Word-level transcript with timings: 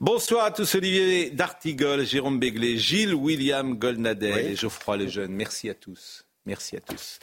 Bonsoir 0.00 0.46
à 0.46 0.50
tous, 0.50 0.74
Olivier 0.74 1.30
D'Artigol, 1.30 2.04
Jérôme 2.04 2.38
Béglé, 2.38 2.76
Gilles 2.76 3.14
William 3.14 3.76
Goldnadel 3.76 4.46
et 4.46 4.56
Geoffroy 4.56 4.96
Lejeune. 4.96 5.32
Merci 5.32 5.70
à 5.70 5.74
tous. 5.74 6.24
Merci 6.44 6.76
à 6.76 6.80
tous. 6.80 7.18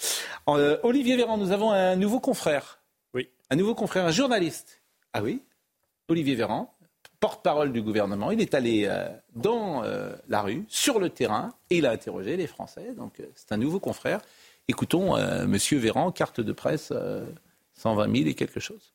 Euh, 0.48 0.78
Olivier 0.84 1.18
Véran, 1.18 1.38
nous 1.38 1.52
avons 1.52 1.72
un 1.72 1.96
nouveau 1.96 2.20
confrère. 2.20 2.80
Oui. 3.14 3.28
Un 3.50 3.58
nouveau 3.58 3.76
confrère, 3.76 4.06
un 4.06 4.12
journaliste. 4.12 4.82
Ah 5.12 5.22
oui? 5.22 5.42
Olivier 6.08 6.36
Véran, 6.36 6.74
porte-parole 7.20 7.74
du 7.74 7.82
gouvernement. 7.82 8.32
Il 8.32 8.40
est 8.40 8.54
allé 8.54 8.86
euh, 8.88 9.10
dans 9.36 9.84
euh, 9.84 10.16
la 10.30 10.42
rue, 10.42 10.64
sur 10.70 11.00
le 11.00 11.10
terrain, 11.10 11.54
et 11.70 11.80
il 11.80 11.86
a 11.86 11.92
interrogé 11.92 12.38
les 12.38 12.48
Français. 12.48 12.94
Donc 12.96 13.20
euh, 13.20 13.26
c'est 13.36 13.52
un 13.52 13.58
nouveau 13.58 13.80
confrère. 13.80 14.22
Écoutons 14.70 15.18
euh, 15.18 15.48
Monsieur 15.48 15.80
Véran, 15.80 16.12
carte 16.12 16.40
de 16.42 16.52
presse, 16.54 16.90
euh, 16.92 17.26
120 17.74 18.16
000 18.16 18.30
et 18.30 18.36
quelque 18.36 18.60
chose. 18.60 18.94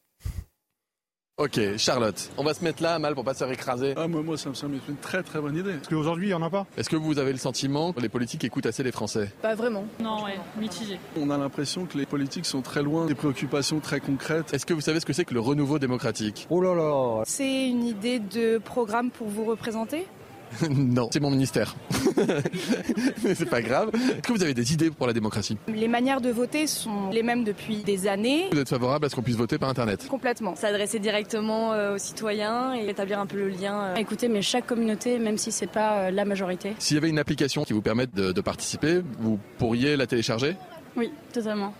Ok, 1.37 1.59
Charlotte, 1.79 2.30
on 2.38 2.45
va 2.45 2.55
se 2.55 2.62
mettre 2.62 2.80
là, 2.80 2.97
mal, 3.01 3.16
pour 3.16 3.24
pas 3.24 3.34
se 3.34 3.41
faire 3.41 3.51
écraser. 3.51 3.95
Ah, 3.97 4.06
moi, 4.06 4.23
moi, 4.23 4.38
ça 4.38 4.51
me 4.51 4.55
semble 4.55 4.77
être 4.77 4.88
une 4.88 4.99
très 4.99 5.21
très 5.24 5.40
bonne 5.40 5.57
idée. 5.57 5.73
Parce 5.73 5.88
qu'aujourd'hui, 5.88 6.27
il 6.27 6.29
n'y 6.29 6.35
en 6.35 6.43
a 6.43 6.49
pas. 6.49 6.65
Est-ce 6.77 6.88
que 6.88 6.95
vous 6.95 7.18
avez 7.18 7.32
le 7.32 7.38
sentiment 7.38 7.93
que 7.93 8.01
les 8.01 8.09
politiques 8.09 8.45
écoutent 8.45 8.66
assez 8.66 8.85
les 8.85 8.93
Français? 8.93 9.32
Pas 9.43 9.57
vraiment. 9.57 9.85
Non, 9.99 10.23
ouais, 10.23 10.38
mitigé. 10.57 10.96
On 11.18 11.30
a 11.30 11.37
l'impression 11.37 11.87
que 11.87 11.99
les 11.99 12.07
politiques 12.07 12.46
sont 12.46 12.62
très 12.62 12.85
loin 12.85 13.07
des 13.07 13.16
préoccupations 13.16 13.80
très 13.80 13.99
concrètes. 13.99 14.55
Est-ce 14.55 14.65
que 14.65 14.74
vous 14.74 14.80
savez 14.80 15.01
ce 15.01 15.07
que 15.07 15.12
c'est 15.12 15.24
que 15.24 15.35
le 15.35 15.40
renouveau 15.40 15.80
démocratique? 15.80 16.46
Oh 16.51 16.60
là 16.60 16.73
là 16.73 17.24
C'est 17.27 17.66
une 17.66 17.82
idée 17.82 18.21
de 18.21 18.59
programme 18.59 19.10
pour 19.10 19.27
vous 19.27 19.45
représenter? 19.45 20.07
Non, 20.71 21.09
c'est 21.13 21.21
mon 21.21 21.30
ministère. 21.30 21.74
Mais 23.24 23.35
c'est 23.35 23.49
pas 23.49 23.63
grave. 23.63 23.91
Est-ce 23.95 24.23
que 24.23 24.33
vous 24.33 24.43
avez 24.43 24.55
des 24.55 24.73
idées 24.73 24.91
pour 24.91 25.07
la 25.07 25.13
démocratie? 25.13 25.57
Les 25.69 25.88
manières 25.88 26.21
de 26.21 26.30
voter 26.30 26.66
sont 26.66 27.11
les 27.11 27.23
mêmes 27.23 27.45
depuis 27.45 27.79
des 27.79 28.07
années. 28.07 28.49
Vous 28.52 28.59
êtes 28.59 28.69
favorable 28.69 29.07
à 29.07 29.09
ce 29.09 29.15
qu'on 29.16 29.23
puisse 29.23 29.37
voter 29.37 29.59
par 29.59 29.69
Internet? 29.69 30.07
Complètement. 30.09 30.55
S'adresser 30.55 30.99
directement 30.99 31.73
euh, 31.73 31.95
aux 31.95 31.99
citoyens 31.99 32.74
et 32.74 32.88
établir 32.88 33.19
un 33.21 33.27
peu 33.27 33.37
le 33.38 33.49
lien. 33.49 33.80
euh. 33.83 33.95
Écoutez, 33.96 34.29
mais 34.29 34.43
chaque 34.43 34.66
communauté, 34.66 35.19
même 35.19 35.38
si 35.38 35.51
c'est 35.52 35.66
pas 35.71 35.99
euh, 35.99 36.11
la 36.11 36.24
majorité. 36.24 36.74
S'il 36.79 36.96
y 36.96 36.99
avait 36.99 37.11
une 37.11 37.18
application 37.18 37.65
qui 37.65 37.73
vous 37.73 37.83
permette 37.83 38.15
de, 38.15 38.33
de 38.33 38.41
participer, 38.41 39.01
vous 39.18 39.39
pourriez 39.59 39.96
la 39.96 40.07
télécharger? 40.07 40.57
Oui, 40.96 41.11
totalement. 41.33 41.74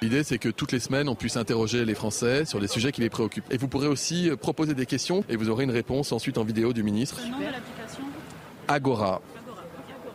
L'idée, 0.00 0.22
c'est 0.22 0.38
que 0.38 0.48
toutes 0.48 0.70
les 0.70 0.78
semaines, 0.78 1.08
on 1.08 1.16
puisse 1.16 1.36
interroger 1.36 1.84
les 1.84 1.94
Français 1.94 2.44
sur 2.44 2.60
les 2.60 2.68
sujets 2.68 2.92
qui 2.92 3.00
les 3.00 3.10
préoccupent. 3.10 3.52
Et 3.52 3.56
vous 3.56 3.66
pourrez 3.66 3.88
aussi 3.88 4.30
euh, 4.30 4.36
proposer 4.36 4.74
des 4.74 4.86
questions 4.86 5.24
et 5.28 5.34
vous 5.34 5.50
aurez 5.50 5.64
une 5.64 5.72
réponse 5.72 6.12
ensuite 6.12 6.38
en 6.38 6.44
vidéo 6.44 6.72
du 6.72 6.84
ministre. 6.84 7.20
Le 7.20 7.30
nom 7.30 7.38
de 7.38 7.44
l'application? 7.44 8.04
Agora. 8.68 9.20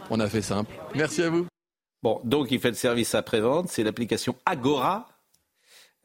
On 0.09 0.19
a 0.21 0.29
fait 0.29 0.41
simple. 0.41 0.73
Merci 0.95 1.21
à 1.23 1.29
vous. 1.29 1.47
Bon, 2.01 2.21
donc 2.23 2.51
il 2.51 2.59
fait 2.59 2.69
le 2.69 2.75
service 2.75 3.13
après-vente. 3.13 3.67
C'est 3.67 3.83
l'application 3.83 4.35
Agora 4.45 5.07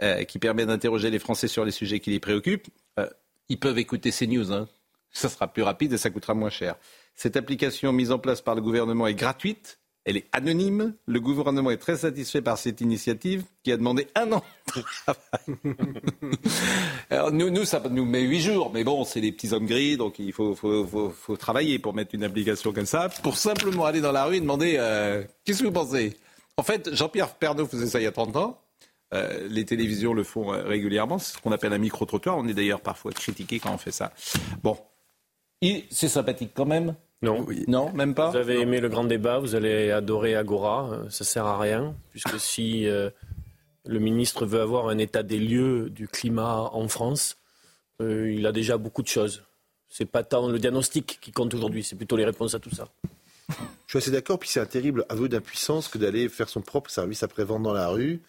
euh, 0.02 0.24
qui 0.24 0.38
permet 0.40 0.66
d'interroger 0.66 1.10
les 1.10 1.18
Français 1.20 1.48
sur 1.48 1.64
les 1.64 1.70
sujets 1.70 2.00
qui 2.00 2.10
les 2.10 2.20
préoccupent. 2.20 2.68
Euh, 2.98 3.08
ils 3.48 3.60
peuvent 3.60 3.78
écouter 3.78 4.10
ces 4.10 4.26
news. 4.26 4.52
Hein. 4.52 4.68
Ça 5.12 5.28
sera 5.28 5.46
plus 5.46 5.62
rapide 5.62 5.92
et 5.92 5.98
ça 5.98 6.10
coûtera 6.10 6.34
moins 6.34 6.50
cher. 6.50 6.76
Cette 7.14 7.36
application 7.36 7.92
mise 7.92 8.10
en 8.10 8.18
place 8.18 8.40
par 8.40 8.54
le 8.56 8.60
gouvernement 8.60 9.06
est 9.06 9.14
gratuite. 9.14 9.78
Elle 10.08 10.17
est 10.17 10.27
anonyme. 10.33 10.95
Le 11.05 11.20
gouvernement 11.20 11.70
est 11.70 11.77
très 11.77 11.98
satisfait 11.98 12.41
par 12.41 12.57
cette 12.57 12.80
initiative 12.80 13.45
qui 13.63 13.73
a 13.73 13.77
demandé 13.77 14.08
un 14.14 14.33
an 14.33 14.42
de 14.74 14.83
travail. 15.05 15.77
Alors 17.11 17.30
nous, 17.30 17.51
nous, 17.51 17.67
ça 17.67 17.83
nous 17.91 18.07
met 18.07 18.23
huit 18.23 18.41
jours, 18.41 18.70
mais 18.73 18.85
bon, 18.85 19.05
c'est 19.05 19.20
les 19.20 19.33
petits 19.33 19.52
hommes 19.52 19.67
gris, 19.67 19.98
donc 19.98 20.18
il 20.18 20.33
faut, 20.33 20.55
faut, 20.55 20.86
faut, 20.86 21.11
faut 21.11 21.36
travailler 21.36 21.79
pour 21.79 21.92
mettre 21.92 22.14
une 22.14 22.24
application 22.24 22.73
comme 22.73 22.86
ça, 22.86 23.11
pour 23.23 23.36
simplement 23.36 23.85
aller 23.85 24.01
dans 24.01 24.11
la 24.11 24.24
rue 24.24 24.36
et 24.36 24.41
demander 24.41 24.77
euh, 24.79 25.23
qu'est-ce 25.45 25.58
que 25.58 25.67
vous 25.67 25.73
pensez? 25.73 26.17
En 26.57 26.63
fait, 26.63 26.95
Jean-Pierre 26.95 27.35
Pernaut 27.35 27.67
faisait 27.67 27.86
ça 27.86 28.01
il 28.01 28.05
y 28.05 28.07
a 28.07 28.13
30 28.13 28.35
ans. 28.36 28.58
Euh, 29.13 29.47
les 29.51 29.67
télévisions 29.67 30.14
le 30.14 30.24
font 30.24 30.55
euh, 30.55 30.63
régulièrement. 30.63 31.18
C'est 31.18 31.36
ce 31.36 31.42
qu'on 31.42 31.52
appelle 31.52 31.74
un 31.74 31.79
micro-trottoir. 31.79 32.39
On 32.39 32.48
est 32.48 32.55
d'ailleurs 32.55 32.80
parfois 32.80 33.13
critiqué 33.13 33.61
quand 33.61 33.74
on 33.74 33.79
fait 33.79 33.92
ça. 33.92 34.14
Bon, 34.63 34.79
c'est 35.91 36.08
sympathique 36.08 36.52
quand 36.55 36.67
même. 36.67 36.95
Non. 37.23 37.46
Non, 37.67 37.92
même 37.92 38.14
pas. 38.14 38.30
Vous 38.30 38.36
avez 38.36 38.61
aimé 38.61 38.80
le 38.80 38.89
grand 38.89 39.05
débat, 39.05 39.39
vous 39.39 39.55
allez 39.55 39.90
adorer 39.90 40.36
Agora. 40.36 41.01
Ça 41.11 41.24
sert 41.24 41.46
à 41.46 41.58
rien, 41.58 41.95
puisque 42.11 42.39
si 42.39 42.86
euh, 42.86 43.11
le 43.86 43.98
ministre 43.98 44.46
veut 44.46 44.61
avoir 44.61 44.89
un 44.89 44.98
état 44.98 45.23
des 45.23 45.39
lieux 45.39 45.90
du 45.90 46.06
climat 46.06 46.70
en 46.73 46.86
France, 46.89 47.36
euh, 48.01 48.30
il 48.33 48.46
a 48.46 48.52
déjà 48.52 48.79
beaucoup 48.79 49.02
de 49.02 49.08
choses. 49.08 49.42
C'est 49.89 50.05
pas 50.05 50.23
tant 50.23 50.48
le 50.48 50.58
diagnostic 50.58 51.18
qui 51.20 51.33
compte 51.33 51.55
aujourd'hui, 51.55 51.83
c'est 51.83 51.96
plutôt 51.96 52.17
les 52.17 52.24
réponses 52.24 52.55
à 52.55 52.58
tout 52.58 52.74
ça. 52.74 52.89
Je 53.48 53.55
suis 53.92 53.98
assez 53.98 54.11
d'accord, 54.11 54.39
puis 54.39 54.50
c'est 54.50 54.61
un 54.61 54.67
terrible 54.67 55.06
aveu 55.08 55.29
d'impuissance 55.29 55.89
que 55.89 55.96
d'aller 55.96 56.29
faire 56.29 56.50
son 56.50 56.61
propre 56.61 56.90
service 56.90 57.23
après-vente 57.23 57.62
dans 57.62 57.73
la 57.73 57.89
rue. 57.89 58.20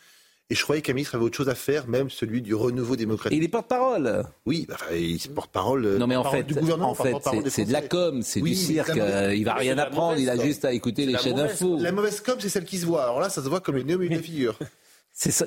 Et 0.51 0.55
je 0.55 0.63
croyais 0.63 0.81
qu'un 0.81 0.93
ministre 0.93 1.13
avait 1.15 1.23
autre 1.25 1.37
chose 1.37 1.49
à 1.49 1.53
faire, 1.55 1.87
même 1.87 2.09
celui 2.09 2.41
du 2.41 2.55
renouveau 2.55 2.95
démocratique. 2.95 3.37
Il 3.37 3.43
est 3.43 3.49
porte-parole. 3.49 4.23
Oui, 4.47 4.65
bah, 4.67 4.77
il 4.95 5.19
se 5.19 5.27
porte-parole 5.27 5.85
euh, 5.85 5.97
Non 5.99 6.07
mais 6.07 6.15
en 6.15 6.23
fait, 6.23 6.41
du 6.43 6.55
gouvernement, 6.55 6.89
en 6.89 6.95
fait, 6.95 7.13
c'est 7.49 7.65
de 7.65 7.71
la 7.71 7.83
com, 7.83 8.21
c'est 8.23 8.41
Oui, 8.41 8.51
du 8.51 8.55
mais 8.57 8.61
cirque. 8.63 8.87
la 8.89 8.95
mauvaise- 8.95 9.13
euh, 9.15 9.35
il 9.35 9.45
va 9.45 9.53
Mais 9.53 9.59
rien 9.59 9.77
apprendre, 9.77 10.17
il 10.17 10.27
a 10.29 10.35
com. 10.35 10.45
juste 10.45 10.65
à 10.65 10.73
écouter 10.73 11.05
les 11.05 11.17
chaînes 11.17 11.35
d'infos. 11.35 11.77
La 11.79 11.91
mauvaise 11.91 12.19
com, 12.21 12.35
c'est 12.39 12.49
celle 12.49 12.65
qui 12.65 12.79
se 12.79 12.87
voit. 12.87 13.03
Alors 13.03 13.19
là, 13.19 13.29
ça 13.29 13.43
se 13.43 13.47
voit 13.49 13.59
comme 13.59 13.75
le 13.75 13.83
nez 13.83 13.93
au 13.93 13.99
milieu 13.99 14.09
de 14.09 14.15
la 14.15 14.21
figure. 14.23 14.57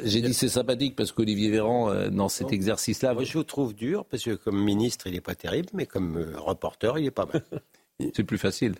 J'ai 0.04 0.20
dit 0.20 0.34
c'est 0.34 0.48
sympathique 0.48 0.94
parce 0.96 1.12
qu'Olivier 1.12 1.50
Véran, 1.50 1.91
euh, 1.91 2.08
dans 2.10 2.28
cet 2.28 2.52
exercice-là, 2.52 3.14
Moi, 3.14 3.24
je 3.24 3.32
vous 3.32 3.42
trouve 3.44 3.74
dur 3.74 4.04
parce 4.04 4.22
que 4.22 4.32
comme 4.34 4.62
ministre, 4.62 5.06
il 5.06 5.14
n'est 5.14 5.20
pas 5.20 5.34
terrible, 5.34 5.68
mais 5.72 5.86
comme 5.86 6.18
euh, 6.18 6.38
reporter, 6.38 6.98
il 6.98 7.06
est 7.06 7.10
pas 7.10 7.26
mal. 7.32 7.42
c'est 8.14 8.22
plus 8.24 8.38
facile. 8.38 8.74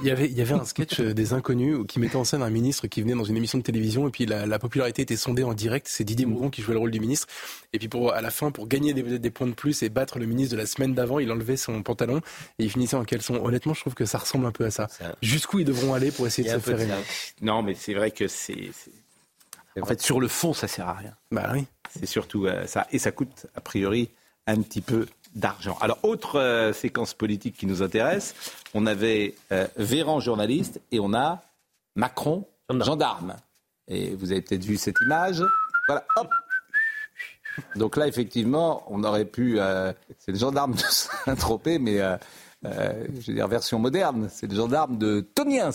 Il 0.00 0.06
y 0.06 0.10
avait, 0.10 0.26
il 0.26 0.36
y 0.36 0.40
avait 0.40 0.54
un 0.54 0.64
sketch 0.64 1.00
euh, 1.00 1.14
des 1.14 1.32
inconnus 1.32 1.78
qui 1.88 1.98
mettait 2.00 2.16
en 2.16 2.24
scène 2.24 2.42
un 2.42 2.50
ministre 2.50 2.86
qui 2.86 3.02
venait 3.02 3.14
dans 3.14 3.24
une 3.24 3.36
émission 3.36 3.58
de 3.58 3.62
télévision 3.62 4.08
et 4.08 4.10
puis 4.10 4.26
la, 4.26 4.46
la 4.46 4.58
popularité 4.58 5.02
était 5.02 5.16
sondée 5.16 5.44
en 5.44 5.54
direct. 5.54 5.86
C'est 5.88 6.04
Didier 6.04 6.26
Mouron 6.26 6.50
qui 6.50 6.62
jouait 6.62 6.74
le 6.74 6.80
rôle 6.80 6.90
du 6.90 7.00
ministre. 7.00 7.26
Et 7.72 7.78
puis 7.78 7.88
pour, 7.88 8.12
à 8.12 8.20
la 8.20 8.30
fin, 8.30 8.50
pour 8.50 8.66
gagner 8.68 8.94
des, 8.94 9.18
des 9.18 9.30
points 9.30 9.46
de 9.46 9.52
plus 9.52 9.82
et 9.82 9.88
battre 9.88 10.18
le 10.18 10.26
ministre 10.26 10.54
de 10.54 10.60
la 10.60 10.66
semaine 10.66 10.94
d'avant, 10.94 11.18
il 11.18 11.30
enlevait 11.32 11.56
son 11.56 11.82
pantalon 11.82 12.18
et 12.58 12.64
il 12.64 12.70
finissait 12.70 12.96
en 12.96 13.04
caleçon. 13.04 13.34
Honnêtement, 13.44 13.74
je 13.74 13.80
trouve 13.80 13.94
que 13.94 14.04
ça 14.04 14.18
ressemble 14.18 14.46
un 14.46 14.52
peu 14.52 14.64
à 14.64 14.70
ça. 14.70 14.88
Jusqu'où 15.22 15.58
ils 15.60 15.64
devront 15.64 15.94
aller 15.94 16.10
pour 16.10 16.26
essayer 16.26 16.48
de 16.48 16.54
a 16.54 16.60
se 16.60 16.64
faire 16.64 16.80
aimer. 16.80 16.92
Non, 17.40 17.62
mais 17.62 17.74
c'est 17.74 17.94
vrai 17.94 18.10
que 18.10 18.28
c'est. 18.28 18.70
c'est- 18.72 18.90
En 19.80 19.86
fait, 19.86 20.00
sur 20.02 20.20
le 20.20 20.28
fond, 20.28 20.52
ça 20.52 20.68
sert 20.68 20.86
à 20.88 20.94
rien. 20.94 21.14
Bah 21.30 21.50
oui. 21.54 21.64
C'est 21.98 22.06
surtout 22.06 22.46
euh, 22.46 22.66
ça. 22.66 22.86
Et 22.92 22.98
ça 22.98 23.10
coûte, 23.10 23.46
a 23.54 23.60
priori, 23.60 24.10
un 24.46 24.60
petit 24.60 24.80
peu 24.80 25.06
d'argent. 25.34 25.76
Alors, 25.80 25.98
autre 26.02 26.38
euh, 26.38 26.72
séquence 26.72 27.14
politique 27.14 27.56
qui 27.56 27.66
nous 27.66 27.82
intéresse, 27.82 28.34
on 28.74 28.86
avait 28.86 29.34
euh, 29.50 29.66
Véran, 29.76 30.20
journaliste, 30.20 30.80
et 30.90 31.00
on 31.00 31.14
a 31.14 31.42
Macron, 31.96 32.44
gendarme. 32.80 33.36
Et 33.88 34.14
vous 34.14 34.32
avez 34.32 34.40
peut-être 34.40 34.64
vu 34.64 34.76
cette 34.76 34.96
image. 35.04 35.42
Voilà, 35.86 36.04
hop 36.16 36.28
Donc 37.76 37.96
là, 37.96 38.06
effectivement, 38.06 38.84
on 38.88 39.04
aurait 39.04 39.24
pu... 39.24 39.60
euh, 39.60 39.92
c'est 40.18 40.32
le 40.32 40.38
gendarme 40.38 40.72
de 40.74 40.78
Saint-Tropez, 41.24 41.78
mais 41.78 42.00
euh, 42.00 42.16
je 42.62 43.26
veux 43.28 43.34
dire 43.34 43.48
version 43.48 43.78
moderne. 43.78 44.28
C'est 44.30 44.46
le 44.46 44.56
gendarme 44.56 44.96
de 44.98 45.20
Toniens. 45.20 45.70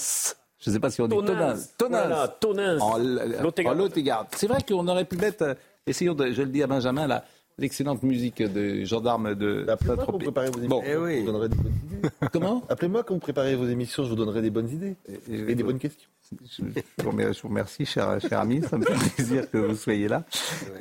Je 0.59 0.69
ne 0.69 0.73
sais 0.75 0.79
pas 0.79 0.89
si 0.89 1.01
on 1.01 1.07
dit 1.07 1.15
Tonins. 1.15 1.55
Tonins. 1.77 2.07
Voilà. 2.07 2.35
En, 2.81 2.93
en 2.95 3.73
Lot-et-Garonne. 3.73 4.27
C'est 4.35 4.47
vrai 4.47 4.59
qu'on 4.67 4.87
aurait 4.87 5.05
pu 5.05 5.17
mettre, 5.17 5.55
essayons 5.85 6.15
de, 6.15 6.31
je 6.31 6.41
le 6.41 6.49
dis 6.49 6.63
à 6.63 6.67
Benjamin, 6.67 7.05
là, 7.05 7.23
l'excellente 7.57 8.03
musique 8.03 8.41
de 8.41 8.83
gendarme 8.85 9.35
de 9.35 9.65
Appelez-moi 9.67 9.95
quand 10.05 10.11
vous 10.11 10.19
Saint-Tropez. 10.19 10.25
préparez 10.25 10.49
vos 10.49 10.59
émissions. 10.59 10.69
Bon. 10.69 10.83
je 10.85 11.19
vous 11.19 11.25
donnerai 11.25 11.49
des 11.49 11.55
bonnes 11.55 11.73
idées. 11.85 12.09
Comment? 12.31 12.63
Appelez-moi 12.69 13.03
quand 13.03 13.13
vous 13.15 13.19
préparez 13.19 13.55
vos 13.55 13.67
émissions, 13.67 14.03
je 14.03 14.09
vous 14.09 14.15
donnerai 14.15 14.41
des 14.41 14.49
bonnes 14.49 14.69
idées 14.69 14.95
et 15.29 15.55
des 15.55 15.63
bonnes 15.63 15.79
questions. 15.79 16.09
je, 16.49 16.63
je 16.97 17.41
vous 17.41 17.47
remercie, 17.47 17.85
cher, 17.85 18.19
cher 18.21 18.39
ami, 18.39 18.61
ça 18.61 18.77
me 18.77 18.85
fait 18.85 19.15
plaisir 19.15 19.49
que 19.49 19.57
vous 19.57 19.75
soyez 19.75 20.07
là. 20.07 20.25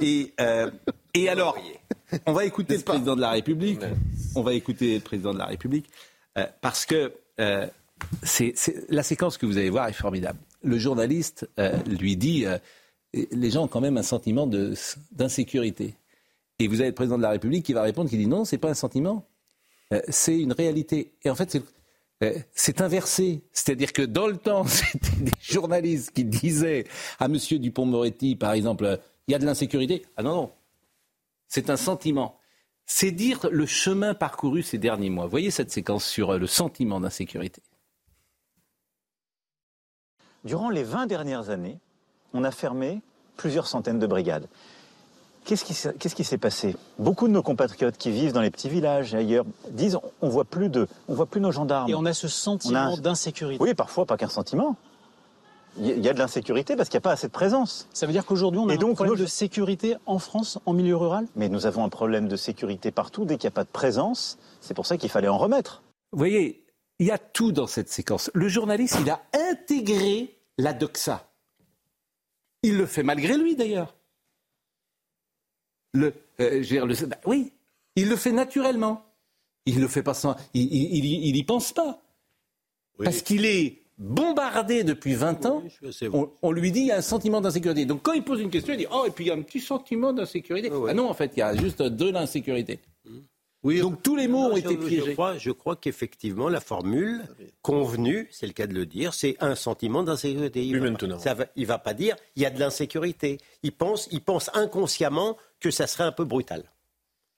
Et, 0.00 0.32
euh, 0.40 0.70
et 1.14 1.28
alors, 1.28 1.56
on 2.26 2.32
va 2.32 2.44
écouter 2.44 2.76
le 2.76 2.82
président 2.82 3.16
de 3.16 3.20
la 3.20 3.30
République. 3.30 3.80
On 4.34 4.42
va 4.42 4.54
écouter 4.54 4.94
le 4.94 5.00
président 5.00 5.32
de 5.32 5.38
la 5.38 5.46
République 5.46 5.88
euh, 6.36 6.46
parce 6.60 6.84
que 6.84 7.12
euh, 7.40 7.66
c'est, 8.22 8.54
la 8.88 9.02
séquence 9.02 9.38
que 9.38 9.46
vous 9.46 9.58
allez 9.58 9.70
voir 9.70 9.88
est 9.88 9.92
formidable. 9.92 10.38
Le 10.62 10.78
journaliste 10.78 11.48
euh, 11.58 11.76
lui 11.84 12.16
dit 12.16 12.44
euh, 12.44 12.58
les 13.32 13.50
gens 13.50 13.64
ont 13.64 13.68
quand 13.68 13.80
même 13.80 13.96
un 13.96 14.02
sentiment 14.02 14.46
de, 14.46 14.74
d'insécurité. 15.12 15.94
Et 16.58 16.68
vous 16.68 16.80
avez 16.80 16.90
le 16.90 16.94
président 16.94 17.18
de 17.18 17.22
la 17.22 17.30
République 17.30 17.64
qui 17.64 17.72
va 17.72 17.82
répondre, 17.82 18.08
qui 18.08 18.16
dit 18.16 18.26
non, 18.26 18.44
c'est 18.44 18.58
pas 18.58 18.70
un 18.70 18.74
sentiment, 18.74 19.28
euh, 19.92 20.00
c'est 20.08 20.38
une 20.38 20.52
réalité. 20.52 21.12
Et 21.22 21.30
en 21.30 21.34
fait, 21.34 21.50
c'est, 21.50 21.62
euh, 22.22 22.84
inversé. 22.84 23.42
C'est-à-dire 23.52 23.92
que 23.92 24.02
dans 24.02 24.26
le 24.26 24.36
temps, 24.36 24.64
c'était 24.66 25.16
des 25.16 25.32
journalistes 25.40 26.12
qui 26.12 26.24
disaient 26.24 26.84
à 27.18 27.26
M. 27.26 27.36
Dupont-Moretti, 27.36 28.36
par 28.36 28.52
exemple, 28.52 28.98
il 29.28 29.32
y 29.32 29.34
a 29.34 29.38
de 29.38 29.46
l'insécurité. 29.46 30.06
Ah 30.16 30.22
non, 30.22 30.34
non. 30.34 30.52
C'est 31.48 31.70
un 31.70 31.76
sentiment. 31.76 32.38
C'est 32.86 33.10
dire 33.10 33.48
le 33.50 33.66
chemin 33.66 34.14
parcouru 34.14 34.62
ces 34.62 34.78
derniers 34.78 35.10
mois. 35.10 35.26
Voyez 35.26 35.50
cette 35.50 35.70
séquence 35.70 36.04
sur 36.04 36.30
euh, 36.30 36.38
le 36.38 36.46
sentiment 36.46 37.00
d'insécurité. 37.00 37.62
Durant 40.44 40.70
les 40.70 40.84
20 40.84 41.06
dernières 41.06 41.50
années, 41.50 41.78
on 42.32 42.44
a 42.44 42.52
fermé 42.52 43.02
plusieurs 43.36 43.66
centaines 43.66 43.98
de 43.98 44.06
brigades. 44.06 44.48
Qu'est-ce 45.46 45.64
qui, 45.64 46.24
s'est- 46.24 46.38
passé? 46.38 46.74
Beaucoup 46.98 47.28
de 47.28 47.32
nos 47.32 47.42
compatriotes 47.42 47.96
qui 47.96 48.10
vivent 48.10 48.32
dans 48.32 48.40
les 48.40 48.50
petits 48.50 48.68
villages 48.68 49.14
et 49.14 49.18
ailleurs 49.18 49.44
disent 49.70 49.96
on 50.20 50.28
voit 50.28 50.44
plus 50.44 50.68
de, 50.68 50.88
on 51.08 51.14
voit 51.14 51.26
plus 51.26 51.40
nos 51.40 51.52
gendarmes. 51.52 51.88
Et 51.88 51.94
on 51.94 52.04
a 52.04 52.12
ce 52.12 52.26
sentiment 52.28 52.96
d'insécurité. 52.96 53.62
Oui, 53.62 53.72
parfois 53.74 54.06
pas 54.06 54.16
qu'un 54.16 54.28
sentiment. 54.28 54.76
Il 55.78 55.86
y 56.04 56.08
a- 56.08 56.14
de 56.14 56.18
l'insécurité 56.18 56.74
parce 56.74 56.88
qu'il 56.88 56.96
n'y 56.96 57.02
a 57.02 57.08
pas 57.08 57.12
assez 57.12 57.28
de 57.28 57.32
présence. 57.32 57.86
Ça 57.92 58.06
veut 58.06 58.12
dire 58.12 58.24
qu'aujourd'hui, 58.26 58.58
on 58.58 58.68
a 58.68 58.72
Et 58.72 58.76
un 58.76 58.78
donc, 58.78 58.94
problème 58.96 59.14
nous- 59.14 59.20
de 59.22 59.26
sécurité 59.26 59.94
en 60.06 60.18
France, 60.18 60.58
en 60.66 60.72
milieu 60.72 60.96
rural? 60.96 61.26
Mais 61.36 61.48
nous 61.48 61.66
avons 61.66 61.84
un 61.84 61.90
problème 61.90 62.26
de 62.28 62.36
sécurité 62.36 62.90
partout 62.90 63.24
dès 63.24 63.36
qu'il 63.36 63.46
n'y 63.46 63.52
a 63.52 63.56
pas 63.56 63.64
de 63.64 63.68
présence. 63.68 64.38
C'est 64.60 64.74
pour 64.74 64.86
ça 64.86 64.96
qu'il 64.96 65.10
fallait 65.10 65.28
en 65.28 65.38
remettre. 65.38 65.82
Vous 66.12 66.18
voyez, 66.18 66.64
il 66.98 67.06
y 67.06 67.10
a 67.12 67.18
tout 67.18 67.52
dans 67.52 67.66
cette 67.66 67.88
séquence. 67.90 68.30
Le 68.34 68.48
journaliste, 68.48 68.96
il 69.00 69.10
a 69.10 69.20
intégré 69.50 70.36
la 70.58 70.72
doxa. 70.72 71.28
Il 72.62 72.78
le 72.78 72.86
fait 72.86 73.02
malgré 73.04 73.36
lui, 73.36 73.54
d'ailleurs. 73.54 73.94
Le, 75.96 76.06
euh, 76.40 76.50
je 76.50 76.56
veux 76.56 76.62
dire, 76.64 76.86
le- 76.86 77.06
bah 77.06 77.16
oui, 77.26 77.52
il 77.96 78.08
le 78.08 78.16
fait 78.16 78.32
naturellement. 78.32 79.04
Il 79.64 79.80
le 79.80 79.88
fait 79.88 80.02
pas 80.02 80.14
sans. 80.14 80.36
Il, 80.54 80.62
il, 80.62 80.96
il 80.98 81.04
y- 81.04 81.28
il 81.30 81.36
y 81.36 81.44
pense 81.44 81.72
pas. 81.72 82.00
Parce 83.04 83.22
qu'il 83.22 83.44
est 83.44 83.82
bombardé 83.98 84.84
depuis 84.84 85.14
20 85.14 85.44
ans. 85.46 85.62
on, 86.12 86.30
on 86.42 86.52
lui 86.52 86.70
dit 86.70 86.80
il 86.80 86.86
y 86.86 86.92
a 86.92 86.98
un 86.98 87.02
sentiment 87.02 87.40
d'insécurité. 87.40 87.84
Donc 87.86 88.02
quand 88.02 88.12
il 88.12 88.22
pose 88.22 88.40
une 88.40 88.50
question, 88.50 88.74
il 88.74 88.78
dit 88.78 88.86
Oh, 88.92 89.04
et 89.06 89.10
puis 89.10 89.24
il 89.24 89.28
y 89.28 89.30
a 89.30 89.34
un 89.34 89.42
petit 89.42 89.60
sentiment 89.60 90.12
d'insécurité. 90.12 90.70
Ah 90.90 90.94
non, 90.94 91.08
en 91.08 91.14
fait, 91.14 91.32
il 91.36 91.40
y 91.40 91.42
a 91.42 91.54
juste 91.56 91.82
de 91.82 92.10
l'insécurité. 92.10 92.78
Donc 93.80 94.02
tous 94.02 94.16
les 94.16 94.28
mots 94.28 94.44
ont 94.52 94.56
été 94.56 94.74
je 94.74 94.86
piégés. 94.86 95.12
crois, 95.12 95.36
je 95.38 95.50
crois 95.50 95.76
qu'effectivement, 95.76 96.48
la 96.48 96.60
formule 96.60 97.22
convenue, 97.62 98.28
c'est 98.30 98.46
le 98.46 98.52
cas 98.52 98.66
de 98.66 98.74
le 98.74 98.86
dire, 98.86 99.14
c'est 99.14 99.36
un 99.40 99.54
sentiment 99.54 100.02
d'insécurité. 100.02 100.64
Il 100.64 100.72
Plus 100.72 100.80
va 100.80 100.90
maintenant. 100.90 101.16
Pas, 101.16 101.22
ça 101.22 101.34
va- 101.34 101.46
il 101.56 101.66
va 101.66 101.78
pas 101.78 101.94
dire 101.94 102.16
il 102.36 102.42
y 102.42 102.46
a 102.46 102.50
de 102.50 102.58
l'insécurité. 102.60 103.38
Il 103.62 103.72
pense, 103.72 104.08
il 104.12 104.20
pense 104.22 104.50
inconsciemment 104.54 105.36
que 105.60 105.70
ça 105.70 105.86
serait 105.86 106.04
un 106.04 106.12
peu 106.12 106.24
brutal. 106.24 106.64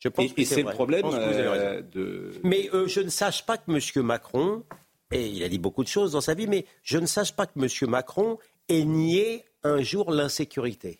Je 0.00 0.08
pense 0.08 0.26
Et, 0.26 0.28
que 0.30 0.40
et 0.40 0.44
c'est 0.44 0.62
le 0.62 0.70
problème 0.70 1.06
euh, 1.12 1.82
de. 1.82 2.32
Mais 2.44 2.68
euh, 2.72 2.86
je 2.86 3.00
ne 3.00 3.08
sache 3.08 3.44
pas 3.46 3.56
que 3.58 3.70
M. 3.70 4.04
Macron, 4.04 4.62
et 5.10 5.26
il 5.28 5.42
a 5.42 5.48
dit 5.48 5.58
beaucoup 5.58 5.82
de 5.82 5.88
choses 5.88 6.12
dans 6.12 6.20
sa 6.20 6.34
vie, 6.34 6.46
mais 6.46 6.66
je 6.82 6.98
ne 6.98 7.06
sache 7.06 7.32
pas 7.34 7.46
que 7.46 7.58
M. 7.58 7.90
Macron 7.90 8.38
ait 8.68 8.84
nié 8.84 9.44
un 9.64 9.82
jour 9.82 10.12
l'insécurité. 10.12 10.98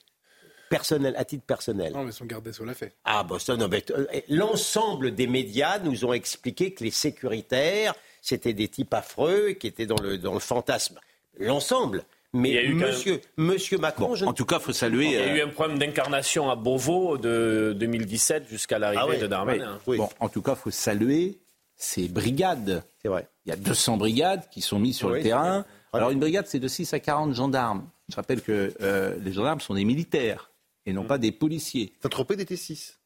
Personnel, 0.70 1.15
à 1.17 1.25
titre 1.25 1.44
personnel. 1.44 1.93
Non, 1.93 2.05
mais 2.05 2.12
son 2.12 2.25
garde 2.26 2.44
des 2.44 2.53
Sceaux 2.53 2.65
l'a 2.65 2.75
fait. 2.75 2.94
Ah, 3.05 3.25
bah 3.25 3.38
ça, 3.38 3.56
non, 3.56 3.69
mais, 3.69 3.85
euh, 3.91 4.05
l'ensemble 4.29 5.15
des 5.15 5.26
médias 5.26 5.79
nous 5.79 6.05
ont 6.05 6.12
expliqué 6.12 6.73
que 6.73 6.85
les 6.85 6.91
sécuritaires, 6.91 7.94
c'était 8.23 8.53
des 8.53 8.69
types 8.69 8.93
affreux 8.94 9.50
qui 9.53 9.67
étaient 9.67 9.87
dans 9.87 9.97
le, 10.03 10.19
dans 10.19 10.35
le 10.35 10.41
fantasme. 10.41 10.99
L'ensemble. 11.38 12.05
Il 12.35 12.41
y 12.41 12.43
Mais 12.43 12.59
a 12.59 12.62
eu 12.62 12.73
quand 12.73 12.81
même- 12.81 12.88
monsieur, 12.88 13.20
monsieur 13.38 13.79
Macron, 13.79 14.15
je 14.15 14.26
En 14.26 14.35
tout 14.35 14.44
cas, 14.44 14.56
il 14.59 14.62
faut 14.62 14.73
saluer. 14.75 15.06
Il 15.06 15.12
y 15.12 15.17
a 15.17 15.20
euh, 15.20 15.37
eu 15.37 15.41
un 15.41 15.49
problème 15.49 15.79
d'incarnation 15.79 16.50
à 16.50 16.56
Beauvau 16.56 17.17
de 17.17 17.75
2017 17.79 18.49
jusqu'à 18.50 18.79
l'arrivée 18.79 19.00
Ah 19.03 19.09
ouais, 19.09 19.19
de 19.19 19.26
Darmanin. 19.26 19.79
oui. 19.87 19.97
Bon, 19.97 20.11
en 20.20 20.29
tout 20.29 20.43
cas, 20.43 20.53
il 20.53 20.59
faut 20.61 20.70
saluer 20.70 21.38
ces 21.76 22.09
brigades. 22.09 22.82
C'est 23.00 23.09
vrai. 23.09 23.26
Il 23.47 23.50
y 23.50 23.53
a 23.53 23.56
200 23.56 23.97
brigades 23.97 24.43
qui 24.50 24.61
sont 24.61 24.79
mises 24.79 24.97
sur 24.99 25.09
Oui, 25.09 25.19
le 25.19 25.23
terrain. 25.23 25.65
Alors, 25.94 26.11
une 26.11 26.20
brigade, 26.20 26.47
c'est 26.47 26.59
de 26.59 26.69
6 26.69 26.93
à 26.93 27.00
40 27.00 27.32
gendarmes. 27.35 27.88
Je 28.11 28.17
rappelle 28.17 28.43
que 28.43 28.75
euh, 28.82 29.17
les 29.25 29.32
gendarmes 29.32 29.61
sont 29.61 29.75
des 29.75 29.85
militaires 29.85 30.50
et 30.88 30.93
non 30.93 31.05
pas 31.05 31.19
des 31.19 31.32
policiers. 31.32 31.93
Saint-Tropez 32.02 32.37
n'était 32.37 32.56
6. 32.56 32.99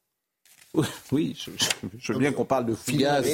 Oui, 1.11 1.37
je, 1.39 1.51
je- 1.59 1.67
je 1.99 2.13
veux 2.15 2.19
bien 2.19 2.33
qu'on 2.33 2.47
parle 2.47 2.65
de 2.65 2.75
fougasse, 2.75 3.27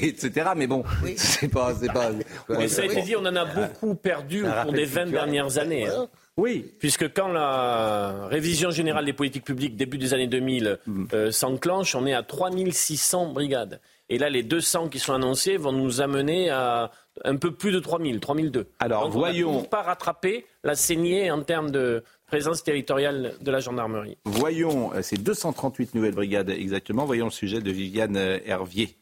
etc. 0.00 0.50
Mais 0.56 0.66
bon, 0.66 0.82
c'est 1.16 1.48
pas, 1.48 1.74
c'est 1.74 1.92
pas. 1.92 2.10
Mais 2.48 2.68
ça 2.68 2.82
a 2.82 2.84
été 2.86 3.02
dit, 3.02 3.14
on 3.16 3.26
en 3.26 3.36
a 3.36 3.44
beaucoup 3.44 3.94
perdu 3.94 4.46
au 4.46 4.50
cours 4.62 4.72
des 4.72 4.86
20 4.86 5.06
dernières 5.10 5.58
années. 5.58 5.86
hein. 5.88 6.08
Oui. 6.38 6.70
Puisque 6.78 7.12
quand 7.14 7.28
la 7.28 8.26
révision 8.28 8.70
générale 8.70 9.04
des 9.06 9.12
politiques 9.14 9.44
publiques, 9.44 9.76
début 9.76 9.98
des 9.98 10.14
années 10.14 10.26
2000, 10.26 10.78
euh, 11.12 11.30
s'enclenche, 11.30 11.94
on 11.94 12.06
est 12.06 12.14
à 12.14 12.22
3600 12.22 13.32
brigades. 13.32 13.80
Et 14.08 14.18
là, 14.18 14.30
les 14.30 14.42
200 14.42 14.88
qui 14.88 14.98
sont 14.98 15.14
annoncés 15.14 15.56
vont 15.56 15.72
nous 15.72 16.00
amener 16.00 16.48
à 16.50 16.92
un 17.24 17.36
peu 17.36 17.50
plus 17.52 17.72
de 17.72 17.80
3000, 17.80 18.20
3002. 18.20 18.66
Alors, 18.78 19.04
Donc, 19.06 19.14
on 19.16 19.18
voyons. 19.18 19.48
toujours 19.54 19.68
pas 19.68 19.82
rattrapé 19.82 20.46
la 20.62 20.74
saignée 20.76 21.30
en 21.30 21.42
termes 21.42 21.70
de 21.70 22.04
présence 22.26 22.62
territoriale 22.64 23.34
de 23.40 23.50
la 23.50 23.60
gendarmerie. 23.60 24.18
Voyons, 24.24 24.92
euh, 24.92 25.02
c'est 25.02 25.22
238 25.22 25.94
nouvelles 25.94 26.14
brigades 26.14 26.50
exactement. 26.50 27.04
Voyons 27.04 27.26
le 27.26 27.30
sujet 27.30 27.60
de 27.60 27.70
Viviane 27.70 28.16
euh, 28.16 28.38
Hervier. 28.44 28.96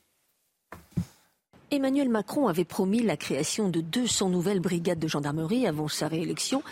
Emmanuel 1.71 2.09
Macron 2.09 2.47
avait 2.47 2.65
promis 2.65 3.03
la 3.03 3.17
création 3.17 3.69
de 3.69 3.81
200 3.81 4.29
nouvelles 4.29 4.61
brigades 4.61 5.01
de 5.01 5.09
gendarmerie 5.09 5.67
avant 5.67 5.89
sa 5.89 6.07
réélection. 6.07 6.63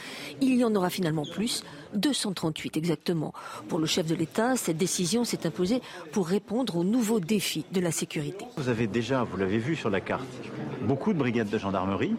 Il 0.41 0.55
y 0.55 0.65
en 0.65 0.75
aura 0.77 0.91
finalement 0.91 1.25
plus, 1.25 1.65
238 1.95 2.77
exactement. 2.77 3.33
Pour 3.69 3.81
le 3.81 3.87
chef 3.87 4.07
de 4.07 4.15
l'État, 4.15 4.55
cette 4.57 4.77
décision 4.77 5.25
s'est 5.25 5.45
imposée 5.45 5.81
pour 6.13 6.29
répondre 6.29 6.77
aux 6.77 6.85
nouveaux 6.85 7.19
défis 7.19 7.65
de 7.73 7.81
la 7.81 7.91
sécurité. 7.91 8.45
Vous 8.57 8.69
avez 8.69 8.87
déjà, 8.87 9.25
vous 9.25 9.37
l'avez 9.39 9.59
vu 9.59 9.75
sur 9.75 9.91
la 9.91 10.01
carte, 10.01 10.29
beaucoup 10.83 11.13
de 11.13 11.19
brigades 11.19 11.51
de 11.51 11.59
gendarmerie, 11.59 12.15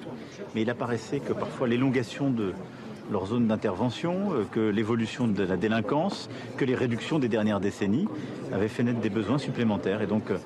mais 0.53 0.63
il 0.63 0.69
apparaissait 0.69 1.19
que 1.21 1.31
parfois 1.31 1.69
l'élongation 1.69 2.31
de 2.31 2.53
leur 3.12 3.28
zone 3.28 3.48
d'intervention, 3.48 4.34
euh, 4.34 4.44
que 4.52 4.60
l'évolution 4.60 5.28
de 5.28 5.44
la 5.44 5.58
délinquance, 5.58 6.30
que 6.58 6.66
les 6.66 6.76
réductions 6.76 7.20
des 7.20 7.30
dernières 7.30 7.60
décennies 7.60 8.08
avaient 8.52 8.68
fait 8.68 8.84
naître 8.84 9.00
des 9.00 9.10
besoins 9.10 9.38
supplémentaires. 9.38 10.02
Et 10.02 10.08
donc, 10.08 10.32
euh, 10.32 10.38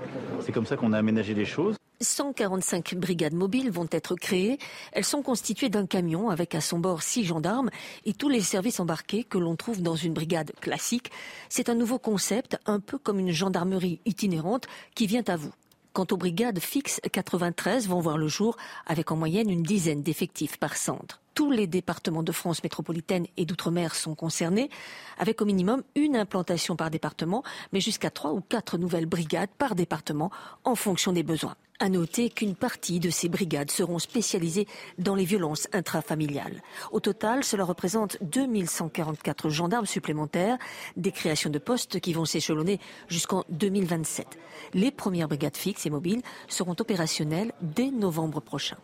c'est 0.41 0.51
comme 0.51 0.65
ça 0.65 0.77
qu'on 0.77 0.93
a 0.93 0.97
aménagé 0.97 1.33
les 1.33 1.45
choses. 1.45 1.75
145 1.99 2.95
brigades 2.95 3.33
mobiles 3.33 3.71
vont 3.71 3.87
être 3.91 4.15
créées. 4.15 4.59
Elles 4.91 5.03
sont 5.03 5.23
constituées 5.23 5.69
d'un 5.69 5.85
camion 5.85 6.29
avec 6.29 6.53
à 6.53 6.61
son 6.61 6.79
bord 6.79 7.01
six 7.01 7.25
gendarmes 7.25 7.69
et 8.05 8.13
tous 8.13 8.29
les 8.29 8.41
services 8.41 8.79
embarqués 8.79 9.23
que 9.23 9.37
l'on 9.37 9.55
trouve 9.55 9.81
dans 9.81 9.95
une 9.95 10.13
brigade 10.13 10.51
classique. 10.61 11.11
C'est 11.49 11.69
un 11.69 11.75
nouveau 11.75 11.97
concept, 11.97 12.57
un 12.65 12.79
peu 12.79 12.97
comme 12.97 13.19
une 13.19 13.31
gendarmerie 13.31 13.99
itinérante 14.05 14.67
qui 14.93 15.07
vient 15.07 15.23
à 15.27 15.35
vous. 15.35 15.51
Quant 15.93 16.05
aux 16.11 16.17
brigades 16.17 16.59
fixes, 16.59 17.01
93 17.11 17.87
vont 17.87 17.99
voir 17.99 18.19
le 18.19 18.27
jour 18.27 18.55
avec 18.85 19.11
en 19.11 19.15
moyenne 19.15 19.49
une 19.49 19.63
dizaine 19.63 20.03
d'effectifs 20.03 20.57
par 20.57 20.77
centre. 20.77 21.19
Tous 21.37 21.51
les 21.51 21.67
départements 21.67 22.23
de 22.23 22.31
France 22.31 22.63
métropolitaine 22.63 23.27
et 23.37 23.45
d'outre-mer 23.45 23.93
sont 23.93 24.15
concernés, 24.15 24.71
avec 25.19 25.39
au 25.39 25.45
minimum 25.45 25.83
une 25.93 26.15
implantation 26.15 26.75
par 26.75 26.89
département, 26.89 27.43
mais 27.71 27.79
jusqu'à 27.79 28.09
trois 28.09 28.33
ou 28.33 28.41
quatre 28.41 28.79
nouvelles 28.79 29.05
brigades 29.05 29.51
par 29.55 29.75
département 29.75 30.31
en 30.63 30.73
fonction 30.73 31.13
des 31.13 31.21
besoins. 31.21 31.53
À 31.79 31.89
noter 31.89 32.31
qu'une 32.31 32.55
partie 32.55 32.99
de 32.99 33.11
ces 33.11 33.29
brigades 33.29 33.69
seront 33.69 33.99
spécialisées 33.99 34.67
dans 34.97 35.13
les 35.13 35.25
violences 35.25 35.67
intrafamiliales. 35.73 36.63
Au 36.91 36.99
total, 36.99 37.43
cela 37.43 37.65
représente 37.65 38.17
2144 38.23 39.51
gendarmes 39.51 39.85
supplémentaires, 39.85 40.57
des 40.95 41.11
créations 41.11 41.51
de 41.51 41.59
postes 41.59 41.99
qui 41.99 42.13
vont 42.13 42.25
s'échelonner 42.25 42.79
jusqu'en 43.09 43.43
2027. 43.49 44.39
Les 44.73 44.89
premières 44.89 45.27
brigades 45.27 45.55
fixes 45.55 45.85
et 45.85 45.91
mobiles 45.91 46.23
seront 46.47 46.75
opérationnelles 46.79 47.53
dès 47.61 47.91
novembre 47.91 48.39
prochain. 48.41 48.77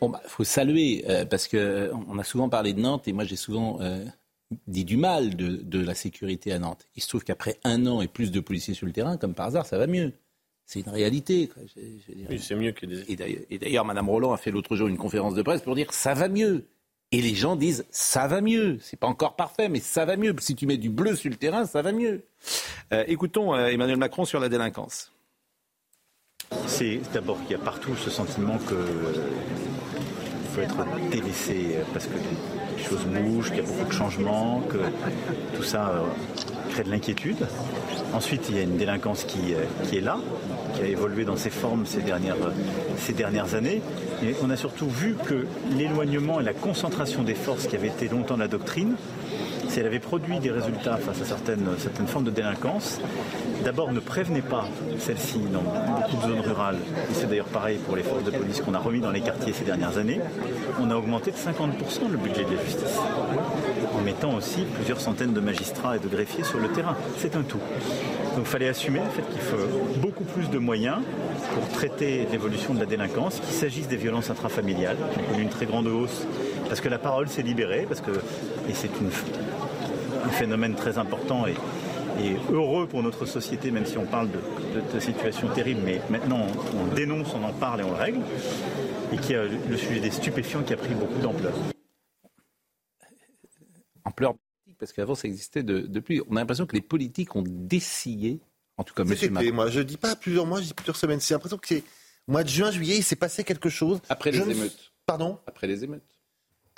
Bon, 0.00 0.08
bah, 0.10 0.20
faut 0.26 0.44
saluer 0.44 1.04
euh, 1.08 1.24
parce 1.24 1.48
que 1.48 1.56
euh, 1.56 1.92
on 2.08 2.18
a 2.18 2.24
souvent 2.24 2.48
parlé 2.48 2.72
de 2.72 2.80
Nantes 2.80 3.08
et 3.08 3.12
moi 3.12 3.24
j'ai 3.24 3.36
souvent 3.36 3.78
euh, 3.80 4.04
dit 4.66 4.84
du 4.84 4.96
mal 4.96 5.36
de, 5.36 5.56
de 5.56 5.80
la 5.84 5.94
sécurité 5.94 6.52
à 6.52 6.58
Nantes. 6.58 6.86
Il 6.96 7.02
se 7.02 7.08
trouve 7.08 7.24
qu'après 7.24 7.58
un 7.64 7.86
an 7.86 8.00
et 8.02 8.08
plus 8.08 8.30
de 8.30 8.40
policiers 8.40 8.74
sur 8.74 8.86
le 8.86 8.92
terrain, 8.92 9.16
comme 9.16 9.34
par 9.34 9.46
hasard, 9.46 9.64
ça 9.66 9.78
va 9.78 9.86
mieux. 9.86 10.12
C'est 10.66 10.80
une 10.80 10.88
réalité. 10.90 11.48
quoi. 11.48 11.62
Je- 11.74 11.80
je 11.80 12.12
veux 12.12 12.18
dire. 12.18 12.26
Oui, 12.28 12.38
c'est 12.40 12.56
mieux 12.56 12.72
que 12.72 12.86
des... 12.86 13.04
Et 13.10 13.16
d'ailleurs- 13.16 13.42
Et 13.50 13.58
d'ailleurs, 13.58 13.84
Madame 13.84 14.08
Roland 14.10 14.32
a 14.32 14.36
fait 14.36 14.50
l'autre 14.50 14.74
jour 14.76 14.88
une 14.88 14.96
conférence 14.98 15.34
de 15.34 15.42
presse 15.42 15.62
pour 15.62 15.74
dire 15.74 15.92
ça 15.92 16.12
va 16.14 16.28
mieux. 16.28 16.64
Et 17.12 17.22
les 17.22 17.34
gens 17.36 17.54
disent 17.56 17.86
ça 17.90 18.26
va 18.26 18.40
mieux. 18.40 18.78
C'est 18.82 18.98
pas 18.98 19.06
encore 19.06 19.36
parfait, 19.36 19.68
mais 19.68 19.78
ça 19.80 20.04
va 20.04 20.16
mieux. 20.16 20.34
Si 20.40 20.56
tu 20.56 20.66
mets 20.66 20.76
du 20.76 20.90
bleu 20.90 21.14
sur 21.14 21.30
le 21.30 21.36
terrain, 21.36 21.64
ça 21.64 21.80
va 21.82 21.92
mieux. 21.92 22.22
Euh, 22.92 23.04
écoutons 23.06 23.54
euh, 23.54 23.68
Emmanuel 23.68 23.96
Macron 23.96 24.24
sur 24.24 24.40
la 24.40 24.48
délinquance. 24.48 25.12
C'est 26.66 27.00
d'abord 27.12 27.40
qu'il 27.42 27.52
y 27.52 27.54
a 27.54 27.58
partout 27.58 27.94
ce 27.96 28.10
sentiment 28.10 28.58
que 28.58 28.74
être 30.62 30.78
délaissé 31.10 31.76
parce 31.92 32.06
que 32.06 32.14
les 32.76 32.82
choses 32.82 33.04
bougent, 33.04 33.48
qu'il 33.48 33.58
y 33.58 33.60
a 33.60 33.62
beaucoup 33.62 33.88
de 33.88 33.92
changements, 33.92 34.62
que 34.68 34.78
tout 35.56 35.62
ça 35.62 35.88
euh, 35.88 36.02
crée 36.70 36.84
de 36.84 36.90
l'inquiétude. 36.90 37.46
Ensuite, 38.14 38.46
il 38.48 38.56
y 38.56 38.58
a 38.58 38.62
une 38.62 38.76
délinquance 38.76 39.24
qui, 39.24 39.54
euh, 39.54 39.64
qui 39.84 39.98
est 39.98 40.00
là, 40.00 40.18
qui 40.74 40.82
a 40.82 40.86
évolué 40.86 41.24
dans 41.24 41.36
ses 41.36 41.50
formes 41.50 41.86
ces 41.86 42.00
dernières, 42.00 42.36
ces 42.98 43.12
dernières 43.12 43.54
années. 43.54 43.82
Et 44.22 44.34
on 44.42 44.50
a 44.50 44.56
surtout 44.56 44.88
vu 44.88 45.16
que 45.26 45.46
l'éloignement 45.76 46.40
et 46.40 46.44
la 46.44 46.54
concentration 46.54 47.22
des 47.22 47.34
forces 47.34 47.66
qui 47.66 47.76
avaient 47.76 47.88
été 47.88 48.08
longtemps 48.08 48.36
la 48.36 48.48
doctrine, 48.48 48.94
si 49.68 49.80
elle 49.80 49.86
avait 49.86 49.98
produit 49.98 50.38
des 50.38 50.50
résultats 50.50 50.96
face 50.96 51.20
à 51.20 51.24
certaines, 51.24 51.66
certaines 51.78 52.06
formes 52.06 52.24
de 52.24 52.30
délinquance, 52.30 53.00
d'abord 53.66 53.92
ne 53.92 53.98
prévenez 53.98 54.42
pas 54.42 54.68
celle-ci 55.00 55.40
dans 55.52 55.60
beaucoup 55.60 56.16
de 56.18 56.22
zones 56.22 56.40
rurales, 56.40 56.78
et 57.10 57.14
c'est 57.14 57.28
d'ailleurs 57.28 57.46
pareil 57.46 57.78
pour 57.78 57.96
les 57.96 58.04
forces 58.04 58.22
de 58.22 58.30
police 58.30 58.60
qu'on 58.60 58.74
a 58.74 58.78
remis 58.78 59.00
dans 59.00 59.10
les 59.10 59.20
quartiers 59.20 59.52
ces 59.52 59.64
dernières 59.64 59.98
années, 59.98 60.20
on 60.80 60.88
a 60.88 60.94
augmenté 60.94 61.32
de 61.32 61.36
50% 61.36 62.08
le 62.08 62.16
budget 62.16 62.44
de 62.44 62.54
la 62.54 62.62
justice, 62.62 62.96
en 63.92 64.00
mettant 64.02 64.36
aussi 64.36 64.60
plusieurs 64.76 65.00
centaines 65.00 65.32
de 65.32 65.40
magistrats 65.40 65.96
et 65.96 65.98
de 65.98 66.06
greffiers 66.06 66.44
sur 66.44 66.60
le 66.60 66.68
terrain. 66.68 66.96
C'est 67.18 67.34
un 67.34 67.42
tout. 67.42 67.58
Donc 68.36 68.44
il 68.44 68.46
fallait 68.46 68.68
assumer 68.68 69.00
le 69.00 69.10
fait 69.10 69.28
qu'il 69.28 69.40
faut 69.40 69.98
beaucoup 69.98 70.24
plus 70.24 70.48
de 70.48 70.58
moyens 70.58 70.98
pour 71.52 71.68
traiter 71.70 72.28
l'évolution 72.30 72.72
de 72.72 72.78
la 72.78 72.86
délinquance, 72.86 73.40
qu'il 73.40 73.52
s'agisse 73.52 73.88
des 73.88 73.96
violences 73.96 74.30
intrafamiliales, 74.30 74.96
qui 75.12 75.18
ont 75.18 75.32
connu 75.32 75.42
une 75.42 75.48
très 75.48 75.66
grande 75.66 75.88
hausse, 75.88 76.24
parce 76.68 76.80
que 76.80 76.88
la 76.88 76.98
parole 76.98 77.26
s'est 77.26 77.42
libérée, 77.42 77.84
parce 77.88 78.00
que, 78.00 78.12
et 78.12 78.74
c'est 78.74 78.90
un 80.24 80.30
phénomène 80.30 80.74
très 80.74 80.98
important 80.98 81.48
et, 81.48 81.54
et 82.20 82.36
heureux 82.52 82.86
pour 82.86 83.02
notre 83.02 83.26
société, 83.26 83.70
même 83.70 83.86
si 83.86 83.98
on 83.98 84.06
parle 84.06 84.30
de, 84.30 84.38
de, 84.38 84.94
de 84.94 85.00
situations 85.00 85.48
terribles, 85.52 85.80
mais 85.84 86.00
maintenant 86.10 86.46
on, 86.74 86.78
on 86.78 86.86
dénonce, 86.94 87.32
on 87.34 87.42
en 87.44 87.52
parle 87.52 87.80
et 87.80 87.84
on 87.84 87.90
le 87.90 87.96
règle, 87.96 88.20
et 89.12 89.16
qui 89.18 89.34
a 89.34 89.44
le 89.44 89.76
sujet 89.76 90.00
des 90.00 90.10
stupéfiants 90.10 90.62
qui 90.62 90.72
a 90.72 90.76
pris 90.76 90.94
beaucoup 90.94 91.18
d'ampleur. 91.20 91.54
ampleur 94.04 94.34
politique, 94.34 94.78
parce 94.78 94.92
qu'avant 94.92 95.14
ça 95.14 95.28
existait 95.28 95.62
de- 95.62 95.80
depuis. 95.80 96.22
On 96.28 96.36
a 96.36 96.40
l'impression 96.40 96.66
que 96.66 96.74
les 96.76 96.82
politiques 96.82 97.34
ont 97.36 97.44
dessillé, 97.46 98.40
en 98.76 98.84
tout 98.84 98.94
cas 98.94 99.04
Monsieur 99.04 99.30
Macron. 99.30 99.52
moi, 99.54 99.68
je 99.70 99.80
dis 99.80 99.96
pas 99.96 100.16
plusieurs 100.16 100.46
mois, 100.46 100.60
je 100.60 100.66
dis 100.66 100.74
plusieurs 100.74 100.96
semaines. 100.96 101.20
C'est 101.20 101.34
l'impression 101.34 101.58
que 101.58 101.66
c'est 101.68 101.82
mois 102.28 102.42
de 102.44 102.48
juin, 102.48 102.70
juillet, 102.70 102.96
il 102.96 103.02
s'est 103.02 103.16
passé 103.16 103.44
quelque 103.44 103.68
chose. 103.68 104.00
Après 104.08 104.30
les 104.30 104.38
Je 104.38 104.44
ne- 104.44 104.50
émeutes. 104.52 104.92
Pardon? 105.06 105.38
Après 105.46 105.66
les 105.66 105.84
émeutes. 105.84 106.15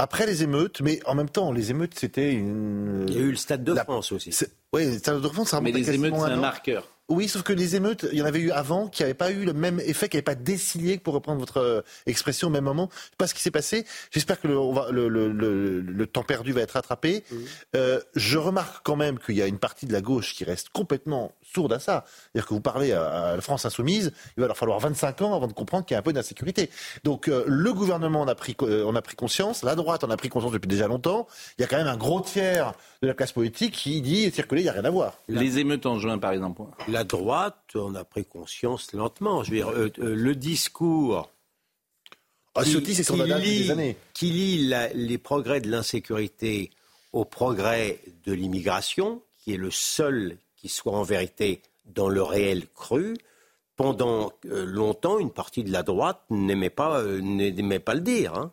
Après 0.01 0.27
les 0.27 0.45
émeutes, 0.45 0.81
mais 0.81 1.01
en 1.07 1.17
même 1.17 1.29
temps, 1.29 1.51
les 1.51 1.73
émeutes, 1.73 1.99
c'était 1.99 2.33
une. 2.33 3.07
Il 3.09 3.15
y 3.15 3.19
a 3.19 3.21
eu 3.21 3.31
le 3.31 3.37
Stade 3.37 3.65
de 3.65 3.75
France 3.75 4.13
aussi. 4.13 4.31
Oui, 4.73 4.87
le 4.87 4.99
Stade 4.99 5.21
de 5.21 5.29
France, 5.29 5.49
ça 5.51 5.61
Mais 5.61 5.73
remonte 5.73 5.89
à 5.89 5.91
les 5.91 5.97
émeutes, 5.97 6.15
c'est 6.17 6.33
un 6.33 6.37
marqueur. 6.37 6.89
Oui, 7.09 7.27
sauf 7.29 7.43
que 7.43 7.53
les 7.55 7.75
émeutes, 7.75 8.07
il 8.13 8.19
y 8.19 8.23
en 8.23 8.27
avait 8.27 8.41
eu 8.41 8.51
avant 8.51 8.89
qui 8.89 9.03
n'avaient 9.03 9.15
pas 9.15 9.31
eu 9.31 9.45
le 9.45 9.53
même 9.55 9.81
effet, 9.81 10.09
qui 10.09 10.17
n'avaient 10.17 10.23
pas 10.23 10.35
décillé, 10.35 10.99
pour 10.99 11.15
reprendre 11.15 11.41
votre 11.41 11.57
euh, 11.59 11.81
expression 12.07 12.49
au 12.49 12.51
même 12.51 12.65
moment. 12.65 12.91
Je 12.93 12.97
sais 12.99 13.11
pas 13.17 13.27
ce 13.27 13.35
qui 13.35 13.41
s'est 13.43 13.51
passé. 13.51 13.87
J'espère 14.11 14.41
que 14.41 14.49
le, 14.49 14.59
on 14.59 14.73
va- 14.73 14.91
le, 14.91 15.09
le- 15.09 15.33
le- 15.33 15.81
le 15.81 16.07
temps 16.07 16.23
perdu 16.23 16.53
va 16.53 16.61
être 16.61 16.73
rattrapé. 16.73 17.25
Euh, 17.77 18.01
je 18.15 18.37
remarque 18.39 18.85
quand 18.85 18.97
même 18.97 19.19
qu'il 19.19 19.37
y 19.37 19.43
a 19.43 19.47
une 19.47 19.59
partie 19.59 19.87
de 19.87 19.93
la 19.93 20.01
gauche 20.01 20.35
qui 20.35 20.45
reste 20.45 20.69
complètement 20.69 21.33
sourde 21.43 21.73
à 21.73 21.79
ça. 21.79 22.05
C'est-à-dire 22.07 22.47
que 22.49 22.55
vous 22.55 22.61
parlez 22.61 22.93
à, 22.93 23.07
à 23.09 23.37
la 23.37 23.41
France 23.41 23.65
insoumise, 23.65 24.13
il 24.37 24.41
va 24.43 24.47
leur 24.47 24.57
falloir 24.59 24.79
25 24.81 25.23
ans 25.23 25.35
avant 25.35 25.47
de 25.47 25.53
comprendre 25.55 25.87
qu'il 25.87 25.95
y 25.95 25.97
a 25.97 26.01
un 26.01 26.03
peu 26.03 26.13
d'insécurité. 26.13 26.69
Donc 27.05 27.29
euh, 27.29 27.45
le 27.47 27.73
gouvernement 27.73 28.21
en 28.21 28.29
a, 28.29 28.35
pris, 28.35 28.55
co- 28.55 28.69
euh, 28.69 28.85
en 28.85 28.95
a 28.95 29.01
pris 29.03 29.17
conscience, 29.17 29.63
la 29.63 29.75
droite 29.77 30.05
en 30.05 30.11
a 30.11 30.17
pris 30.19 30.29
conscience 30.29 30.53
depuis 30.53 30.69
déjà 30.69 30.87
longtemps. 30.89 31.27
Il 31.59 31.63
y 31.63 31.65
a 31.65 31.69
quand 31.69 31.79
même 31.79 31.87
un 31.87 31.97
gros 31.97 32.21
tiers 32.21 32.75
de 33.03 33.09
la 33.09 33.15
classe 33.15 33.33
politique 33.33 33.73
qui 33.75 34.03
dit 34.03 34.31
circuler, 34.31 34.61
il 34.61 34.65
n'y 34.65 34.71
a 34.71 34.73
rien 34.75 34.85
à 34.85 34.91
voir. 34.91 35.15
Les 35.29 35.59
émeutes 35.59 35.87
en 35.87 35.99
juin, 35.99 36.19
par 36.19 36.33
exemple. 36.33 36.63
La 36.89 36.98
droite, 37.05 37.63
on 37.75 37.95
a 37.95 38.05
pris 38.05 38.25
conscience 38.25 38.93
lentement. 38.93 39.43
Je 39.45 39.51
veux 39.51 39.57
dire, 39.57 39.71
euh, 39.71 39.91
euh, 39.99 40.15
le 40.15 40.35
discours. 40.35 41.31
Ah, 42.55 42.65
qui- 42.83 43.19
lie- 43.39 43.59
des 43.65 43.71
années. 43.71 43.97
Qui 44.15 44.31
lie 44.31 44.67
la- 44.67 44.89
les 44.93 45.19
progrès 45.19 45.61
de 45.61 45.71
l'insécurité 45.71 46.71
au 47.13 47.25
progrès 47.25 48.01
de 48.25 48.33
l'immigration, 48.33 49.23
qui 49.37 49.55
est 49.55 49.59
le 49.59 49.71
seul 49.71 50.37
qui 50.57 50.69
soit 50.69 50.93
en 50.93 51.03
vérité 51.05 51.63
dans 51.87 52.09
le 52.09 52.23
réel 52.23 52.67
cru. 52.75 53.17
Pendant 53.77 54.33
euh, 54.47 54.65
longtemps, 54.65 55.19
une 55.21 55.31
partie 55.31 55.63
de 55.63 55.71
la 55.71 55.85
droite 55.85 56.21
n'aimait 56.31 56.69
pas, 56.71 57.03
n'aimait 57.05 57.79
pas 57.79 57.95
le 57.95 58.01
dire. 58.01 58.35
hein. 58.35 58.53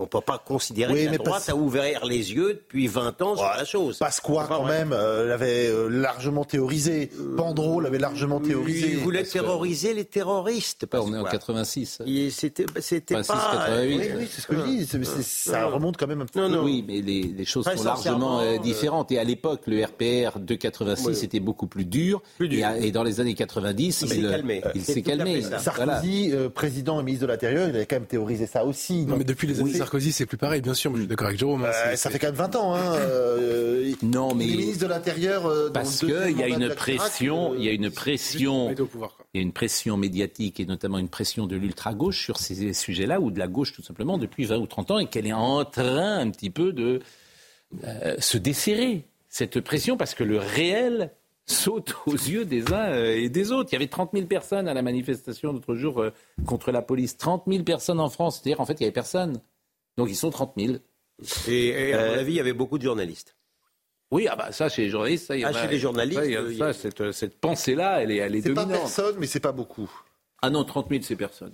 On 0.00 0.04
ne 0.04 0.08
peut 0.08 0.20
pas 0.20 0.38
considérer 0.44 0.92
Oui, 0.92 1.00
que 1.00 1.04
la 1.04 1.10
mais 1.12 1.16
droite 1.18 1.32
parce- 1.34 1.48
a 1.50 1.56
ouvert 1.56 2.04
les 2.04 2.32
yeux 2.32 2.54
depuis 2.54 2.88
20 2.88 3.20
ans 3.22 3.36
sur 3.36 3.44
la 3.46 3.64
chose. 3.64 3.98
Pasqua, 3.98 4.46
quand 4.48 4.64
même, 4.64 4.92
euh, 4.92 5.26
l'avait 5.28 5.68
euh, 5.68 5.88
largement 5.88 6.44
théorisé. 6.44 7.10
Pandro 7.36 7.80
l'avait 7.80 7.98
largement 7.98 8.40
théorisé. 8.40 8.88
Il 8.90 8.98
voulait 8.98 9.22
que- 9.22 9.30
terroriser 9.30 9.94
les 9.94 10.04
terroristes. 10.04 10.86
on 10.92 11.14
est 11.14 11.18
en 11.18 11.22
Pasqua. 11.22 11.38
86. 11.38 11.98
Il- 12.06 12.32
C'était 12.32 12.66
c'était 12.80 13.14
86, 13.14 13.32
pas. 13.32 13.56
88. 13.56 13.96
Oui, 13.96 14.08
oui, 14.18 14.28
c'est 14.30 14.40
ce 14.40 14.46
que 14.48 14.56
je 14.56 14.62
dis. 14.62 14.86
C'est- 14.86 15.22
ça 15.50 15.66
remonte 15.66 15.96
quand 15.96 16.06
même 16.08 16.22
un 16.22 16.26
petit 16.26 16.38
peu. 16.40 16.58
Oui, 16.58 16.84
mais 16.86 17.00
les, 17.00 17.22
les 17.22 17.44
choses 17.44 17.64
Très 17.64 17.76
sont 17.76 17.84
largement 17.84 18.40
euh, 18.40 18.58
différentes. 18.58 19.12
Et 19.12 19.18
à 19.18 19.24
l'époque, 19.24 19.62
le 19.66 19.84
RPR 19.84 20.38
de 20.40 20.54
86 20.56 21.06
Oui. 21.06 21.24
était 21.24 21.40
beaucoup 21.40 21.66
plus 21.68 21.84
dur. 21.84 22.20
Et, 22.40 22.64
à- 22.64 22.78
et 22.78 22.90
dans 22.90 23.04
les 23.04 23.20
années 23.20 23.34
90, 23.34 24.00
Il 24.02 24.08
s'est 24.08 24.22
calmé. 24.22 24.62
Il 24.74 24.82
s'est 24.82 25.02
calmé. 25.02 25.42
Sarkozy, 25.42 26.30
euh, 26.32 26.48
président 26.48 27.00
et 27.00 27.04
ministre 27.04 27.26
de 27.26 27.32
l'Intérieur, 27.32 27.68
il 27.68 27.76
avait 27.76 27.86
quand 27.86 27.96
même 27.96 28.06
théorisé 28.06 28.46
ça 28.46 28.64
aussi. 28.64 29.04
Non, 29.06 29.16
mais 29.16 29.24
depuis 29.24 29.46
les 29.46 29.60
années 29.60 29.73
Sarkozy, 29.78 30.12
c'est 30.12 30.26
plus 30.26 30.36
pareil, 30.36 30.60
bien 30.60 30.74
sûr. 30.74 30.90
mais 30.90 30.96
Je 30.96 31.02
suis 31.02 31.08
d'accord 31.08 31.26
avec 31.28 31.38
Jérôme. 31.38 31.64
hein, 31.64 31.70
Euh, 31.72 31.96
ça 31.96 32.10
fait 32.10 32.18
quand 32.18 32.28
même 32.28 32.34
20 32.36 32.56
ans. 32.56 32.74
Hein, 32.74 32.94
euh, 32.96 33.92
Non, 34.02 34.34
mais 34.34 34.44
les 34.46 34.56
ministres 34.56 34.82
de 34.82 34.88
l'Intérieur. 34.88 35.46
euh, 35.46 35.70
parce 35.70 36.00
qu'il 36.00 36.08
y 36.38 36.42
a 36.42 36.48
une 36.48 36.68
pression, 36.74 37.52
euh, 37.52 37.56
il 37.58 37.64
y 37.64 37.68
a 37.68 37.72
une 37.72 37.90
pression, 37.90 38.70
il 38.72 39.38
y 39.38 39.38
a 39.38 39.42
une 39.42 39.52
pression 39.52 39.96
médiatique 39.96 40.60
et 40.60 40.66
notamment 40.66 40.98
une 40.98 41.08
pression 41.08 41.46
de 41.46 41.56
l'ultra-gauche 41.56 42.22
sur 42.22 42.38
ces 42.38 42.72
sujets-là, 42.72 43.20
ou 43.20 43.30
de 43.30 43.38
la 43.38 43.48
gauche 43.48 43.72
tout 43.72 43.82
simplement, 43.82 44.18
depuis 44.18 44.44
20 44.44 44.58
ou 44.58 44.66
30 44.66 44.90
ans, 44.92 44.98
et 44.98 45.06
qu'elle 45.06 45.26
est 45.26 45.32
en 45.32 45.64
train 45.64 46.18
un 46.18 46.30
petit 46.30 46.50
peu 46.50 46.72
de 46.72 47.00
euh, 47.84 48.14
se 48.18 48.38
desserrer, 48.38 49.04
cette 49.28 49.60
pression, 49.60 49.96
parce 49.96 50.14
que 50.14 50.22
le 50.24 50.38
réel 50.38 51.10
saute 51.46 51.94
aux 52.06 52.12
yeux 52.14 52.44
des 52.46 52.72
uns 52.72 52.94
et 53.04 53.28
des 53.28 53.52
autres. 53.52 53.68
Il 53.72 53.74
y 53.74 53.76
avait 53.76 53.86
30 53.88 54.12
000 54.14 54.26
personnes 54.26 54.66
à 54.66 54.72
la 54.72 54.80
manifestation 54.80 55.52
l'autre 55.52 55.74
jour 55.74 56.00
euh, 56.00 56.10
contre 56.46 56.70
la 56.72 56.80
police. 56.80 57.18
30 57.18 57.42
000 57.46 57.64
personnes 57.64 58.00
en 58.00 58.08
France, 58.08 58.40
c'est-à-dire 58.42 58.60
en 58.60 58.64
fait 58.64 58.74
il 58.74 58.80
n'y 58.80 58.86
avait 58.86 58.92
personne. 58.92 59.40
Donc 59.96 60.08
ils 60.10 60.16
sont 60.16 60.30
30 60.30 60.54
000. 60.56 60.74
Et, 61.48 61.66
et 61.68 61.92
à 61.94 61.98
Euh, 62.00 62.12
mon 62.14 62.18
avis, 62.20 62.32
il 62.32 62.36
y 62.36 62.40
avait 62.40 62.52
beaucoup 62.52 62.78
de 62.78 62.82
journalistes. 62.82 63.36
Oui, 64.10 64.26
ah 64.30 64.36
bah 64.36 64.52
ça 64.52 64.68
chez 64.68 64.82
les 64.82 64.90
journalistes, 64.90 65.26
ça, 65.26 65.36
il 65.36 65.40
y 65.40 65.44
en 65.44 65.50
Ah, 65.52 65.56
a- 65.58 65.62
chez 65.62 65.68
les 65.68 65.78
journalistes, 65.78 66.18
ça, 66.20 66.26
il 66.26 66.32
y 66.32 66.36
a- 66.36 66.40
euh, 66.40 66.50
il 66.52 66.54
y 66.56 66.58
ça, 66.58 66.66
a- 66.66 66.72
cette, 66.72 67.12
cette 67.12 67.40
pensée-là, 67.40 68.02
elle 68.02 68.10
est, 68.10 68.16
elle 68.16 68.34
est 68.36 68.42
C'est 68.42 68.52
pas 68.54 68.62
dominante. 68.62 68.82
personne, 68.82 69.16
mais 69.18 69.26
c'est 69.26 69.40
pas 69.40 69.52
beaucoup. 69.52 69.90
Ah 70.42 70.50
non, 70.50 70.64
30 70.64 70.88
000, 70.90 71.02
c'est 71.02 71.16
personne. 71.16 71.52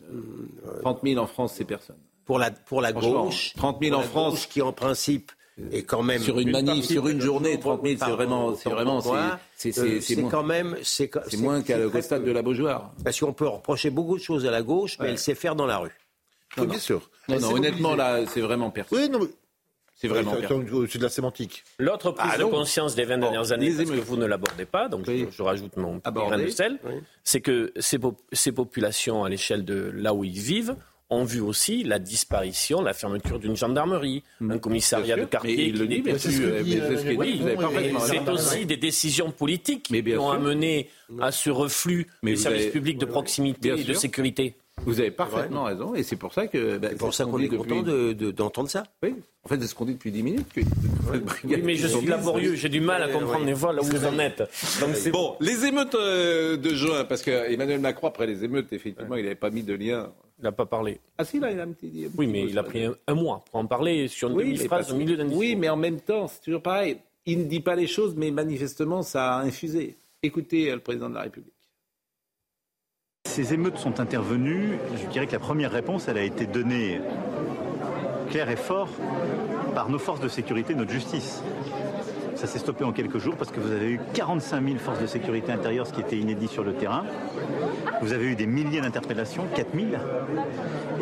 30 0.82 1.00
000 1.04 1.22
en 1.22 1.26
France, 1.26 1.54
c'est 1.56 1.64
personne. 1.64 1.98
Pour 2.24 2.38
la, 2.38 2.50
pour 2.50 2.80
la 2.82 2.92
gauche. 2.92 3.54
30 3.56 3.78
000 3.82 3.92
pour 3.94 4.00
en 4.00 4.02
France. 4.08 4.32
gauche 4.34 4.48
qui, 4.48 4.62
en 4.62 4.72
principe, 4.72 5.32
est 5.72 5.82
quand 5.84 6.02
même. 6.02 6.20
Sur 6.22 6.38
une 6.38 6.50
manif, 6.50 6.86
sur 6.86 7.06
une 7.08 7.20
journée, 7.20 7.58
30 7.60 7.82
000, 7.84 7.96
c'est 8.02 8.10
vraiment, 8.10 8.54
c'est 8.56 8.68
vraiment, 8.70 9.00
c'est, 9.00 9.08
c'est, 9.10 9.78
euh, 9.80 9.84
c'est, 9.84 10.00
c'est 10.00 10.14
c'est 10.14 10.20
moins, 10.22 10.30
quand 10.30 10.42
même. 10.42 10.76
C'est 10.82 11.10
moins 11.36 11.62
qu'à 11.62 11.78
le 11.78 12.02
stade 12.02 12.24
de 12.24 12.30
la 12.32 12.42
Beaujoire. 12.42 12.92
Parce 13.04 13.20
qu'on 13.20 13.32
peut 13.32 13.46
reprocher 13.48 13.90
beaucoup 13.90 14.16
de 14.18 14.22
choses 14.22 14.44
à 14.46 14.50
la 14.50 14.62
gauche, 14.62 14.96
mais 14.98 15.04
Ouais. 15.06 15.10
elle 15.12 15.18
sait 15.18 15.34
faire 15.34 15.54
dans 15.54 15.66
la 15.66 15.78
rue. 15.78 15.96
Oui, 16.58 16.66
bien 16.66 16.78
sûr. 16.78 17.10
Non, 17.28 17.38
non, 17.38 17.48
s'est 17.48 17.54
honnêtement, 17.54 17.94
là, 17.94 18.26
c'est 18.26 18.40
vraiment 18.40 18.70
personne. 18.70 18.98
Oui, 18.98 19.08
non, 19.08 19.20
mais- 19.20 19.26
C'est 19.94 20.08
vraiment 20.08 20.32
c'est 20.88 20.98
de 20.98 21.02
la 21.02 21.10
sémantique. 21.10 21.62
L'autre 21.78 22.12
prise 22.12 22.30
Ah 22.34 22.38
de 22.38 22.42
non. 22.44 22.48
conscience 22.50 22.94
des 22.94 23.04
20 23.04 23.18
dernières 23.18 23.52
années, 23.52 23.70
parce 23.76 23.90
que 23.90 23.96
vous 23.96 24.16
ne 24.16 24.24
l'abordez 24.24 24.64
pas, 24.64 24.88
donc 24.88 25.04
Oui. 25.06 25.26
je, 25.30 25.36
je 25.36 25.42
rajoute 25.42 25.76
mon 25.76 26.00
petit 26.00 26.10
grain 26.14 26.38
de 26.38 26.48
sel, 26.48 26.78
Oui. 26.84 26.94
c'est 27.22 27.42
que 27.42 27.70
ces, 27.78 27.98
po- 27.98 28.16
ces 28.32 28.50
populations, 28.52 29.24
à 29.24 29.28
l'échelle 29.28 29.62
de 29.64 29.92
là 29.94 30.14
où 30.14 30.24
ils 30.24 30.38
vivent, 30.40 30.74
ont 31.10 31.24
vu 31.24 31.40
aussi 31.40 31.82
la 31.84 31.98
disparition, 31.98 32.80
la 32.80 32.94
fermeture 32.94 33.38
d'une 33.40 33.56
gendarmerie, 33.56 34.22
un 34.40 34.58
commissariat 34.58 35.16
de 35.16 35.20
sûr, 35.22 35.26
mais 35.26 35.30
quartier 35.30 35.74
c'est 36.18 36.30
sûr, 36.30 36.46
euh, 36.46 36.62
euh, 38.28 38.32
aussi 38.32 38.64
des 38.64 38.76
décisions 38.76 39.32
politiques 39.32 39.88
Mais 39.90 40.02
qui 40.02 40.16
ont 40.16 40.30
sûr. 40.30 40.32
amené 40.32 40.88
à 41.20 41.30
ce 41.32 41.50
reflux 41.50 42.06
Mais 42.22 42.30
des 42.32 42.36
services 42.36 42.62
avez- 42.62 42.70
publics 42.70 42.96
de 42.98 43.06
proximité 43.06 43.70
et 43.70 43.84
de 43.84 43.92
sûr. 43.92 43.96
sécurité. 44.00 44.54
Vous 44.86 44.98
avez 45.00 45.10
parfaitement 45.10 45.64
raison, 45.64 45.94
et 45.94 46.02
c'est 46.02 46.16
pour 46.16 46.32
ça 46.32 46.46
que. 46.46 46.78
bah, 46.78 46.88
C'est 46.90 46.98
pour 46.98 47.12
ça 47.14 47.24
qu'on 47.24 47.38
est 47.38 47.44
depuis- 47.44 47.58
content 47.58 47.82
de- 47.82 48.12
de- 48.12 48.30
d'entendre 48.30 48.68
ça. 48.70 48.84
Oui, 49.02 49.14
en 49.44 49.48
fait, 49.48 49.60
c'est 49.60 49.66
ce 49.66 49.74
qu'on 49.74 49.84
dit 49.84 49.92
depuis 49.94 50.10
10 50.10 50.22
minutes. 50.22 50.48
Que... 50.54 50.60
Oui, 51.44 51.60
mais 51.62 51.76
je 51.76 51.86
suis 51.86 52.06
laborieux, 52.06 52.54
j'ai 52.54 52.68
du 52.68 52.80
mal 52.80 53.02
à 53.02 53.08
comprendre 53.08 53.44
les 53.44 53.52
voix 53.52 53.72
là 53.72 53.82
où 53.82 53.84
vous 53.84 54.04
en 54.06 54.18
êtes. 54.18 54.38
Donc 54.80 54.94
c'est 54.94 55.10
Bon, 55.10 55.36
les 55.40 55.66
émeutes 55.66 55.94
euh, 55.94 56.56
de 56.56 56.70
juin, 56.74 57.04
parce 57.04 57.22
que 57.22 57.30
Emmanuel 57.52 57.80
Macron, 57.80 58.06
après 58.08 58.26
les 58.26 58.42
émeutes, 58.44 58.72
effectivement, 58.72 59.16
il 59.16 59.22
n'avait 59.24 59.34
pas 59.34 59.50
mis 59.50 59.62
de 59.62 59.74
lien. 59.74 60.12
Il 60.38 60.44
n'a 60.44 60.52
pas 60.52 60.64
parlé. 60.66 60.98
Ah 61.18 61.24
si, 61.26 61.38
là, 61.38 61.50
il 61.50 61.60
a 61.60 61.64
un 61.64 61.72
petit... 61.72 62.08
Oui, 62.16 62.26
mais 62.26 62.44
il 62.48 62.58
a 62.58 62.62
pris 62.62 62.84
un, 62.86 62.94
un 63.06 63.14
mois 63.14 63.44
pour 63.50 63.60
en 63.60 63.66
parler 63.66 64.08
sur 64.08 64.30
une 64.30 64.36
Oui, 64.36 64.44
demi-phrase 64.54 64.90
au 64.90 64.96
milieu 64.96 65.18
d'un 65.18 65.24
discours. 65.24 65.38
Oui, 65.40 65.54
mais 65.56 65.68
en 65.68 65.76
même 65.76 66.00
temps, 66.00 66.28
c'est 66.28 66.40
toujours 66.40 66.62
pareil. 66.62 66.96
Il 67.26 67.40
ne 67.40 67.44
dit 67.44 67.60
pas 67.60 67.74
les 67.76 67.86
choses, 67.86 68.14
mais 68.16 68.30
manifestement, 68.30 69.02
ça 69.02 69.34
a 69.34 69.42
infusé. 69.42 69.98
Écoutez 70.22 70.70
euh, 70.70 70.76
le 70.76 70.80
président 70.80 71.10
de 71.10 71.14
la 71.16 71.22
République. 71.22 71.52
Ces 73.30 73.54
émeutes 73.54 73.78
sont 73.78 74.00
intervenues. 74.00 74.76
Je 75.00 75.06
dirais 75.06 75.26
que 75.28 75.32
la 75.32 75.38
première 75.38 75.70
réponse, 75.70 76.08
elle 76.08 76.18
a 76.18 76.22
été 76.22 76.46
donnée 76.46 77.00
claire 78.28 78.50
et 78.50 78.56
fort 78.56 78.88
par 79.72 79.88
nos 79.88 80.00
forces 80.00 80.20
de 80.20 80.28
sécurité, 80.28 80.74
notre 80.74 80.90
justice. 80.90 81.42
Ça 82.40 82.46
s'est 82.46 82.58
stoppé 82.58 82.84
en 82.84 82.92
quelques 82.92 83.18
jours 83.18 83.36
parce 83.36 83.50
que 83.50 83.60
vous 83.60 83.70
avez 83.70 83.90
eu 83.90 84.00
45 84.14 84.64
000 84.64 84.78
forces 84.78 84.98
de 84.98 85.06
sécurité 85.06 85.52
intérieure, 85.52 85.86
ce 85.86 85.92
qui 85.92 86.00
était 86.00 86.16
inédit 86.16 86.48
sur 86.48 86.64
le 86.64 86.72
terrain. 86.72 87.04
Vous 88.00 88.14
avez 88.14 88.24
eu 88.24 88.34
des 88.34 88.46
milliers 88.46 88.80
d'interpellations, 88.80 89.44
4 89.54 89.66
000, 89.74 89.88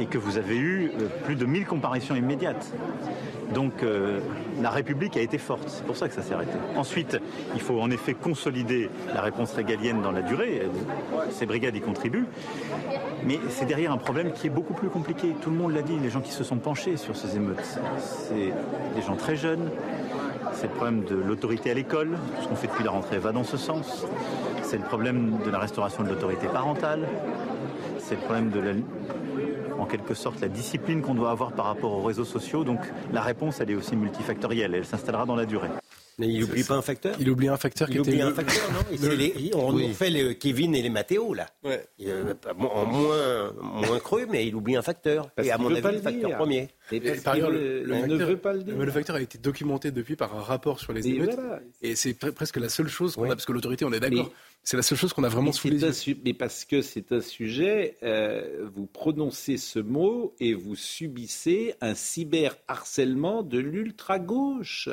et 0.00 0.06
que 0.06 0.18
vous 0.18 0.36
avez 0.36 0.56
eu 0.56 0.90
euh, 1.00 1.06
plus 1.24 1.36
de 1.36 1.46
1000 1.46 1.64
comparaisons 1.64 2.16
immédiates. 2.16 2.72
Donc 3.54 3.84
euh, 3.84 4.18
la 4.60 4.70
République 4.70 5.16
a 5.16 5.20
été 5.20 5.38
forte, 5.38 5.68
c'est 5.68 5.84
pour 5.84 5.96
ça 5.96 6.08
que 6.08 6.14
ça 6.14 6.22
s'est 6.22 6.34
arrêté. 6.34 6.58
Ensuite, 6.76 7.18
il 7.54 7.60
faut 7.60 7.80
en 7.80 7.92
effet 7.92 8.14
consolider 8.14 8.90
la 9.14 9.22
réponse 9.22 9.52
régalienne 9.52 10.02
dans 10.02 10.10
la 10.10 10.22
durée. 10.22 10.62
Ces 11.30 11.46
brigades 11.46 11.76
y 11.76 11.80
contribuent. 11.80 12.26
Mais 13.24 13.38
c'est 13.48 13.66
derrière 13.66 13.92
un 13.92 13.98
problème 13.98 14.32
qui 14.32 14.48
est 14.48 14.50
beaucoup 14.50 14.74
plus 14.74 14.88
compliqué. 14.88 15.34
Tout 15.40 15.50
le 15.50 15.56
monde 15.56 15.72
l'a 15.72 15.82
dit, 15.82 15.98
les 16.02 16.10
gens 16.10 16.20
qui 16.20 16.32
se 16.32 16.42
sont 16.42 16.56
penchés 16.56 16.96
sur 16.96 17.16
ces 17.16 17.36
émeutes. 17.36 17.78
C'est 18.00 18.52
des 18.96 19.02
gens 19.06 19.16
très 19.16 19.36
jeunes, 19.36 19.70
C'est 20.60 20.66
le 20.66 20.72
problème 20.72 21.04
de 21.04 21.14
l'autorité 21.14 21.70
à 21.70 21.74
l'école. 21.74 22.18
Ce 22.42 22.48
qu'on 22.48 22.56
fait 22.56 22.66
depuis 22.66 22.82
la 22.82 22.90
rentrée 22.90 23.18
va 23.18 23.30
dans 23.30 23.44
ce 23.44 23.56
sens. 23.56 24.04
C'est 24.64 24.76
le 24.76 24.82
problème 24.82 25.38
de 25.44 25.50
la 25.50 25.60
restauration 25.60 26.02
de 26.02 26.08
l'autorité 26.08 26.48
parentale. 26.48 27.06
C'est 28.00 28.16
le 28.16 28.22
problème 28.22 28.50
de 28.50 28.58
la, 28.58 28.72
en 29.78 29.84
quelque 29.84 30.14
sorte 30.14 30.40
la 30.40 30.48
discipline 30.48 31.00
qu'on 31.00 31.14
doit 31.14 31.30
avoir 31.30 31.52
par 31.52 31.66
rapport 31.66 31.92
aux 31.92 32.02
réseaux 32.02 32.24
sociaux. 32.24 32.64
Donc 32.64 32.80
la 33.12 33.20
réponse, 33.20 33.60
elle 33.60 33.70
est 33.70 33.76
aussi 33.76 33.94
multifactorielle. 33.94 34.74
Elle 34.74 34.84
s'installera 34.84 35.26
dans 35.26 35.36
la 35.36 35.46
durée. 35.46 35.70
Mais 36.18 36.26
il 36.26 36.40
n'oublie 36.40 36.64
pas 36.64 36.74
un 36.74 36.82
facteur 36.82 37.14
Il 37.20 37.30
oublie 37.30 37.46
un 37.48 37.56
facteur 37.56 37.86
qui 37.88 37.94
Il 37.94 38.00
était 38.00 38.10
oublie 38.10 38.22
un 38.22 38.34
facteur, 38.34 38.72
non 38.72 38.80
le- 39.08 39.14
les- 39.14 39.50
On 39.54 39.72
Oui. 39.72 39.86
nous 39.88 39.94
fait 39.94 40.10
les 40.10 40.36
Kevin 40.36 40.74
et 40.74 40.82
les 40.82 40.90
Mathéo, 40.90 41.32
là. 41.32 41.46
Euh, 41.64 42.34
en 42.58 42.84
moins, 42.86 43.52
moins 43.86 43.98
cru, 44.00 44.26
mais 44.28 44.46
il 44.46 44.54
oublie 44.56 44.74
un 44.76 44.82
facteur. 44.82 45.30
Parce 45.30 45.46
et 45.46 45.50
à 45.52 45.58
mon 45.58 45.68
veut 45.68 45.74
avis, 45.76 45.82
pas 45.82 45.90
le 45.92 45.96
le 45.98 46.02
facteur 46.02 46.28
dire. 46.30 46.36
premier. 46.36 46.68
Et 46.90 47.00
parce 47.00 47.20
Par 47.20 47.34
ailleurs, 47.34 47.50
le, 47.50 47.84
facteur, 47.88 48.08
ne 48.18 48.24
veut 48.24 48.36
pas 48.36 48.52
le 48.52 48.62
dire. 48.64 48.74
mais 48.76 48.84
le 48.84 48.90
facteur 48.92 49.16
a 49.16 49.20
été 49.20 49.38
documenté 49.38 49.90
depuis 49.90 50.16
par 50.16 50.34
un 50.36 50.40
rapport 50.42 50.80
sur 50.80 50.92
les 50.92 51.06
émeutes. 51.06 51.34
voilà. 51.34 51.60
Et 51.82 51.94
c'est 51.94 52.12
pre- 52.12 52.32
presque 52.32 52.56
la 52.56 52.68
seule 52.68 52.88
chose 52.88 53.14
qu'on 53.14 53.24
a, 53.24 53.28
parce 53.28 53.44
que 53.44 53.52
l'autorité, 53.52 53.84
on 53.84 53.92
est 53.92 54.00
d'accord, 54.00 54.30
c'est 54.64 54.76
la 54.76 54.82
seule 54.82 54.98
chose 54.98 55.14
qu'on 55.14 55.24
a 55.24 55.28
vraiment 55.30 55.46
Mais 55.46 55.52
sous 55.52 55.68
les 55.68 55.80
yeux. 56.08 56.16
Mais 56.26 56.34
parce 56.34 56.66
que 56.66 56.82
c'est 56.82 57.12
un 57.12 57.22
sujet, 57.22 57.96
euh, 58.02 58.68
vous 58.74 58.84
prononcez 58.86 59.56
ce 59.56 59.78
mot 59.78 60.34
et 60.40 60.52
vous 60.52 60.76
subissez 60.76 61.74
un 61.80 61.94
cyberharcèlement 61.94 63.42
de 63.42 63.58
l'ultra-gauche. 63.58 64.88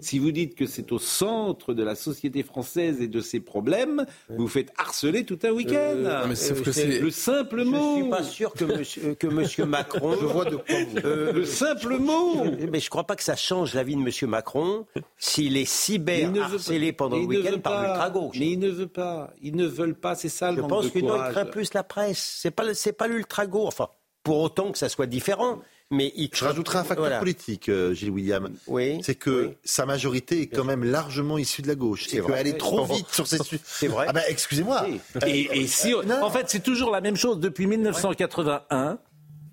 Si 0.00 0.18
vous 0.18 0.32
dites 0.32 0.54
que 0.56 0.66
c'est 0.66 0.90
au 0.92 0.98
centre 0.98 1.72
de 1.74 1.82
la 1.84 1.94
société 1.94 2.42
française 2.42 3.00
et 3.00 3.06
de 3.08 3.20
ses 3.20 3.40
problèmes, 3.40 4.06
vous 4.28 4.48
faites 4.48 4.72
harceler 4.76 5.24
tout 5.24 5.38
un 5.44 5.50
week-end. 5.50 5.76
Euh, 6.04 6.24
mais 6.28 6.34
sauf 6.34 6.58
euh, 6.60 6.62
que 6.64 6.72
c'est- 6.72 6.98
le 7.00 7.10
simple 7.10 7.60
Je 7.64 7.70
mot. 7.70 7.94
suis 8.00 8.10
pas 8.10 8.22
sûr 8.24 8.52
que 8.54 8.64
monsieur, 8.64 9.14
que 9.14 9.26
monsieur 9.28 9.66
Macron. 9.66 10.16
Je 10.20 10.26
vois 10.26 10.46
de 10.46 10.56
quoi 10.56 10.64
vous. 10.90 10.98
Euh, 11.04 11.32
Le 11.32 11.44
simple 11.44 11.96
mot. 11.98 12.44
Mais 12.70 12.80
je 12.80 12.90
crois 12.90 13.04
pas 13.04 13.14
que 13.16 13.22
ça 13.22 13.36
change 13.36 13.74
la 13.74 13.84
vie 13.84 13.94
de 13.96 14.00
monsieur 14.00 14.26
Macron 14.26 14.86
s'il 15.18 15.56
est 15.56 15.64
cyber 15.64 16.18
Il 16.20 16.32
ne 16.32 16.38
veut 16.40 16.54
harcelé 16.56 16.92
pas- 16.92 17.04
pendant 17.04 17.16
le 17.18 17.22
il 17.22 17.28
ne 17.28 17.36
week-end 17.36 17.50
veut 17.52 17.60
par 17.60 17.82
l'ultra-gauche. 17.82 18.36
Mais 18.38 18.50
ils 18.50 18.58
ne 18.58 18.68
veulent 18.68 18.88
pas. 18.88 19.01
Ils 19.42 19.56
ne 19.56 19.66
veulent 19.66 19.94
pas. 19.98 20.14
C'est 20.14 20.28
ça 20.28 20.50
le 20.50 20.56
Je 20.56 20.60
manque 20.62 20.70
pense 20.70 20.92
de 20.92 21.00
courage. 21.00 21.32
craint 21.32 21.44
plus 21.46 21.74
la 21.74 21.82
presse. 21.82 22.38
C'est 22.40 22.50
pas, 22.50 22.72
c'est 22.74 22.92
pas 22.92 23.06
l'ultra-gauche. 23.08 23.66
Enfin, 23.68 23.88
pour 24.22 24.38
autant 24.40 24.70
que 24.72 24.78
ça 24.78 24.88
soit 24.88 25.06
différent. 25.06 25.60
Mais 25.94 26.10
il 26.16 26.30
Je 26.32 26.42
rajouterai 26.42 26.78
un 26.78 26.84
facteur 26.84 27.04
Voilà. 27.04 27.18
politique, 27.18 27.68
euh, 27.68 27.92
Gilles 27.92 28.08
William. 28.10 28.48
Oui. 28.66 29.00
C'est 29.02 29.14
que 29.14 29.48
oui. 29.48 29.54
sa 29.62 29.84
majorité 29.84 30.40
est 30.40 30.46
quand 30.46 30.64
même 30.64 30.84
largement 30.84 31.36
issue 31.36 31.60
de 31.60 31.68
la 31.68 31.74
gauche. 31.74 32.06
C'est 32.08 32.24
qu'elle 32.24 32.46
est 32.46 32.56
trop 32.56 32.84
vite 32.86 33.08
sur 33.10 33.26
ces 33.26 33.36
sujets. 33.44 33.60
C'est 33.62 33.88
vrai. 33.88 34.06
Ah 34.08 34.12
ben, 34.14 34.22
excusez-moi. 34.26 34.86
Euh, 35.16 35.20
Et, 35.26 35.60
et 35.60 35.66
si, 35.66 35.90
non. 35.92 36.22
en 36.22 36.30
fait, 36.30 36.48
c'est 36.48 36.62
toujours 36.62 36.90
la 36.90 37.02
même 37.02 37.16
chose 37.16 37.40
depuis 37.40 37.66
1981. 37.66 38.98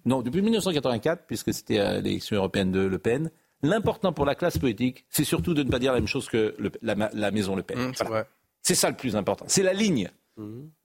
Non, 0.06 0.22
depuis 0.22 0.42
1984, 0.42 1.24
puisque 1.28 1.54
c'était 1.54 2.02
l'élection 2.02 2.38
européenne 2.38 2.72
de 2.72 2.80
Le 2.80 2.98
Pen. 3.00 3.32
L'important 3.62 4.14
pour 4.14 4.26
la 4.26 4.36
classe 4.36 4.58
politique, 4.58 5.06
c'est 5.10 5.26
surtout 5.26 5.54
de 5.54 5.62
ne 5.64 5.70
pas 5.70 5.80
dire 5.80 5.92
la 5.92 6.00
même 6.00 6.08
chose 6.08 6.30
que 6.30 6.56
le- 6.58 6.72
la, 6.82 6.96
ma- 6.96 7.10
la 7.14 7.32
maison 7.32 7.58
Le 7.58 7.64
Pen. 7.64 7.92
C'est 7.94 8.08
Voilà. 8.08 8.26
C'est 8.70 8.76
ça 8.76 8.92
le 8.92 8.96
plus 8.96 9.16
important. 9.16 9.46
C'est 9.48 9.64
la 9.64 9.74
ligne. 9.74 10.12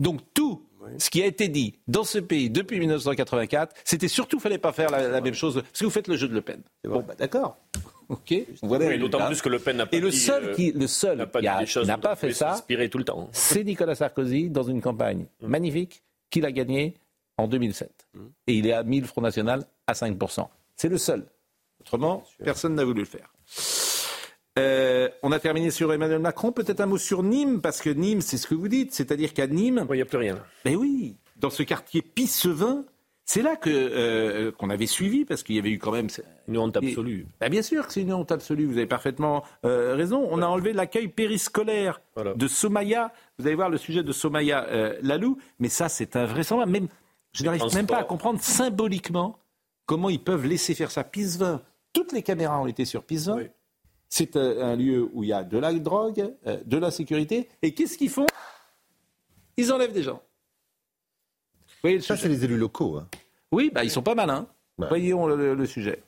Donc 0.00 0.22
tout 0.32 0.66
ce 0.96 1.10
qui 1.10 1.22
a 1.22 1.26
été 1.26 1.48
dit 1.48 1.78
dans 1.86 2.02
ce 2.02 2.18
pays 2.18 2.48
depuis 2.48 2.78
1984, 2.80 3.76
c'était 3.84 4.08
surtout 4.08 4.40
fallait 4.40 4.56
pas 4.56 4.72
faire 4.72 4.88
la, 4.90 5.06
la 5.06 5.20
même 5.20 5.34
chose. 5.34 5.56
Parce 5.56 5.80
que 5.80 5.84
vous 5.84 5.90
faites 5.90 6.08
le 6.08 6.16
jeu 6.16 6.26
de 6.26 6.32
Le 6.32 6.40
Pen. 6.40 6.62
Bon, 6.82 7.04
bah, 7.06 7.14
d'accord. 7.14 7.58
Ok. 8.08 8.34
Voilà 8.62 8.86
Oui, 8.88 8.98
D'autant 8.98 9.26
plus 9.26 9.42
que 9.42 9.50
Le 9.50 9.58
Pen 9.58 9.76
n'a 9.76 9.84
pas 9.84 9.96
Et 9.98 10.00
le 10.00 10.08
dit, 10.08 10.16
seul 10.18 10.44
euh, 10.44 10.54
qui, 10.54 10.72
le 10.72 10.86
seul 10.86 11.18
n'a 11.18 11.26
pas 11.26 11.40
qui 11.40 11.46
a- 11.46 11.84
n'a 11.84 11.98
pas 11.98 12.16
fait 12.16 12.32
ça, 12.32 12.64
tout 12.90 12.96
le 12.98 13.04
temps. 13.04 13.28
c'est 13.32 13.64
Nicolas 13.64 13.94
Sarkozy 13.94 14.48
dans 14.48 14.62
une 14.62 14.80
campagne 14.80 15.26
magnifique 15.42 16.02
qu'il 16.30 16.46
a 16.46 16.52
gagnée 16.52 16.94
en 17.36 17.46
2007. 17.46 18.08
Et 18.46 18.54
il 18.54 18.66
est 18.66 18.72
à 18.72 18.82
1000 18.82 19.04
Front 19.04 19.20
National 19.20 19.66
à 19.86 19.92
5%. 19.92 20.48
C'est 20.74 20.88
le 20.88 20.96
seul. 20.96 21.26
Autrement, 21.82 22.24
personne 22.42 22.76
n'a 22.76 22.84
voulu 22.86 23.00
le 23.00 23.06
faire. 23.06 23.30
Euh, 24.58 25.08
on 25.22 25.32
a 25.32 25.40
terminé 25.40 25.70
sur 25.70 25.92
Emmanuel 25.92 26.20
Macron. 26.20 26.52
Peut-être 26.52 26.80
un 26.80 26.86
mot 26.86 26.98
sur 26.98 27.22
Nîmes, 27.22 27.60
parce 27.60 27.80
que 27.80 27.90
Nîmes, 27.90 28.20
c'est 28.20 28.36
ce 28.36 28.46
que 28.46 28.54
vous 28.54 28.68
dites. 28.68 28.92
C'est-à-dire 28.94 29.32
qu'à 29.34 29.46
Nîmes. 29.46 29.84
Il 29.90 29.96
n'y 29.96 30.02
a 30.02 30.04
plus 30.04 30.18
rien. 30.18 30.38
Mais 30.64 30.76
oui, 30.76 31.16
dans 31.36 31.50
ce 31.50 31.62
quartier 31.62 32.02
Pissevin, 32.02 32.84
c'est 33.24 33.42
là 33.42 33.56
que 33.56 33.70
euh, 33.70 34.52
qu'on 34.52 34.70
avait 34.70 34.86
suivi, 34.86 35.24
parce 35.24 35.42
qu'il 35.42 35.56
y 35.56 35.58
avait 35.58 35.70
eu 35.70 35.78
quand 35.78 35.90
même. 35.92 36.08
Une 36.46 36.58
honte 36.58 36.76
absolue. 36.76 37.26
Ben, 37.40 37.48
bien 37.48 37.62
sûr 37.62 37.86
que 37.86 37.92
c'est 37.92 38.02
une 38.02 38.12
honte 38.12 38.30
absolue, 38.30 38.66
vous 38.66 38.76
avez 38.76 38.86
parfaitement 38.86 39.42
euh, 39.64 39.94
raison. 39.96 40.26
On 40.30 40.40
a 40.40 40.46
enlevé 40.46 40.72
l'accueil 40.72 41.08
périscolaire 41.08 42.00
Voilà. 42.14 42.34
de 42.34 42.46
Somaya. 42.46 43.12
Vous 43.38 43.46
allez 43.46 43.56
voir 43.56 43.70
le 43.70 43.78
sujet 43.78 44.02
de 44.04 44.12
Somaya 44.12 44.66
Lalou, 45.02 45.38
mais 45.58 45.68
ça 45.68 45.88
c'est 45.88 46.14
invraisemblable. 46.16 46.70
Même, 46.70 46.88
je 47.32 47.42
n'arrive 47.42 47.62
même 47.74 47.86
pas 47.86 47.98
à 47.98 48.04
comprendre 48.04 48.40
symboliquement 48.40 49.38
comment 49.86 50.10
ils 50.10 50.22
peuvent 50.22 50.46
laisser 50.46 50.74
faire 50.74 50.92
ça. 50.92 51.02
Pissevin, 51.02 51.60
toutes 51.92 52.12
les 52.12 52.22
caméras 52.22 52.60
ont 52.60 52.66
été 52.68 52.84
sur 52.84 53.02
Pissevin. 53.02 53.36
Oui. 53.38 53.46
C'est 54.16 54.36
euh, 54.36 54.62
un 54.64 54.76
lieu 54.76 55.10
où 55.12 55.24
il 55.24 55.30
y 55.30 55.32
a 55.32 55.42
de 55.42 55.58
la 55.58 55.72
drogue, 55.72 56.32
euh, 56.46 56.58
de 56.64 56.76
la 56.76 56.92
sécurité. 56.92 57.48
Et 57.62 57.74
qu'est-ce 57.74 57.98
qu'ils 57.98 58.10
font? 58.10 58.26
Ils 59.56 59.72
enlèvent 59.72 59.92
des 59.92 60.04
gens. 60.04 60.22
Vous 61.66 61.74
voyez 61.82 61.96
le 61.96 62.02
Ça, 62.02 62.16
c'est 62.16 62.28
les 62.28 62.44
élus 62.44 62.56
locaux. 62.56 62.96
hein. 62.98 63.08
Oui, 63.50 63.72
bah, 63.74 63.82
ils 63.82 63.90
sont 63.90 64.04
pas 64.04 64.14
malins. 64.14 64.46
Ouais. 64.78 64.86
Voyons 64.86 65.26
le- 65.26 65.34
le- 65.36 65.54
le 65.56 65.66
sujet. 65.66 66.00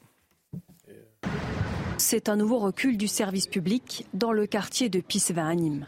C'est 1.98 2.28
un 2.28 2.36
nouveau 2.36 2.60
recul 2.60 2.96
du 2.96 3.08
service 3.08 3.48
public 3.48 4.06
dans 4.14 4.30
le 4.30 4.46
quartier 4.46 4.88
de 4.88 5.00
Pissevin 5.00 5.48
à 5.48 5.54
Nîmes. 5.56 5.86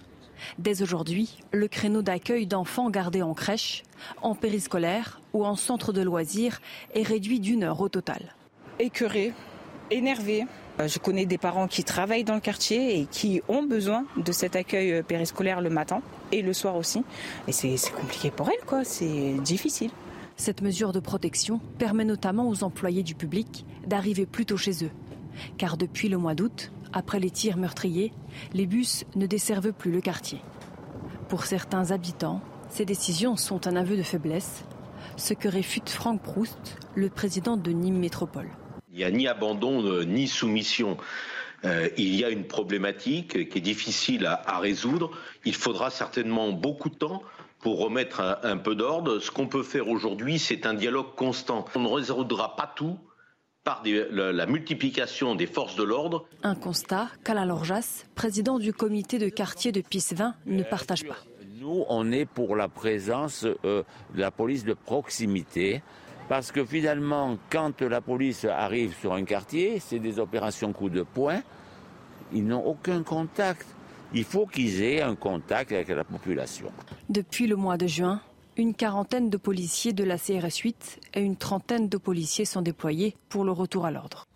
Dès 0.59 0.83
aujourd'hui, 0.83 1.38
le 1.52 1.68
créneau 1.68 2.02
d'accueil 2.02 2.48
d'enfants 2.48 2.90
gardés 2.90 3.22
en 3.22 3.35
crèche, 3.35 3.85
en 4.22 4.35
périscolaire 4.35 5.20
ou 5.35 5.46
en 5.46 5.54
centre 5.54 5.92
de 5.92 6.02
loisirs 6.02 6.61
est 6.94 7.02
réduit 7.04 7.38
d'une 7.38 7.62
heure 7.62 7.81
au 7.81 7.88
total. 7.88 8.35
écœurés, 8.81 9.33
énervés. 9.92 10.46
Euh, 10.81 10.88
Je 10.88 10.99
connais 10.99 11.27
des 11.27 11.38
parents 11.38 11.67
qui 11.67 11.85
travaillent 11.85 12.25
dans 12.25 12.35
le 12.35 12.41
quartier 12.41 13.01
et 13.01 13.07
qui 13.07 13.43
ont 13.49 13.62
besoin 13.62 14.05
de 14.17 14.33
cet 14.33 14.57
accueil 14.57 14.93
euh, 14.93 15.03
périscolaire 15.03 15.61
le 15.61 15.71
matin 15.71 16.03
et 16.33 16.43
le 16.43 16.53
soir 16.53 16.77
aussi. 16.77 17.05
Et 17.47 17.53
c'est 17.53 17.77
c'est 17.77 17.93
compliqué 17.93 18.31
pour 18.31 18.49
elles, 18.49 18.64
quoi. 18.67 18.85
C'est 18.85 19.35
difficile. 19.43 19.91
Cette 20.37 20.62
mesure 20.62 20.93
de 20.93 21.01
protection 21.01 21.61
permet 21.79 22.05
notamment 22.05 22.49
aux 22.49 22.62
employés 22.62 23.03
du 23.03 23.14
public 23.14 23.67
d'arriver 23.87 24.25
plus 24.25 24.47
tôt 24.47 24.57
chez 24.57 24.85
eux. 24.85 24.91
Car 25.57 25.77
depuis 25.77 26.09
le 26.09 26.19
mois 26.19 26.35
d'août, 26.35 26.71
après 26.93 27.19
les 27.19 27.31
tirs 27.31 27.57
meurtriers, 27.57 28.12
les 28.53 28.67
bus 28.67 29.05
ne 29.17 29.27
desservent 29.27 29.73
plus 29.73 29.91
le 29.91 30.01
quartier. 30.01 30.41
Pour 31.29 31.45
certains 31.45 31.91
habitants, 31.91 32.41
ces 32.71 32.85
décisions 32.85 33.37
sont 33.37 33.67
un 33.67 33.77
aveu 33.77 33.97
de 33.97 34.03
faiblesse, 34.03 34.64
ce 35.17 35.35
que 35.35 35.49
réfute 35.49 35.91
Franck 35.91 36.23
Proust, 36.23 36.79
le 36.95 37.09
président 37.09 37.57
de 37.57 37.71
Nîmes 37.73 37.99
Métropole. 37.99 38.49
Il 38.98 39.02
n'y 39.02 39.04
a 39.04 39.11
ni 39.12 39.28
abandon 39.28 39.84
euh, 39.87 40.02
ni 40.04 40.26
soumission. 40.26 40.96
Euh, 41.64 41.88
il 41.96 42.16
y 42.16 42.24
a 42.24 42.30
une 42.30 42.44
problématique 42.44 43.48
qui 43.48 43.58
est 43.58 43.61
difficile 43.61 44.26
à, 44.26 44.42
à 44.44 44.58
résoudre. 44.58 45.12
Il 45.44 45.54
faudra 45.54 45.90
certainement 45.90 46.50
beaucoup 46.50 46.88
de 46.90 46.96
temps 46.96 47.22
pour 47.61 47.78
remettre 47.78 48.20
un, 48.20 48.38
un 48.42 48.56
peu 48.56 48.74
d'ordre. 48.74 49.20
Ce 49.20 49.30
qu'on 49.30 49.46
peut 49.46 49.62
faire 49.62 49.87
aujourd'hui, 49.88 50.40
c'est 50.40 50.66
un 50.66 50.74
dialogue 50.74 51.14
constant. 51.14 51.64
On 51.76 51.80
ne 51.80 51.88
résoudra 51.88 52.56
pas 52.56 52.72
tout 52.74 52.98
par 53.62 53.82
des- 53.82 54.06
la, 54.11 54.32
la 54.32 54.46
multiplication 54.46 55.37
des 55.37 55.46
forces 55.46 55.76
de 55.76 55.84
l'ordre. 55.84 56.26
Un 56.42 56.56
constat 56.56 57.08
qu'Alain 57.24 57.46
Lorjas, 57.46 58.04
président 58.16 58.58
du 58.58 58.72
comité 58.72 59.18
de 59.20 59.28
quartier 59.28 59.70
de 59.70 59.80
Pissevin, 59.80 60.34
ne 60.46 60.64
partage 60.64 61.04
pas. 61.06 61.18
Nous, 61.61 61.84
on 61.88 62.11
est 62.11 62.24
pour 62.26 62.56
la 62.56 62.68
présence 62.68 63.44
euh, 63.64 63.82
de 64.14 64.20
la 64.20 64.30
police 64.32 64.64
de 64.64 64.74
proximité. 64.74 65.82
Parce 66.29 66.53
que 66.53 66.62
finalement, 66.64 67.38
quand 67.49 67.81
la 67.81 68.03
police 68.03 68.45
arrive 68.45 68.95
sur 68.95 69.14
un 69.14 69.25
quartier, 69.25 69.81
c'est 69.81 69.99
des 69.99 70.19
opérations 70.19 70.75
coup 70.75 70.91
de 70.91 71.03
poing. 71.03 71.41
Ils 72.35 72.47
n'ont 72.47 72.64
aucun 72.64 73.03
contact. 73.03 73.67
Il 74.12 74.25
faut 74.25 74.47
qu'ils 74.47 74.83
aient 74.83 75.01
un 75.01 75.14
contact 75.14 75.73
avec 75.73 75.88
la 75.88 76.05
population. 76.05 76.71
Depuis 77.09 77.47
le 77.47 77.57
mois 77.57 77.79
de 77.79 77.87
juin, 77.87 78.21
une 78.59 78.75
quarantaine 78.75 79.31
de 79.31 79.37
policiers 79.38 79.95
de 79.95 80.05
la 80.05 80.19
CRS 80.19 80.59
8 80.62 81.01
et 81.14 81.21
une 81.21 81.37
trentaine 81.37 81.88
de 81.88 81.97
policiers 81.97 82.45
sont 82.45 82.61
déployés 82.61 83.17
pour 83.31 83.45
le 83.45 83.53
retour 83.53 83.87
à 83.87 83.91
l'ordre. 83.91 84.27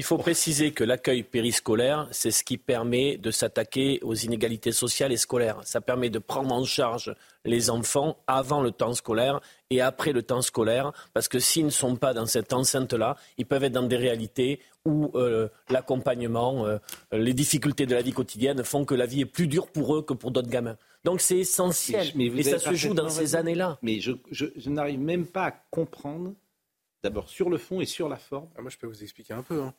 Il 0.00 0.02
faut 0.02 0.16
préciser 0.16 0.72
que 0.72 0.82
l'accueil 0.82 1.22
périscolaire, 1.22 2.08
c'est 2.10 2.30
ce 2.30 2.42
qui 2.42 2.56
permet 2.56 3.18
de 3.18 3.30
s'attaquer 3.30 3.98
aux 4.02 4.14
inégalités 4.14 4.72
sociales 4.72 5.12
et 5.12 5.18
scolaires. 5.18 5.60
Ça 5.64 5.82
permet 5.82 6.08
de 6.08 6.18
prendre 6.18 6.54
en 6.54 6.64
charge 6.64 7.14
les 7.44 7.68
enfants 7.68 8.16
avant 8.26 8.62
le 8.62 8.70
temps 8.70 8.94
scolaire 8.94 9.42
et 9.68 9.82
après 9.82 10.12
le 10.12 10.22
temps 10.22 10.40
scolaire, 10.40 10.92
parce 11.12 11.28
que 11.28 11.38
s'ils 11.38 11.66
ne 11.66 11.70
sont 11.70 11.96
pas 11.96 12.14
dans 12.14 12.24
cette 12.24 12.54
enceinte-là, 12.54 13.16
ils 13.36 13.44
peuvent 13.44 13.62
être 13.64 13.74
dans 13.74 13.82
des 13.82 13.98
réalités 13.98 14.60
où 14.86 15.10
euh, 15.16 15.48
l'accompagnement, 15.68 16.64
euh, 16.66 16.78
les 17.12 17.34
difficultés 17.34 17.84
de 17.84 17.94
la 17.94 18.00
vie 18.00 18.14
quotidienne 18.14 18.64
font 18.64 18.86
que 18.86 18.94
la 18.94 19.04
vie 19.04 19.20
est 19.20 19.26
plus 19.26 19.48
dure 19.48 19.66
pour 19.66 19.94
eux 19.94 20.00
que 20.00 20.14
pour 20.14 20.30
d'autres 20.30 20.48
gamins. 20.48 20.78
Donc 21.04 21.20
c'est 21.20 21.36
essentiel. 21.40 22.10
Mais 22.14 22.24
et 22.28 22.42
ça 22.42 22.58
se 22.58 22.74
joue 22.74 22.94
dans 22.94 23.10
ces 23.10 23.36
années-là. 23.36 23.78
Mais 23.82 24.00
je, 24.00 24.12
je- 24.30 24.46
je 24.56 24.70
n'arrive 24.70 24.98
même 24.98 25.26
pas 25.26 25.44
à 25.48 25.50
comprendre, 25.70 26.32
d'abord 27.02 27.28
sur 27.30 27.48
le 27.50 27.56
fond 27.58 27.80
et 27.82 27.86
sur 27.86 28.08
la 28.08 28.16
forme. 28.16 28.48
Ah, 28.56 28.62
moi, 28.62 28.70
je 28.70 28.76
peux 28.78 28.86
vous 28.86 29.02
expliquer 29.02 29.32
un 29.34 29.42
peu. 29.42 29.62
hein. 29.62 29.72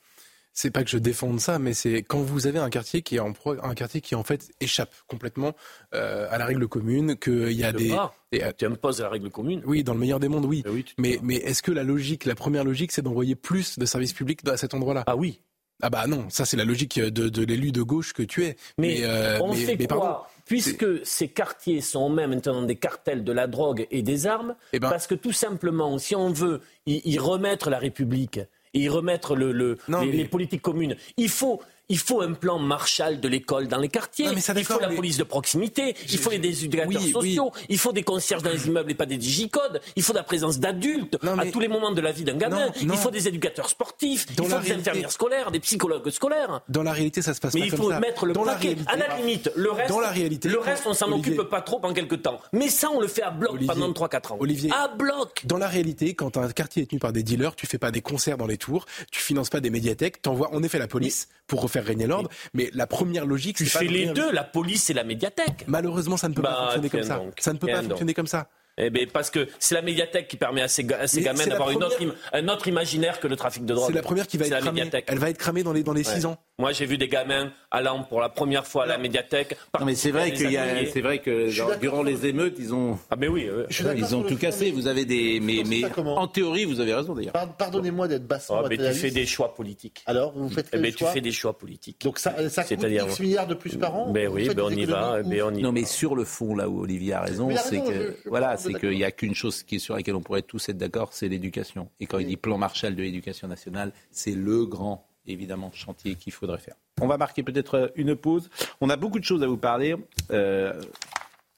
C'est 0.54 0.70
pas 0.72 0.84
que 0.84 0.90
je 0.90 0.98
défende 0.98 1.40
ça, 1.40 1.60
mais 1.60 1.74
c'est 1.74 2.04
quand 2.04 2.20
vous 2.20 2.46
avez 2.46 2.60
un 2.60 2.70
quartier 2.70 3.02
qui 3.02 3.16
est 3.16 3.20
en 3.20 3.32
pro- 3.32 3.56
un 3.64 3.74
quartier 3.74 4.02
qui 4.02 4.16
en 4.16 4.24
fait 4.24 4.50
échappe 4.60 4.94
complètement 5.08 5.54
euh, 5.94 6.28
à 6.30 6.38
la 6.38 6.46
règle 6.46 6.68
commune, 6.68 7.16
qu'il 7.16 7.54
y 7.54 7.64
a 7.64 7.72
des, 7.72 7.90
pas. 7.90 8.14
des- 8.34 8.44
Tu 8.58 8.66
imposes 8.66 9.00
la 9.00 9.08
règle 9.10 9.30
commune. 9.30 9.62
oui, 9.66 9.84
dans 9.84 9.94
le 9.94 10.00
meilleur 10.00 10.20
des 10.20 10.28
mondes, 10.28 10.46
oui. 10.46 10.64
mais 10.98 11.20
mais 11.24 11.36
est-ce 11.36 11.64
que 11.64 11.72
la 11.72 11.84
logique, 11.84 12.26
la 12.26 12.36
première 12.36 12.66
logique, 12.66 12.92
c'est 12.92 13.02
d'envoyer 13.02 13.36
plus 13.36 13.80
de 13.80 13.86
services 13.86 14.12
publics 14.14 14.42
à 14.48 14.58
cet 14.58 14.74
endroit-là? 14.74 15.04
Ah 15.08 15.16
oui. 15.16 15.40
Ah 15.84 15.90
bah 15.90 16.06
non, 16.06 16.30
ça 16.30 16.46
c'est 16.46 16.58
la 16.58 16.66
logique 16.66 17.00
de, 17.00 17.30
de 17.30 17.44
l'élu 17.44 17.72
de 17.72 17.82
gauche 17.82 18.14
que 18.14 18.22
tu 18.22 18.44
es. 18.46 18.56
Mais, 18.78 19.00
euh, 19.04 19.40
on 19.42 19.54
mais- 19.54 19.56
fait 19.66 19.76
mais 19.80 19.88
quoi 19.88 19.98
pardon. 20.00 20.20
Puisque 20.46 20.86
ces 21.06 21.30
quartiers 21.30 21.80
sont 21.82 22.10
même 22.10 22.32
maintenant 22.32 22.62
des 22.64 22.76
cartels 22.76 23.24
de 23.24 23.32
la 23.32 23.48
drogue 23.48 23.88
et 23.90 24.02
des 24.04 24.28
armes, 24.28 24.56
Eh 24.74 24.80
ben- 24.80 24.90
parce 24.90 25.08
que 25.08 25.16
tout 25.16 25.32
simplement, 25.32 25.98
si 25.98 26.14
on 26.16 26.30
veut 26.32 26.60
y, 26.86 27.02
y 27.10 27.18
remettre 27.18 27.70
la 27.70 27.80
République 27.80 28.42
et 28.74 28.80
y 28.80 28.90
remettre 28.90 29.36
le, 29.36 29.52
le- 29.52 29.78
Non, 29.88 30.02
les, 30.02 30.08
mais- 30.08 30.18
les 30.18 30.26
politiques 30.26 30.62
communes, 30.62 30.96
il 31.18 31.30
faut, 31.30 31.62
il 31.92 31.98
faut 31.98 32.22
un 32.22 32.34
plan 32.34 32.58
Marshall 32.58 33.20
de 33.20 33.28
l'école 33.28 33.68
dans 33.68 33.78
les 33.78 33.90
quartiers. 33.90 34.26
Non, 34.28 34.34
mais 34.34 34.42
ça, 34.42 34.54
il 34.56 34.64
faut 34.66 34.80
la 34.80 34.88
mais- 34.90 34.96
police 34.96 35.18
de 35.18 35.24
proximité. 35.24 35.96
Il 36.10 36.18
faut 36.18 36.30
des 36.32 36.64
éducateurs 36.66 36.88
Oui, 36.90 36.98
oui. 37.06 37.12
sociaux. 37.12 37.52
Il 37.70 37.78
faut 37.78 37.92
des 37.92 38.04
concierges 38.04 38.42
dans 38.44 38.50
les 38.52 38.66
immeubles 38.68 38.92
et 38.92 38.96
pas 38.96 39.06
des 39.06 39.18
digicodes. 39.18 39.82
Il 39.96 40.04
faut 40.04 40.14
la 40.14 40.24
présence 40.24 40.60
d'adultes 40.60 41.18
à 41.24 41.46
tous 41.52 41.60
les 41.60 41.68
moments 41.68 41.92
de 41.92 42.02
la 42.02 42.12
vie 42.12 42.24
d'un 42.24 42.36
gamin. 42.38 42.68
Non, 42.68 42.72
non. 42.86 42.94
Il 42.94 42.98
faut 43.00 43.12
des 43.12 43.28
éducateurs 43.28 43.70
sportifs. 43.70 44.26
Dans 44.36 44.44
il 44.46 44.50
faut 44.50 44.56
des 44.60 44.68
réalité- 44.68 44.90
infirmières 44.90 45.12
scolaires, 45.12 45.52
des 45.52 45.60
psychologues 45.60 46.10
scolaires. 46.10 46.62
Dans 46.70 46.84
la 46.84 46.94
réalité, 46.94 47.22
ça 47.22 47.34
se 47.34 47.40
passe 47.42 47.54
Mais 47.54 47.62
pas 47.62 47.66
il 47.68 47.72
faut 47.76 47.90
mettre 48.00 48.26
le 48.26 48.34
dans 48.34 48.44
paquet. 48.44 48.76
à 48.88 48.96
la 48.96 49.18
limite, 49.18 49.52
le 49.56 49.72
reste, 49.72 49.90
dans 49.90 50.00
la 50.00 50.10
réalité, 50.10 50.48
le 50.50 50.60
reste, 50.60 50.84
on 50.88 50.94
s'en 50.94 51.12
occupe 51.12 51.42
pas 51.44 51.62
trop 51.62 51.80
pendant 51.80 51.94
quelques 51.94 52.22
temps. 52.22 52.40
Mais 52.54 52.70
ça, 52.70 52.90
on 52.90 53.02
le 53.02 53.08
fait 53.08 53.24
à 53.24 53.32
bloc 53.32 53.58
pendant 53.66 53.92
3-4 53.92 54.32
ans. 54.34 54.38
Olivier, 54.40 54.72
à 54.72 54.88
bloc. 54.88 55.42
Dans 55.46 55.58
la 55.58 55.68
réalité, 55.68 56.14
quand 56.14 56.38
un 56.38 56.50
quartier 56.52 56.84
est 56.84 56.86
tenu 56.86 57.00
par 57.00 57.12
des 57.12 57.24
dealers, 57.24 57.56
tu 57.56 57.68
fais 57.68 57.78
pas 57.78 57.92
des 57.92 58.02
concerts 58.02 58.38
dans 58.38 58.48
les 58.48 58.58
tours, 58.58 58.86
tu 59.12 59.20
finances 59.22 59.50
pas 59.50 59.60
des 59.60 59.70
médiathèques, 59.70 60.22
t'envoies 60.22 60.54
en 60.54 60.64
effet 60.64 60.80
la 60.80 60.88
police 60.88 61.28
pour 61.48 61.62
refaire 61.62 61.81
régner 61.82 62.08
l'ordre, 62.08 62.30
mais 62.54 62.70
la 62.74 62.88
première 62.88 63.26
logique, 63.26 63.58
Tu 63.58 63.66
c'est 63.66 63.74
pas 63.74 63.80
fais 63.86 63.92
les 63.92 64.08
deux, 64.08 64.32
la 64.32 64.44
police 64.44 64.90
et 64.90 64.94
la 64.94 65.04
médiathèque. 65.04 65.66
Malheureusement, 65.68 66.18
ça 66.18 66.30
ne 66.30 66.34
peut 66.34 66.42
Bah, 66.42 66.50
pas 66.52 66.64
fonctionner 66.64 66.90
comme 66.90 67.04
ça. 67.04 67.22
Ça 67.40 67.54
ne 67.54 67.58
peut 67.58 67.68
pas 67.68 67.82
donc. 67.82 67.90
fonctionner 67.90 68.14
comme 68.14 68.28
ça. 68.28 68.48
Eh 68.78 68.90
ben, 68.90 69.06
parce 69.12 69.30
que 69.30 69.48
c'est 69.60 69.76
la 69.76 69.82
médiathèque 69.82 70.30
qui 70.30 70.38
permet 70.38 70.62
à 70.62 70.68
ces, 70.70 70.88
à 70.94 71.06
ces 71.06 71.22
gamins 71.22 71.46
d'avoir 71.46 71.72
une 71.72 71.84
autre 71.84 71.98
un 72.32 72.48
autre 72.48 72.68
imaginaire 72.70 73.20
que 73.20 73.28
le 73.28 73.36
trafic 73.36 73.66
de 73.66 73.74
drogue. 73.74 73.90
C'est 73.90 73.96
la 73.96 74.02
première 74.02 74.28
qui 74.28 74.38
va 74.38 74.46
être 74.48 74.60
cramée. 74.60 74.90
Elle 75.08 75.20
va 75.20 75.30
être 75.30 75.38
cramée 75.38 75.62
dans 75.62 75.74
les 75.74 75.84
dans 75.84 75.94
les 75.94 76.04
six 76.06 76.26
ans. 76.26 76.38
Moi, 76.62 76.74
j'ai 76.74 76.86
vu 76.86 77.00
des 77.00 77.08
gamins 77.08 77.52
allant 77.72 78.04
pour 78.04 78.22
la 78.22 78.30
première 78.30 78.68
fois 78.68 78.84
à 78.84 78.86
la 78.86 78.98
médiathèque. 79.00 79.58
Non, 79.80 79.86
mais 79.86 79.96
c'est 79.96 80.12
vrai 80.12 80.32
qu'il 80.32 80.52
y 80.52 80.58
a, 80.58 80.86
c'est 80.86 81.02
vrai 81.02 81.18
que 81.18 81.50
dans- 81.58 81.80
durant 81.80 82.04
les 82.04 82.28
émeutes, 82.28 82.56
ils 82.60 82.72
ont, 82.72 83.00
Ah, 83.10 83.16
mais 83.16 83.28
oui. 83.28 83.48
euh, 83.50 83.66
ils 83.98 84.16
ont 84.16 84.22
tout 84.22 84.38
cassé. 84.38 84.70
Vous 84.72 84.86
avez 84.88 85.04
des, 85.06 85.40
mais, 85.40 85.64
mais 85.68 85.82
en 85.98 86.28
théorie, 86.28 86.66
vous 86.66 86.80
avez 86.80 86.94
raison 86.94 87.16
d'ailleurs. 87.16 87.34
Par- 87.34 87.52
Pardonnez-moi 87.58 88.08
d'être 88.08 88.28
bassement 88.28 88.62
Ah, 88.64 88.68
mais 88.70 88.78
tu 88.78 88.94
fais 88.94 89.10
des 89.10 89.26
choix 89.26 89.56
politiques. 89.56 90.04
Alors, 90.06 90.34
vous 90.36 90.50
faites 90.50 90.68
Eh 90.68 90.72
quel 90.74 90.82
ben, 90.84 90.94
tu 90.94 91.04
fais 91.06 91.22
des 91.22 91.32
choix 91.32 91.58
politiques. 91.58 92.00
Donc 92.02 92.20
ça, 92.20 92.32
ça 92.50 92.62
coûte 92.64 92.78
C'est-à-dire- 92.80 93.06
X 93.08 93.20
milliards 93.20 93.48
de 93.48 93.56
plus 93.56 93.76
par 93.78 93.96
an 93.96 94.12
Ben 94.12 94.28
Vous 94.30 94.36
oui, 94.36 94.46
faites 94.46 94.56
ben 94.56 94.64
on 94.66 94.70
y 94.70 94.86
va. 94.86 95.24
ben 95.24 95.42
on 95.44 95.54
y 95.56 95.62
Non, 95.64 95.72
mais 95.72 95.86
sur 95.86 96.16
le 96.16 96.26
fond, 96.26 96.54
là 96.56 96.70
où 96.70 96.82
Olivier 96.84 97.14
a 97.14 97.22
raison, 97.22 97.48
Mais 97.48 97.58
c'est 97.58 97.82
que 97.82 98.16
voilà, 98.28 98.56
c'est 98.58 98.74
qu'il 98.76 98.92
n'y 98.92 99.04
a 99.04 99.10
qu'une 99.12 99.34
chose 99.34 99.64
qui 99.64 99.78
est 99.78 99.80
sur 99.80 99.96
laquelle 99.96 100.16
on 100.16 100.22
pourrait 100.22 100.44
tous 100.44 100.70
être 100.70 100.78
d'accord, 100.78 101.10
c'est 101.12 101.28
l'éducation. 101.28 101.90
Et 102.00 102.06
quand 102.06 102.20
il 102.20 102.28
dit 102.28 102.38
plan 102.38 102.58
Marshall 102.60 102.96
de 102.96 103.02
l'éducation 103.02 103.48
nationale, 103.48 103.92
c'est 104.12 104.36
le 104.36 104.66
grand, 104.68 105.08
évidemment, 105.28 105.72
chantier 105.74 106.16
qu'il 106.16 106.34
faudrait 106.34 106.58
faire. 106.58 106.76
On 107.00 107.08
va 107.08 107.18
marquer 107.18 107.44
peut-être 107.44 107.92
une 107.96 108.16
pause. 108.16 108.50
On 108.82 108.90
a 108.90 108.96
beaucoup 108.96 109.20
de 109.20 109.24
choses 109.26 109.44
à 109.44 109.48
vous 109.48 109.58
parler. 109.58 109.96
Euh, 110.32 110.74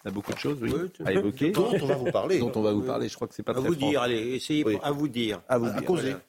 on 0.06 0.10
a 0.10 0.12
beaucoup 0.12 0.34
de 0.34 0.38
choses, 0.38 0.58
oui, 0.62 0.72
à 1.06 1.14
évoquer. 1.14 1.52
Dont 1.52 1.70
on 1.82 1.86
va 1.86 1.96
vous 1.96 2.12
parler. 2.12 2.40
Dont 2.40 2.52
on 2.56 2.62
va 2.62 2.74
vous 2.74 2.82
parler. 2.82 3.08
Je 3.08 3.16
crois 3.16 3.28
que 3.28 3.34
c'est 3.34 3.44
pas 3.44 3.54
À 3.54 3.56
très 3.56 3.68
vous 3.68 3.74
franc. 3.76 3.90
dire, 3.90 4.02
allez, 4.02 4.36
essayez, 4.36 4.64
Oui. 4.66 4.78
à 4.84 4.92
vous 4.92 5.08
dire. 5.08 5.42
À 5.48 5.58
vous 5.58 5.68
À 5.68 5.72
dire. 5.72 5.86
causer. 5.86 6.16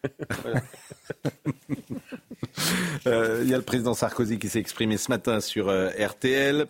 Euh, 3.07 3.41
Il 3.43 3.51
y 3.51 3.55
a 3.55 3.57
le 3.57 3.63
président 3.63 3.95
Sarkozy 3.95 4.39
qui 4.39 4.49
s'est 4.49 4.61
exprimé 4.61 4.97
ce 4.97 5.11
matin 5.11 5.41
sur 5.41 5.69
euh, 5.69 5.91
RTL. 5.99 6.67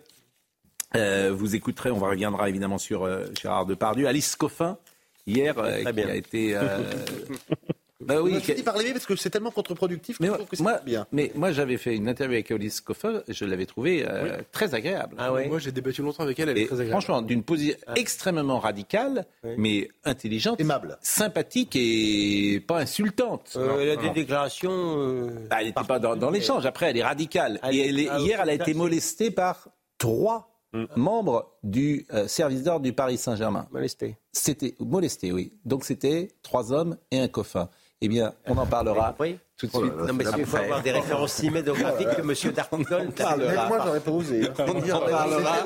Euh, 0.96 1.31
vous 1.33 1.55
écouterez, 1.55 1.90
on 1.90 1.98
va 1.98 2.09
reviendra 2.09 2.48
évidemment 2.48 2.79
sur 2.79 3.05
euh, 3.05 3.27
Gérard 3.40 3.66
Depardieu. 3.66 4.09
Alice 4.09 4.35
Coffin, 4.35 4.79
hier, 5.27 5.57
euh, 5.59 5.83
qui 5.85 6.00
a 6.00 6.14
été... 6.16 6.59
bah 8.07 8.23
Oui, 8.23 8.37
a 8.37 8.40
fini 8.40 8.62
par 8.62 8.77
l'aimer 8.79 8.93
parce 8.93 9.07
que 9.07 9.17
c'est 9.17 9.31
tellement 9.31 9.51
contre-productif 9.51 10.19
que 10.19 10.23
mais 10.23 10.29
je 10.29 10.35
trouve 10.35 10.47
que 10.47 10.57
c'est 10.57 10.62
moi, 10.62 10.81
bien. 10.85 11.07
mais 11.12 11.33
moi 11.35 11.53
j'avais 11.53 11.77
fait 11.77 11.95
une 11.97 12.09
interview 12.09 12.35
avec 12.35 12.51
Alice 12.51 12.81
Coffin, 12.81 13.23
je 13.29 13.45
l'avais 13.45 13.67
trouvée 13.67 14.05
euh, 14.09 14.38
très 14.53 14.75
agréable. 14.75 15.14
Ah 15.19 15.33
ouais 15.33 15.49
Moi, 15.49 15.59
j'ai 15.59 15.73
débattu 15.73 16.03
longtemps 16.03 16.23
avec 16.25 16.38
elle, 16.38 16.49
elle 16.51 16.59
est 16.59 16.67
très 16.67 16.75
agréable. 16.81 16.90
franchement, 16.93 17.23
d'une 17.23 17.43
position 17.43 17.77
Ah. 17.87 17.95
extrêmement 17.97 18.59
radicale, 18.59 19.27
mais 19.57 19.88
intelligente, 20.05 20.61
Aimable. 20.61 20.99
sympathique 21.03 21.77
et 21.77 22.62
pas 22.67 22.79
insultante. 22.81 23.53
Euh, 23.57 23.81
elle 23.81 23.90
a 23.90 23.97
des 23.97 24.11
déclarations. 24.11 24.71
euh, 24.99 25.47
Bah, 25.51 25.57
elle 25.61 25.67
n'était 25.69 25.85
pas 25.85 25.99
dans, 25.99 26.17
dans 26.17 26.31
l'échange. 26.31 26.67
Après, 26.67 26.90
elle 26.90 26.97
est 26.97 27.03
radicale. 27.05 27.61
Et 27.71 27.88
elle 27.88 27.99
est- 27.99 28.09
ah, 28.11 28.19
hier, 28.21 28.40
elle 28.43 28.51
a 28.51 28.55
été 28.55 28.75
molestée 28.75 29.31
par 29.31 29.69
trois 29.99 30.51
membres 30.97 31.55
du 31.62 32.05
euh, 32.12 32.27
service 32.27 32.62
d'ordre 32.64 32.83
du 32.83 32.93
Paris 32.93 33.17
Saint-Germain. 33.17 33.69
molestée. 33.71 34.17
C'était 34.33 34.75
molesté, 34.81 35.31
oui. 35.31 35.53
Donc 35.64 35.85
c'était 35.85 36.29
trois 36.43 36.73
hommes 36.73 36.97
et 37.12 37.21
un 37.21 37.29
coffin. 37.29 37.69
Eh 38.01 38.09
bien, 38.09 38.33
on 38.47 38.57
en 38.59 38.67
parlera 38.67 39.15
Oui. 39.19 39.39
tout 39.57 39.67
de 39.67 39.71
Oh 39.75 39.81
là 39.81 39.87
suite. 39.89 39.99
là, 40.01 40.07
Non, 40.07 40.13
mais 40.15 40.25
il 40.39 40.45
faut 40.47 40.57
avoir 40.57 40.83
des 40.83 40.91
références 40.91 41.33
cinématographiques 41.33 42.09
que 42.17 42.21
M. 42.21 42.53
Dartigol. 42.53 43.11
parlera. 43.13 43.53
Même 43.55 43.69
moi, 43.69 43.79
j'aurais 43.87 44.01
pas 44.01 44.11
osé. 44.11 44.43
hein. 44.47 44.53
On 44.59 44.63
en 44.93 45.01
parlera. 45.01 45.57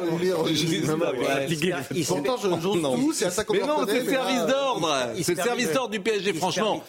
Pourtant, 2.06 2.36
je 2.36 2.48
j'ose 2.60 2.82
tout, 2.82 3.12
c'est 3.12 3.24
à 3.26 3.30
ça 3.30 3.44
qu'on 3.44 3.54
Mais 3.54 3.60
non, 3.60 3.84
c'est 3.86 4.00
le 4.04 4.10
service 4.10 4.46
d'ordre. 4.46 4.96
C'est 5.22 5.34
le 5.36 5.42
service 5.42 5.72
d'ordre 5.72 5.90
du 5.90 6.00
PSG, 6.00 6.32
franchement. 6.34 6.82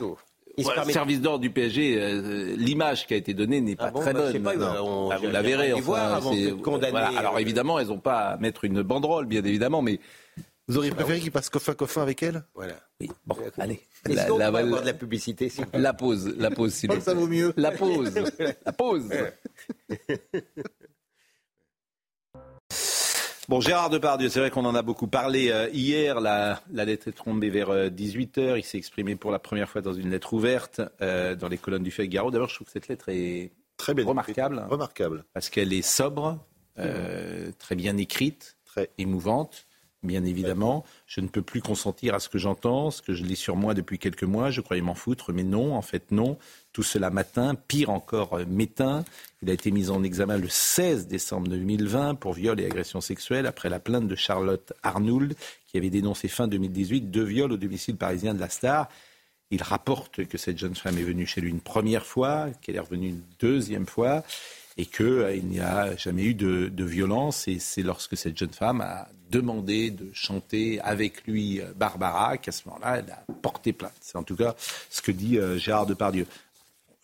Voilà, 0.62 0.84
le 0.84 0.91
service 0.91 1.21
d'ordre 1.21 1.39
du 1.39 1.49
PSG, 1.52 1.95
euh, 1.97 2.54
l'image 2.58 3.08
qui 3.08 3.13
a 3.13 3.17
été 3.17 3.34
donnée 3.34 3.62
n'est 3.62 3.78
pas 3.78 3.86
Ah 3.88 3.91
bon, 3.91 4.02
très 4.02 4.12
bah, 4.12 4.23
je 4.28 4.34
sais 4.34 4.39
bonne. 4.39 4.60
pas, 4.60 4.73
Non. 4.73 5.06
on- 5.08 5.10
Ah, 5.10 5.15
vous 5.17 5.28
la 5.30 5.41
verrez. 5.41 5.71
enfin, 5.71 5.82
voir 5.82 6.13
avant 6.15 6.34
c'est- 6.34 6.47
de 6.47 6.54
condamner, 6.56 6.91
voilà. 6.91 7.17
Alors 7.17 7.36
euh, 7.36 7.39
évidemment, 7.39 7.80
elles 7.80 7.88
n'ont 7.88 7.99
pas 7.99 8.17
à 8.32 8.38
mettre 8.38 8.65
une 8.65 8.82
banderole, 8.82 9.25
bien 9.25 9.41
évidemment, 9.45 9.82
mais 9.82 10.02
Vous 10.69 10.77
auriez 10.77 10.91
préféré 10.91 11.19
qu'il 11.19 11.32
passe 11.32 11.49
coffin-coffin 11.49 12.01
avec 12.03 12.21
elle? 12.23 12.43
Voilà. 12.53 12.75
oui. 13.01 13.10
Bon, 13.25 13.36
allez. 13.58 13.82
La, 14.05 14.13
la- 14.13 14.25
peut 14.51 14.58
avoir 14.60 14.82
de 14.82 14.86
la 14.86 14.93
publicité 14.93 15.49
s'il 15.49 15.65
vous 15.65 15.71
plaît? 15.71 15.79
La 15.82 15.93
pause, 15.93 16.34
la 16.38 16.51
pause, 16.51 16.73
s'il 16.73 17.01
ça 17.01 17.13
vaut 17.15 17.27
mieux. 17.27 17.51
La 17.58 17.71
pause, 17.71 18.13
la 18.65 18.71
pause. 18.71 19.10
Bon, 23.47 23.62
Gérard 23.62 23.89
Depardieu, 23.89 24.29
c'est 24.29 24.39
vrai 24.39 24.51
qu'on 24.51 24.65
en 24.65 24.75
a 24.75 24.84
beaucoup 24.84 25.08
parlé 25.08 25.49
euh, 25.49 25.69
hier. 25.73 26.19
La, 26.21 26.62
la 26.71 26.86
lettre 26.86 27.08
est 27.08 27.13
tombée 27.13 27.49
vers 27.49 27.71
18h. 27.89 28.60
Il 28.60 28.63
s'est 28.63 28.77
exprimé 28.77 29.15
pour 29.15 29.32
la 29.32 29.39
première 29.39 29.67
fois 29.67 29.82
dans 29.82 29.93
une 29.93 30.12
lettre 30.12 30.34
ouverte 30.34 30.82
euh, 31.01 31.34
dans 31.36 31.47
les 31.47 31.58
colonnes 31.58 31.82
du 31.82 31.89
Figaro. 31.89 32.29
D'abord, 32.29 32.47
je 32.49 32.53
trouve 32.55 32.67
que 32.67 32.73
cette 32.73 32.88
lettre 32.89 33.10
est 33.10 33.51
Très 33.75 33.95
bien. 33.95 34.05
remarquable 34.05 34.63
Remarquable. 34.69 35.25
parce 35.34 35.49
qu'elle 35.49 35.73
est 35.73 35.82
sobre, 35.82 36.38
euh, 36.77 37.49
très 37.58 37.73
bien 37.75 37.97
écrite, 37.97 38.55
Très. 38.65 38.91
émouvante, 38.99 39.65
bien 40.03 40.23
évidemment. 40.23 40.85
Je 41.07 41.21
ne 41.21 41.27
peux 41.27 41.41
plus 41.41 41.62
consentir 41.62 42.15
à 42.15 42.19
ce 42.19 42.29
que 42.29 42.38
j'entends, 42.38 42.91
ce 42.91 43.01
que 43.01 43.13
je 43.13 43.23
lis 43.23 43.35
sur 43.35 43.55
moi 43.55 43.73
depuis 43.73 43.99
quelques 43.99 44.23
mois. 44.23 44.49
Je 44.49 44.62
croyais 44.62 44.81
m'en 44.81 44.95
foutre, 44.95 45.33
mais 45.33 45.43
non, 45.43 45.75
en 45.75 45.81
fait 45.81 46.12
non. 46.12 46.38
Tout 46.71 46.83
cela 46.83 47.09
matin, 47.09 47.55
pire 47.55 47.89
encore, 47.89 48.33
euh, 48.33 48.45
m'éteint. 48.47 49.03
Il 49.41 49.49
a 49.49 49.53
été 49.53 49.71
mis 49.71 49.89
en 49.89 50.03
examen 50.03 50.38
le 50.38 50.49
16 50.49 51.07
décembre 51.07 51.47
2020 51.49 52.15
pour 52.15 52.33
viol 52.33 52.59
et 52.59 52.65
agression 52.65 53.01
sexuelle 53.01 53.45
après 53.45 53.69
la 53.69 53.79
plainte 53.79 54.07
de 54.07 54.15
Charlotte 54.15 54.73
Arnould 54.83 55.35
qui 55.67 55.77
avait 55.77 55.89
dénoncé 55.89 56.27
fin 56.27 56.47
2018 56.47 57.12
deux 57.12 57.23
viols 57.23 57.51
au 57.51 57.57
domicile 57.57 57.95
parisien 57.95 58.33
de 58.33 58.39
la 58.39 58.49
star. 58.49 58.89
Il 59.51 59.63
rapporte 59.63 60.25
que 60.25 60.38
cette 60.38 60.57
jeune 60.57 60.75
femme 60.75 60.97
est 60.97 61.03
venue 61.03 61.25
chez 61.25 61.41
lui 61.41 61.49
une 61.49 61.62
première 61.62 62.05
fois, 62.05 62.49
qu'elle 62.62 62.75
est 62.75 62.79
revenue 62.79 63.09
une 63.09 63.23
deuxième 63.39 63.88
fois 63.88 64.23
et 64.79 64.85
qu'il 64.85 65.45
n'y 65.45 65.59
a 65.59 65.95
jamais 65.95 66.23
eu 66.23 66.33
de, 66.33 66.83
violence. 66.83 67.47
Et 67.47 67.59
c'est 67.59 67.83
lorsque 67.83 68.15
cette 68.15 68.37
jeune 68.37 68.53
femme 68.53 68.81
a 68.81 69.07
demandé 69.29 69.91
de 69.91 70.09
chanter 70.13 70.79
avec 70.81 71.27
lui 71.27 71.61
euh, 71.61 71.71
Barbara 71.75 72.37
qu'à 72.37 72.51
ce 72.51 72.67
moment-là, 72.67 72.97
elle 72.97 73.11
a 73.11 73.23
porté 73.41 73.73
plainte. 73.73 73.93
C'est 74.01 74.17
en 74.17 74.23
tout 74.23 74.35
cas 74.35 74.55
ce 74.89 75.01
que 75.01 75.11
dit 75.11 75.37
euh, 75.37 75.57
Gérard 75.57 75.85
Depardieu. 75.85 76.25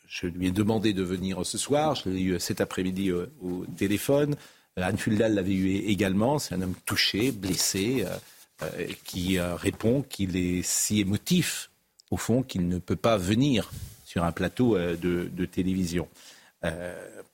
Je 0.07 0.27
lui 0.27 0.47
ai 0.47 0.51
demandé 0.51 0.93
de 0.93 1.03
venir 1.03 1.45
ce 1.45 1.57
soir. 1.57 1.95
Je 1.95 2.09
l'ai 2.09 2.21
eu 2.21 2.39
cet 2.39 2.61
après-midi 2.61 3.11
euh, 3.11 3.27
au 3.43 3.65
téléphone. 3.77 4.35
Euh, 4.79 4.83
Anne 4.83 4.97
Fuldal 4.97 5.35
l'avait 5.35 5.53
eu 5.53 5.75
également. 5.87 6.39
C'est 6.39 6.55
un 6.55 6.61
homme 6.61 6.75
touché, 6.85 7.31
blessé, 7.31 8.05
euh, 8.07 8.15
euh, 8.63 8.87
qui 9.03 9.37
euh, 9.37 9.55
répond 9.55 10.01
qu'il 10.01 10.37
est 10.37 10.61
si 10.63 11.01
émotif, 11.01 11.69
au 12.09 12.15
fond, 12.15 12.41
qu'il 12.41 12.69
ne 12.69 12.77
peut 12.77 12.95
pas 12.95 13.17
venir 13.17 13.69
sur 14.05 14.23
un 14.23 14.31
plateau 14.31 14.77
euh, 14.77 14.95
de 14.95 15.45
télévision. 15.45 16.07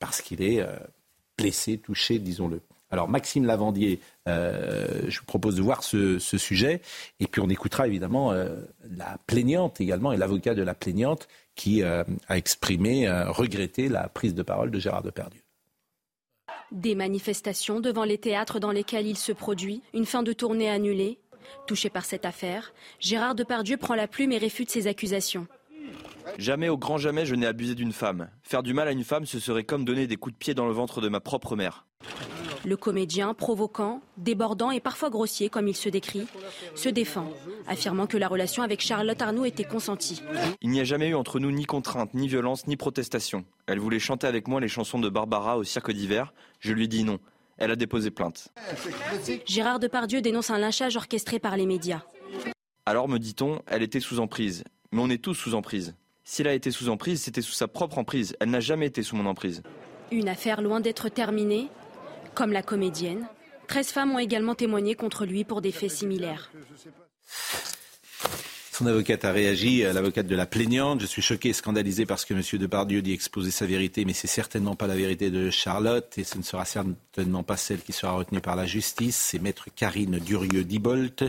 Parce 0.02 0.22
qu'il 0.22 0.42
est 0.42 0.60
euh, 0.60 0.76
blessé, 1.38 1.78
touché, 1.78 2.18
disons-le. 2.20 2.60
Alors 2.90 3.08
Maxime 3.08 3.46
Lavandier, 3.46 4.02
euh, 4.28 5.04
je 5.08 5.20
vous 5.20 5.26
propose 5.26 5.56
de 5.56 5.62
voir 5.62 5.84
ce, 5.84 6.18
sujet, 6.20 6.82
et 7.22 7.28
puis 7.28 7.40
on 7.40 7.50
écoutera 7.50 7.88
évidemment 7.88 8.34
euh, 8.34 8.58
la 8.98 9.18
plaignante 9.28 9.80
également, 9.80 10.12
et 10.12 10.18
l'avocat 10.18 10.56
de 10.56 10.64
la 10.64 10.74
plaignante 10.74 11.30
qui 11.56 11.84
a 11.84 12.06
exprimé, 12.30 13.10
regretté 13.28 13.90
la 13.90 14.08
prise 14.08 14.34
de 14.34 14.42
parole 14.42 14.72
de 14.72 14.80
Gérard 14.80 15.04
Depardieu. 15.04 15.42
Des 16.72 16.96
manifestations 16.96 17.82
devant 17.82 18.06
les 18.06 18.18
théâtres 18.18 18.60
dans 18.60 18.72
lesquels 18.72 19.06
il 19.06 19.18
se 19.18 19.32
produit, 19.32 19.82
une 19.94 20.06
fin 20.06 20.24
de 20.24 20.34
tournée 20.34 20.70
annulée. 20.70 21.20
Touché 21.68 21.90
par 21.90 22.06
cette 22.06 22.26
affaire, 22.26 22.74
Gérard 23.00 23.36
Depardieu 23.36 23.78
prend 23.78 23.96
la 23.96 24.08
plume 24.08 24.32
et 24.32 24.38
réfute 24.38 24.70
ces 24.70 24.88
accusations. 24.88 25.48
Jamais 26.38 26.70
au 26.70 26.78
grand 26.78 26.98
jamais 26.98 27.26
je 27.26 27.36
n'ai 27.36 27.46
abusé 27.46 27.76
d'une 27.76 27.94
femme. 27.94 28.30
Faire 28.44 28.64
du 28.64 28.74
mal 28.74 28.88
à 28.88 28.92
une 28.92 29.04
femme, 29.04 29.26
ce 29.26 29.40
serait 29.40 29.64
comme 29.64 29.86
donner 29.86 30.08
des 30.08 30.18
coups 30.18 30.34
de 30.34 30.38
pied 30.38 30.54
dans 30.54 30.66
le 30.66 30.74
ventre 30.74 31.02
de 31.02 31.10
ma 31.10 31.20
propre 31.20 31.56
mère. 31.56 31.86
Le 32.64 32.78
comédien, 32.78 33.34
provoquant, 33.34 34.02
débordant 34.18 34.70
et 34.70 34.80
parfois 34.80 35.10
grossier 35.10 35.50
comme 35.50 35.68
il 35.68 35.76
se 35.76 35.90
décrit, 35.90 36.28
se 36.76 36.90
défend, 36.90 37.28
affirmant 37.68 38.06
que 38.06 38.18
la 38.18 38.28
relation 38.28 38.62
avec 38.62 38.82
Charlotte 38.82 39.20
Arnaud 39.22 39.46
était 39.46 39.64
consentie. 39.64 40.22
Il 40.62 40.70
n'y 40.70 40.80
a 40.80 40.84
jamais 40.84 41.10
eu 41.10 41.16
entre 41.16 41.40
nous 41.40 41.52
ni 41.52 41.66
contrainte, 41.66 42.14
ni 42.14 42.28
violence, 42.28 42.68
ni 42.68 42.78
protestation. 42.78 43.46
Elle 43.66 43.80
voulait 43.80 44.00
chanter 44.00 44.28
avec 44.28 44.48
moi 44.48 44.62
les 44.62 44.68
chansons 44.68 45.00
de 45.00 45.10
Barbara 45.10 45.58
au 45.58 45.64
cirque 45.64 45.92
d'hiver. 45.92 46.34
Je 46.60 46.74
lui 46.74 46.84
ai 46.84 46.88
dit 46.88 47.04
non. 47.04 47.20
Elle 47.58 47.72
a 47.72 47.76
déposé 47.76 48.12
plainte. 48.12 48.50
Gérard 49.46 49.80
Depardieu 49.80 50.22
dénonce 50.22 50.50
un 50.52 50.58
lynchage 50.58 50.96
orchestré 50.96 51.40
par 51.40 51.58
les 51.58 51.66
médias. 51.66 52.02
Alors, 52.86 53.08
me 53.08 53.20
dit-on, 53.20 53.62
elle 53.68 53.84
était 53.84 54.00
sous 54.00 54.20
emprise. 54.20 54.64
Mais 54.92 55.02
on 55.02 55.10
est 55.10 55.22
tous 55.22 55.36
sous 55.36 55.54
emprise. 55.54 55.96
Si 56.24 56.42
elle 56.42 56.50
a 56.50 56.54
été 56.54 56.72
sous 56.72 56.90
emprise, 56.90 57.22
c'était 57.22 57.42
sous 57.42 57.54
sa 57.54 57.68
propre 57.68 57.98
emprise. 57.98 58.36
Elle 58.40 58.50
n'a 58.50 58.60
jamais 58.60 58.88
été 58.88 59.04
sous 59.04 59.16
mon 59.16 59.26
emprise. 59.26 59.64
Une 60.12 60.28
affaire 60.28 60.62
loin 60.62 60.80
d'être 60.80 61.10
terminée, 61.10 61.68
comme 62.36 62.52
la 62.52 62.62
comédienne. 62.62 63.28
13 63.68 63.88
femmes 63.92 64.12
ont 64.12 64.20
également 64.20 64.56
témoigné 64.56 64.96
contre 64.96 65.26
lui 65.26 65.46
pour 65.46 65.62
des 65.62 65.72
faits 65.72 65.92
similaires. 65.92 66.52
Son 68.72 68.86
avocate 68.88 69.24
a 69.26 69.32
réagi, 69.32 69.84
l'avocate 69.84 70.28
de 70.28 70.36
la 70.36 70.46
plaignante. 70.46 71.02
Je 71.02 71.06
suis 71.06 71.22
choqué 71.22 71.50
et 71.50 71.54
scandalisé 71.54 72.06
parce 72.06 72.26
que 72.26 72.34
M. 72.34 72.42
Depardieu 72.60 73.02
dit 73.02 73.14
exposer 73.14 73.52
sa 73.52 73.66
vérité, 73.66 74.06
mais 74.06 74.14
c'est 74.14 74.28
certainement 74.28 74.76
pas 74.76 74.88
la 74.88 74.96
vérité 74.96 75.30
de 75.30 75.50
Charlotte 75.50 76.18
et 76.18 76.24
ce 76.24 76.38
ne 76.38 76.44
sera 76.44 76.66
certainement 76.66 77.44
pas 77.44 77.58
celle 77.58 77.82
qui 77.82 77.94
sera 77.94 78.14
retenue 78.14 78.42
par 78.42 78.56
la 78.56 78.66
justice. 78.66 79.16
C'est 79.16 79.40
maître 79.40 79.68
Karine 79.76 80.20
Durieux-Dibolt. 80.20 81.26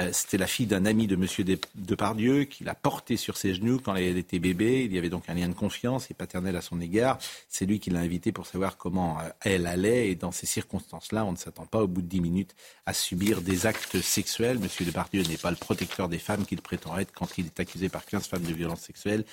Euh, 0.00 0.10
C'était 0.12 0.38
la 0.38 0.46
fille 0.46 0.66
d'un 0.66 0.84
ami 0.84 1.06
de 1.06 1.14
M. 1.16 1.56
Depardieu 1.74 2.44
qui 2.44 2.64
l'a 2.64 2.74
portée 2.74 3.16
sur 3.16 3.36
ses 3.36 3.54
genoux 3.54 3.80
quand 3.82 3.94
elle 3.96 4.16
était 4.16 4.38
bébé. 4.38 4.84
Il 4.84 4.92
y 4.92 4.98
avait 4.98 5.08
donc 5.08 5.28
un 5.28 5.34
lien 5.34 5.48
de 5.48 5.54
confiance 5.54 6.10
et 6.10 6.14
paternel 6.14 6.56
à 6.56 6.60
son 6.60 6.80
égard. 6.80 7.18
C'est 7.48 7.66
lui 7.66 7.80
qui 7.80 7.90
l'a 7.90 8.00
invitée 8.00 8.32
pour 8.32 8.46
savoir 8.46 8.76
comment 8.76 9.18
euh, 9.20 9.28
elle 9.40 9.66
allait. 9.66 10.10
Et 10.10 10.14
dans 10.14 10.32
ces 10.32 10.46
circonstances-là, 10.46 11.24
on 11.24 11.32
ne 11.32 11.36
s'attend 11.36 11.66
pas 11.66 11.82
au 11.82 11.88
bout 11.88 12.02
de 12.02 12.06
dix 12.06 12.20
minutes 12.20 12.54
à 12.86 12.92
subir 12.92 13.42
des 13.42 13.66
actes 13.66 14.00
sexuels. 14.00 14.58
M. 14.62 14.86
Depardieu 14.86 15.22
n'est 15.22 15.36
pas 15.36 15.50
le 15.50 15.56
protecteur 15.56 16.08
des 16.08 16.18
femmes 16.18 16.46
qu'il 16.46 16.62
prétend 16.62 16.96
être 16.98 17.12
quand 17.12 17.38
il 17.38 17.46
est 17.46 17.60
accusé 17.60 17.88
par 17.88 18.04
15 18.04 18.26
femmes 18.26 18.42
de 18.42 18.54
violences 18.54 18.82
sexuelles. 18.82 19.24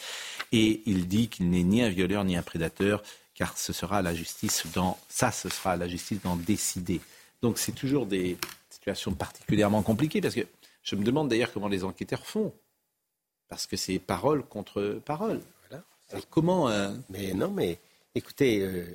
Et 0.52 0.82
il 0.86 1.08
dit 1.08 1.28
qu'il 1.28 1.50
n'est 1.50 1.64
ni 1.64 1.82
un 1.82 1.90
violeur 1.90 2.24
ni 2.24 2.36
un 2.36 2.42
prédateur 2.44 3.04
car 3.36 3.58
ce 3.58 3.74
sera 3.74 3.98
à 3.98 4.02
la 4.02 4.16
justice 4.16 4.64
dans 4.74 4.98
ça, 5.10 5.32
ce 5.32 5.50
sera 5.50 5.74
à 5.74 5.78
la 5.78 5.88
justice 5.88 6.22
d'en 6.24 6.38
décider. 6.38 7.02
Donc 7.42 7.60
c'est 7.60 7.74
toujours 7.74 8.06
des 8.06 8.38
situations 8.70 9.14
particulièrement 9.14 9.82
compliquées 9.82 10.22
parce 10.22 10.36
que 10.36 10.48
je 10.86 10.96
me 10.96 11.04
demande 11.04 11.28
d'ailleurs 11.28 11.52
comment 11.52 11.68
les 11.68 11.84
enquêteurs 11.84 12.26
font 12.26 12.54
parce 13.50 13.68
que 13.68 13.76
c'est 13.76 14.00
parole 14.00 14.46
contre 14.46 15.02
parole. 15.06 15.42
Comment 16.30 16.70
euh, 16.70 16.94
Mais 17.10 17.34
non, 17.34 17.50
mais 17.50 17.80
écoutez, 18.14 18.62
euh, 18.62 18.86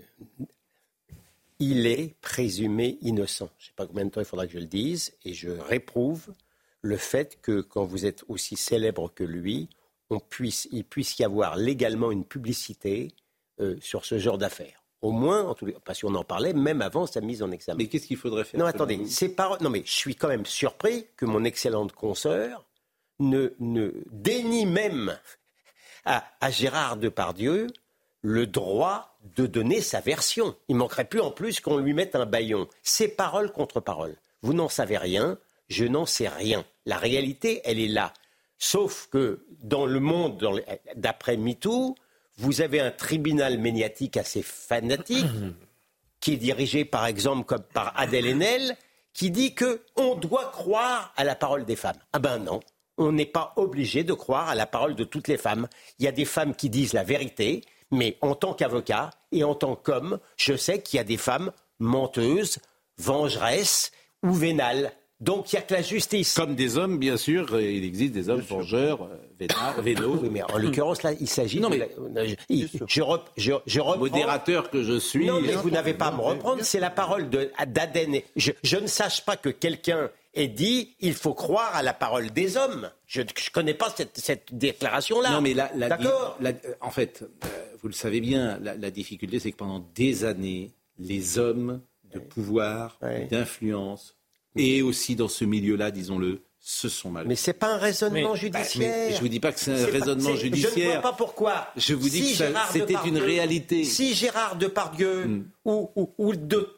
il 1.59 1.87
est 1.87 2.15
présumé 2.21 2.99
innocent. 3.03 3.51
Je 3.59 3.65
ne 3.65 3.67
sais 3.69 3.75
pas 3.75 3.87
combien 3.87 4.05
de 4.05 4.11
temps 4.11 4.21
il 4.21 4.27
faudra 4.27 4.47
que 4.47 4.53
je 4.53 4.59
le 4.59 4.67
dise, 4.67 5.13
et 5.25 5.35
je 5.35 5.51
réprouve 5.51 6.33
le 6.83 6.97
fait 6.97 7.39
que 7.43 7.61
quand 7.61 7.85
vous 7.85 8.07
êtes 8.07 8.25
aussi 8.29 8.57
célèbre 8.57 9.13
que 9.13 9.25
lui, 9.25 9.69
il 10.73 10.85
puisse 10.85 11.19
y 11.19 11.25
avoir 11.25 11.57
légalement 11.57 12.11
une 12.11 12.25
publicité 12.25 13.09
euh, 13.61 13.77
sur 13.81 14.05
ce 14.05 14.19
genre 14.19 14.39
d'affaires. 14.39 14.80
Au 15.03 15.13
moins, 15.13 15.45
en 15.45 15.55
tous 15.55 15.67
les- 15.67 15.77
parce 15.85 16.01
qu'on 16.03 16.15
en 16.15 16.25
parlait 16.25 16.53
même 16.53 16.83
avant 16.83 17.07
sa 17.07 17.21
mise 17.21 17.43
en 17.43 17.51
examen. 17.51 17.79
Mais 17.79 17.87
qu'est-ce 17.87 18.07
qu'il 18.07 18.17
faudrait 18.19 18.45
faire 18.45 18.61
Non, 18.61 18.67
attendez, 18.67 19.01
c'est 19.07 19.31
pas. 19.31 19.57
Non, 19.61 19.71
mais 19.71 19.83
je 19.87 19.93
suis 19.93 20.15
quand 20.15 20.29
même 20.29 20.45
surpris 20.45 21.07
que 21.17 21.25
mon 21.25 21.45
excellente 21.45 21.93
consoeur 21.93 22.67
ne, 23.19 23.49
ne 23.61 23.93
dénie 24.11 24.67
même 24.67 25.19
à, 26.05 26.25
à 26.41 26.51
Gérard 26.51 26.97
Depardieu 26.99 27.69
le 28.23 28.47
droit 28.47 29.17
de 29.37 29.47
donner 29.47 29.81
sa 29.81 30.01
version. 30.01 30.55
Il 30.69 30.77
manquerait 30.77 31.07
plus 31.09 31.21
en 31.21 31.31
plus 31.31 31.61
qu'on 31.61 31.79
lui 31.79 31.95
mette 31.95 32.15
un 32.15 32.27
baillon. 32.27 32.69
C'est 32.83 33.09
parole 33.09 33.53
contre 33.53 33.81
parole. 33.81 34.17
Vous 34.43 34.53
n'en 34.53 34.69
savez 34.69 34.99
rien, 34.99 35.39
je 35.69 35.85
n'en 35.87 36.05
sais 36.05 36.29
rien. 36.29 36.65
La 36.85 36.99
réalité, 36.99 37.63
elle 37.65 37.79
est 37.79 37.89
là. 37.89 38.13
Sauf 38.59 39.09
que 39.11 39.47
dans 39.63 39.87
le 39.87 40.01
monde 40.01 40.63
d'après 40.95 41.39
MeToo, 41.39 41.95
vous 42.41 42.63
avez 42.63 42.81
un 42.81 42.91
tribunal 42.91 43.59
médiatique 43.59 44.17
assez 44.17 44.43
fanatique 44.43 45.27
qui 46.21 46.35
est 46.35 46.39
dirigé 46.39 46.85
par 46.85 47.07
exemple 47.07 47.45
comme 47.45 47.63
par 47.63 47.93
Adèle 47.99 48.27
Haenel, 48.27 48.77
qui 49.13 49.31
dit 49.31 49.55
que 49.55 49.83
on 49.97 50.15
doit 50.15 50.51
croire 50.51 51.13
à 51.17 51.25
la 51.25 51.35
parole 51.35 51.65
des 51.65 51.77
femmes. 51.77 51.99
Ah 52.13 52.19
ben 52.19 52.39
non, 52.39 52.61
on 52.97 53.13
n'est 53.13 53.27
pas 53.27 53.53
obligé 53.57 54.05
de 54.05 54.13
croire 54.13 54.49
à 54.49 54.55
la 54.55 54.67
parole 54.67 54.95
de 54.95 55.05
toutes 55.05 55.29
les 55.29 55.39
femmes. 55.39 55.69
Il 55.99 56.05
y 56.05 56.09
a 56.09 56.13
des 56.13 56.25
femmes 56.25 56.55
qui 56.55 56.71
disent 56.71 56.93
la 56.93 57.05
vérité, 57.05 57.63
mais 57.91 58.17
en 58.21 58.35
tant 58.35 58.55
qu'avocat 58.55 59.11
et 59.33 59.45
en 59.45 59.55
tant 59.55 59.77
qu'homme, 59.77 60.19
je 60.37 60.57
sais 60.57 60.81
qu'il 60.81 60.99
y 60.99 61.01
a 61.01 61.05
des 61.05 61.17
femmes 61.17 61.53
menteuses, 61.79 62.59
vengeresses 62.99 63.93
ou 64.23 64.33
vénales. 64.33 64.93
Donc 65.21 65.53
il 65.53 65.57
n'y 65.57 65.59
a 65.59 65.63
que 65.63 65.75
la 65.75 65.83
justice. 65.83 66.33
Comme 66.35 66.55
des 66.55 66.79
hommes, 66.79 66.99
bien 66.99 67.17
sûr, 67.19 67.53
euh, 67.53 67.63
il 67.63 67.85
existe 67.85 68.15
des 68.15 68.31
hommes 68.31 68.41
vengeurs, 68.41 69.03
euh, 69.03 69.17
vénards. 69.39 69.77
Oui, 69.85 70.29
mais 70.31 70.43
en 70.43 70.57
l'occurrence 70.59 71.03
là, 71.03 71.13
il 71.21 71.29
s'agit 71.29 71.61
Non, 71.61 71.69
mais- 71.69 71.79
la- 72.15 72.27
je, 72.27 72.35
je, 72.87 73.03
rep- 73.03 73.29
je- 73.37 73.53
je 73.67 73.81
reprends- 73.81 73.99
Modérateur 73.99 74.71
que 74.71 74.83
je 74.83 74.99
suis. 74.99 75.27
Non, 75.27 75.41
mais 75.41 75.53
vous 75.53 75.71
n'avez 75.71 75.93
pas 75.95 76.07
à 76.07 76.13
me 76.13 76.21
reprendre. 76.23 76.63
C'est 76.65 76.81
la 76.81 76.91
parole 76.91 77.29
de- 77.29 77.51
d'Aden. 77.67 78.21
Je, 78.37 78.77
ne 78.77 78.87
sache 78.87 79.25
pas 79.25 79.37
que 79.37 79.51
quelqu'un 79.51 80.11
ait 80.35 80.49
dit 80.49 80.95
il 81.01 81.13
faut 81.15 81.35
croire 81.35 81.75
à 81.75 81.83
la 81.83 81.93
parole 81.93 82.31
des 82.31 82.57
hommes. 82.57 82.91
Je 83.07 83.21
ne 83.21 83.27
connais 83.53 83.75
pas 83.75 83.93
cette, 83.95 84.17
cette 84.19 84.55
déclaration-là. 84.55 85.33
Non, 85.33 85.41
mais 85.43 85.53
la, 85.55 85.71
la- 85.77 85.89
D'accord. 85.91 86.37
la- 86.41 86.51
euh, 86.51 86.75
en 86.81 86.91
fait, 86.91 87.23
euh, 87.45 87.49
vous 87.83 87.89
le 87.89 87.95
savez 87.95 88.21
bien, 88.21 88.59
la, 88.63 88.75
la 88.75 88.91
difficulté, 88.91 89.39
c'est 89.39 89.53
que 89.53 89.57
pendant 89.57 89.85
des 89.95 90.25
années, 90.25 90.73
les 90.99 91.39
hommes 91.39 91.81
de 92.15 92.19
pouvoir, 92.21 92.99
d'influence, 93.31 94.17
et 94.57 94.83
aussi 94.83 95.17
dans 95.17 95.29
ce 95.29 95.45
milieu-là, 95.45 95.91
disons-le, 95.91 96.43
se 96.63 96.89
sont 96.91 97.11
mal. 97.11 97.27
Mais 97.27 97.37
c'est 97.37 97.55
pas 97.55 97.75
un 97.75 97.79
raisonnement 97.79 98.31
Bah, 98.33 98.37
judiciaire. 98.37 98.95
mais 99.09 99.15
je 99.15 99.21
vous 99.21 99.29
dis 99.29 99.41
pas 99.41 99.51
que 99.53 99.61
c'est 99.61 99.73
un 99.73 99.87
pas- 99.87 99.93
raisonnement 99.93 100.31
c'est- 100.31 100.37
Je 100.43 100.47
ne 100.49 100.55
judiciaire. 100.57 100.93
vois 101.01 101.01
pas 101.11 101.13
pourquoi. 101.17 101.69
Je 101.77 101.95
vous 101.95 102.09
dis 102.09 102.23
Si 102.35 102.39
que 102.39 102.45
c'était 102.71 102.93
une 102.93 103.15
Depardieu- 103.15 103.23
réalité. 103.25 103.85
Si 103.85 104.15
Gérard 104.15 104.57
Depardieu 104.57 105.45
ou, 105.65 105.91
ou, 105.97 106.13
ou 106.19 106.35
de, 106.37 106.45
de- 106.47 106.69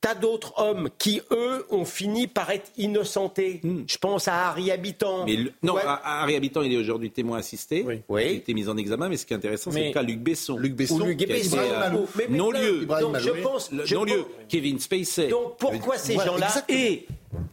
tas 0.00 0.14
d'autres 0.14 0.54
hommes 0.58 0.88
qui, 0.98 1.20
eux, 1.30 1.66
ont 1.70 1.84
fini 1.84 2.26
par 2.26 2.50
être 2.50 2.70
innocentés. 2.76 3.60
Je 3.86 3.98
pense 3.98 4.28
à 4.28 4.48
Harry 4.48 4.70
Habitant. 4.70 5.22
Hmm. 5.22 5.26
Mais 5.26 5.36
le- 5.36 5.52
non, 5.62 5.74
Ouais. 5.74 5.82
Harry 5.84 6.36
Habitant, 6.36 6.62
il 6.62 6.72
est 6.72 6.76
aujourd'hui 6.76 7.10
témoin 7.10 7.38
assisté. 7.38 7.84
Oui. 7.86 8.00
Il 8.10 8.16
a 8.16 8.22
été 8.32 8.54
mis 8.54 8.68
en 8.68 8.76
examen, 8.76 9.08
mais 9.08 9.16
ce 9.16 9.26
qui 9.26 9.32
est 9.32 9.36
intéressant, 9.36 9.70
c'est 9.70 9.88
le 9.88 9.92
cas 9.92 10.02
Luc 10.02 10.20
Besson. 10.20 10.56
Luc 10.56 10.74
Besson, 10.74 11.00
Ou 11.00 11.06
Luc 11.06 11.18
qui 11.18 11.24
a 11.24 11.26
été, 11.36 11.42
Besson. 11.42 11.58
euh, 11.58 11.66
plein. 12.26 13.00
Donc, 13.00 13.16
je 13.18 13.30
pense- 13.42 13.70
je 13.84 13.94
non-lieu. 13.94 14.18
pense- 14.18 14.26
Kevin 14.48 14.78
Spacey. 14.78 15.28
Donc, 15.28 15.56
pourquoi 15.58 15.98
ces 15.98 16.14
gens-là-. 16.14 16.64
Et, 16.68 17.06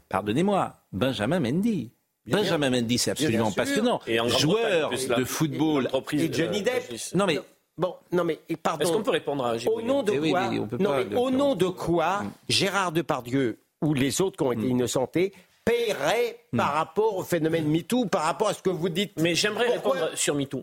pardonnez-moi, 0.10 0.73
Benjamin 0.91 1.39
Mendy. 1.39 1.91
Benjamin 2.28 2.69
Mendy, 2.69 2.97
c'est 2.97 3.12
absolument 3.12 3.52
passionnant. 3.52 4.02
Et 4.06 4.19
en 4.19 4.28
Joueur 4.30 4.91
de 4.91 5.23
football. 5.23 5.89
Et 6.13 6.32
Johnny 6.32 6.62
Depp. 6.62 6.93
Non, 7.15 7.25
mais 7.25 7.39
Bon, 7.79 7.95
non 8.11 8.23
mais 8.25 8.39
et 8.49 8.55
pardon. 8.57 8.83
Est-ce 8.83 8.91
qu'on 8.91 9.01
peut 9.03 9.11
répondre 9.11 9.43
à 9.45 9.55
Au 9.71 9.81
nom 9.81 10.03
de 10.03 10.11
Eh 10.13 10.19
oui, 10.19 10.31
quoi 10.31 10.47
oui, 10.49 10.59
on 10.59 10.67
peut 10.67 10.77
Non, 10.79 10.91
mais 11.09 11.15
au 11.15 11.31
nom 11.31 11.55
de 11.55 11.67
quoi 11.67 12.23
Gérard 12.49 12.91
Depardieu 12.91 13.57
ou 13.81 13.93
les 13.93 14.19
autres 14.21 14.35
qui 14.37 14.43
ont 14.43 14.51
été 14.51 14.63
Mm. 14.63 14.71
innocentés 14.71 15.33
paieraient 15.63 16.39
par 16.55 16.73
rapport 16.73 17.15
au 17.15 17.23
phénomène 17.23 17.67
MeToo, 17.67 18.05
par 18.05 18.23
rapport 18.23 18.49
à 18.49 18.53
ce 18.53 18.61
que 18.61 18.69
vous 18.69 18.89
dites 18.89 19.13
Mais 19.17 19.33
j'aimerais 19.33 19.69
répondre 19.69 20.09
sur 20.15 20.35
MeToo. 20.35 20.61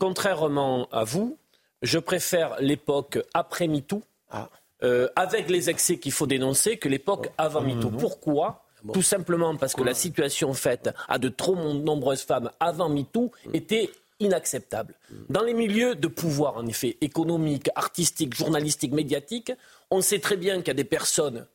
Contrairement 0.00 0.88
à 0.92 1.04
vous, 1.04 1.38
je 1.82 1.98
préfère 1.98 2.56
l'époque 2.60 3.18
après 3.34 3.66
MeToo, 3.68 4.02
Ah. 4.30 4.48
euh, 4.82 5.08
avec 5.16 5.48
les 5.50 5.70
excès 5.70 5.98
qu'il 5.98 6.12
faut 6.12 6.26
dénoncer, 6.26 6.76
que 6.78 6.88
l'époque 6.88 7.30
avant 7.38 7.60
MeToo. 7.60 7.90
Pourquoi 7.90 8.62
Tout 8.92 9.02
simplement 9.02 9.56
parce 9.56 9.74
que 9.74 9.82
la 9.82 9.94
situation 9.94 10.52
faite 10.54 10.90
à 11.08 11.18
de 11.18 11.28
trop 11.28 11.56
nombreuses 11.56 12.22
femmes 12.22 12.50
avant 12.60 12.88
MeToo 12.88 13.30
était 13.52 13.90
inacceptable. 14.20 14.94
Dans 15.28 15.42
les 15.42 15.54
milieux 15.54 15.94
de 15.94 16.08
pouvoir, 16.08 16.56
en 16.56 16.66
effet, 16.66 16.96
économiques, 17.00 17.68
artistiques, 17.74 18.34
journalistiques, 18.34 18.92
médiatiques, 18.92 19.52
on 19.90 20.00
sait 20.00 20.18
très 20.20 20.36
bien 20.36 20.58
qu'il 20.58 20.68
y 20.68 20.70
a 20.70 20.74
des 20.74 20.84
personnes 20.84 21.46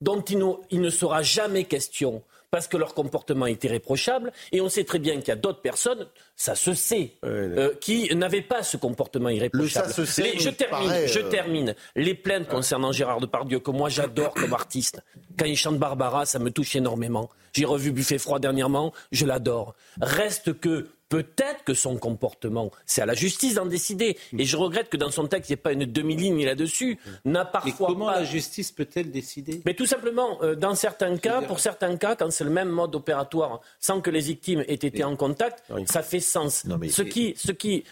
dont 0.00 0.20
il 0.22 0.38
ne, 0.38 0.52
il 0.70 0.80
ne 0.80 0.90
sera 0.90 1.22
jamais 1.22 1.64
question 1.64 2.22
parce 2.50 2.68
que 2.68 2.76
leur 2.76 2.94
comportement 2.94 3.46
était 3.46 3.68
réprochable. 3.68 4.32
Et 4.52 4.60
on 4.60 4.68
sait 4.68 4.84
très 4.84 4.98
bien 4.98 5.16
qu'il 5.18 5.28
y 5.28 5.32
a 5.32 5.36
d'autres 5.36 5.60
personnes, 5.60 6.06
ça 6.36 6.54
se 6.54 6.74
sait, 6.74 7.12
euh, 7.24 7.74
qui 7.80 8.14
n'avaient 8.14 8.40
pas 8.42 8.62
ce 8.62 8.76
comportement 8.76 9.28
irréprochable. 9.30 9.88
Le 9.88 9.88
ça 9.90 9.92
se 9.92 10.04
sait, 10.04 10.22
Les- 10.34 10.38
je 10.38 10.50
termine, 10.50 10.86
paraît, 10.88 11.08
je 11.08 11.18
euh, 11.18 11.28
termine. 11.28 11.74
Les 11.96 12.14
plaintes 12.14 12.48
concernant 12.48 12.92
Gérard 12.92 13.20
Depardieu, 13.20 13.58
que 13.58 13.70
moi 13.72 13.88
j'adore 13.88 14.32
comme 14.34 14.52
artiste, 14.54 15.02
quand 15.38 15.44
il 15.44 15.56
chante 15.56 15.78
Barbara, 15.78 16.24
ça 16.24 16.38
me 16.38 16.50
touche 16.50 16.76
énormément. 16.76 17.28
J'ai 17.52 17.64
revu 17.64 17.90
Buffet 17.90 18.18
froid 18.18 18.38
dernièrement, 18.38 18.92
je 19.12 19.26
l'adore. 19.26 19.74
Reste 20.00 20.58
que 20.60 20.88
peut-être 21.08 21.64
que 21.64 21.74
son 21.74 21.96
comportement, 21.96 22.70
c'est 22.84 23.02
à 23.02 23.06
la 23.06 23.14
justice 23.14 23.54
d'en 23.54 23.66
décider. 23.66 24.16
Et 24.38 24.44
je 24.44 24.56
regrette 24.56 24.88
que 24.88 24.96
dans 24.96 25.10
son 25.10 25.26
texte, 25.26 25.50
il 25.50 25.52
n'y 25.52 25.54
ait 25.54 25.62
pas 25.62 25.72
une 25.72 25.84
demi-ligne 25.86 26.44
là-dessus. 26.44 26.98
N'a 27.24 27.44
Mais 27.44 27.50
parfois 27.52 27.86
comment 27.88 28.06
pas- 28.06 28.20
la 28.20 28.24
justice 28.24 28.72
peut-elle 28.72 29.10
décider? 29.10 29.62
Mais 29.64 29.74
tout 29.74 29.86
simplement, 29.86 30.42
euh, 30.42 30.54
dans 30.54 30.74
certains 30.74 31.16
cas, 31.16 31.42
pour 31.42 31.60
certains 31.60 31.96
cas, 31.96 32.16
quand 32.16 32.30
c'est 32.32 32.44
le 32.44 32.50
même 32.50 32.68
mode 32.68 32.94
opératoire, 32.94 33.60
sans 33.80 34.00
que 34.00 34.10
les 34.10 34.20
victimes 34.20 34.60
aient 34.68 34.74
été 34.74 35.04
en 35.04 35.16
contact, 35.16 35.62
ça 35.86 36.02
fait 36.02 36.20
sens. 36.20 36.64
ce, 36.90 37.02
qui, 37.02 37.34
ce 37.36 37.52
qui, 37.52 37.84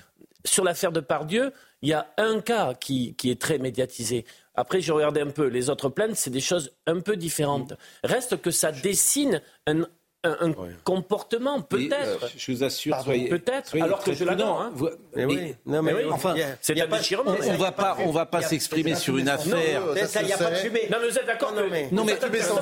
sur 0.44 0.64
l'affaire 0.64 0.92
de 0.92 1.00
Pardieu, 1.00 1.52
Il 1.82 1.88
y 1.88 1.92
a 1.92 2.06
un 2.16 2.40
cas 2.40 2.72
qui, 2.72 3.14
qui 3.14 3.30
est 3.30 3.38
très 3.38 3.58
médiatisé. 3.58 4.24
Après, 4.54 4.80
j'ai 4.80 4.90
regardé 4.92 5.20
un 5.20 5.28
peu. 5.30 5.48
Les 5.48 5.68
autres 5.68 5.90
plaintes, 5.90 6.16
c'est 6.16 6.30
des 6.30 6.40
choses 6.40 6.72
un 6.86 7.00
peu 7.00 7.14
différentes. 7.14 7.74
Reste 8.02 8.40
que 8.40 8.50
ça 8.50 8.72
dessine 8.72 9.42
un, 9.66 9.82
un, 10.24 10.36
un 10.40 10.54
comportement, 10.84 11.58
Mais, 11.58 11.64
peut-être. 11.88 12.24
euh, 12.24 12.28
je 12.36 12.52
vous 12.52 12.64
assure, 12.64 12.90
Pardon, 12.92 13.04
soyez- 13.06 13.28
peut-être, 13.28 13.68
soyez 13.68 13.84
alors 13.84 14.02
que 14.02 14.12
je 14.12 14.24
l'adore. 14.24 14.60
Hein. 14.62 14.72
Vous- 14.74 14.88
Mais 15.14 15.24
oui. 15.24 15.54
Non, 15.66 15.82
mais 15.82 15.92
mais 15.92 15.98
oui, 15.98 16.04
oui, 16.06 16.12
enfin, 16.12 16.34
c'est 16.60 16.80
un 16.80 16.86
déchirement. 16.86 17.34
on, 17.40 17.50
on 17.50 17.56
va 17.56 17.72
pas, 17.72 17.96
on 18.04 18.10
va 18.10 18.26
pas 18.26 18.42
s'exprimer 18.42 18.94
sur 18.94 19.16
une 19.18 19.28
affaire. 19.28 19.82
Ça, 20.06 20.22
il 20.22 20.26
n'y 20.26 20.32
a 20.32 20.38
pas 20.38 20.50
de 20.50 20.56
fumée. 20.56 20.88
Non, 20.90 20.98
mais 21.00 21.08
vous 21.10 21.18
êtes 21.18 21.26
d'accord 21.26 21.52
Non, 21.54 21.62
mais- 21.70 21.88
On 21.92 22.06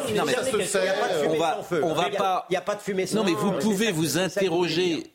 fumée 0.00 1.36
va- 1.38 1.54
sans 1.56 1.62
feu. 1.62 1.80
on 1.84 1.94
va 1.94 2.10
pas- 2.10 2.46
Il 2.50 2.52
n'y 2.52 2.56
a 2.56 2.60
pas 2.62 2.74
de 2.74 2.80
fumée 2.80 3.06
sans 3.06 3.16
Non, 3.18 3.24
mais 3.24 3.32
vous 3.32 3.52
pouvez 3.52 3.92
vous 3.92 4.18
interroger. 4.18 5.06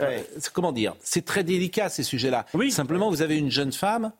Ouais. 0.00 0.24
Comment 0.54 0.72
dire 0.72 0.94
C'est 1.02 1.26
très 1.26 1.44
délicat 1.44 1.90
ces 1.90 2.02
sujets-là. 2.02 2.46
Oui. 2.54 2.70
Simplement, 2.70 3.10
vous 3.10 3.20
avez 3.20 3.36
une 3.36 3.50
jeune 3.50 3.72
femme 3.72 4.12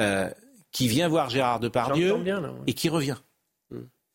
euh, 0.00 0.28
qui 0.72 0.88
vient 0.88 1.06
voir 1.08 1.30
Gérard 1.30 1.60
Depardieu 1.60 2.08
J'entends 2.08 2.20
bien, 2.22 2.40
là, 2.40 2.48
ouais. 2.48 2.54
et 2.66 2.72
qui 2.72 2.88
revient. 2.88 3.14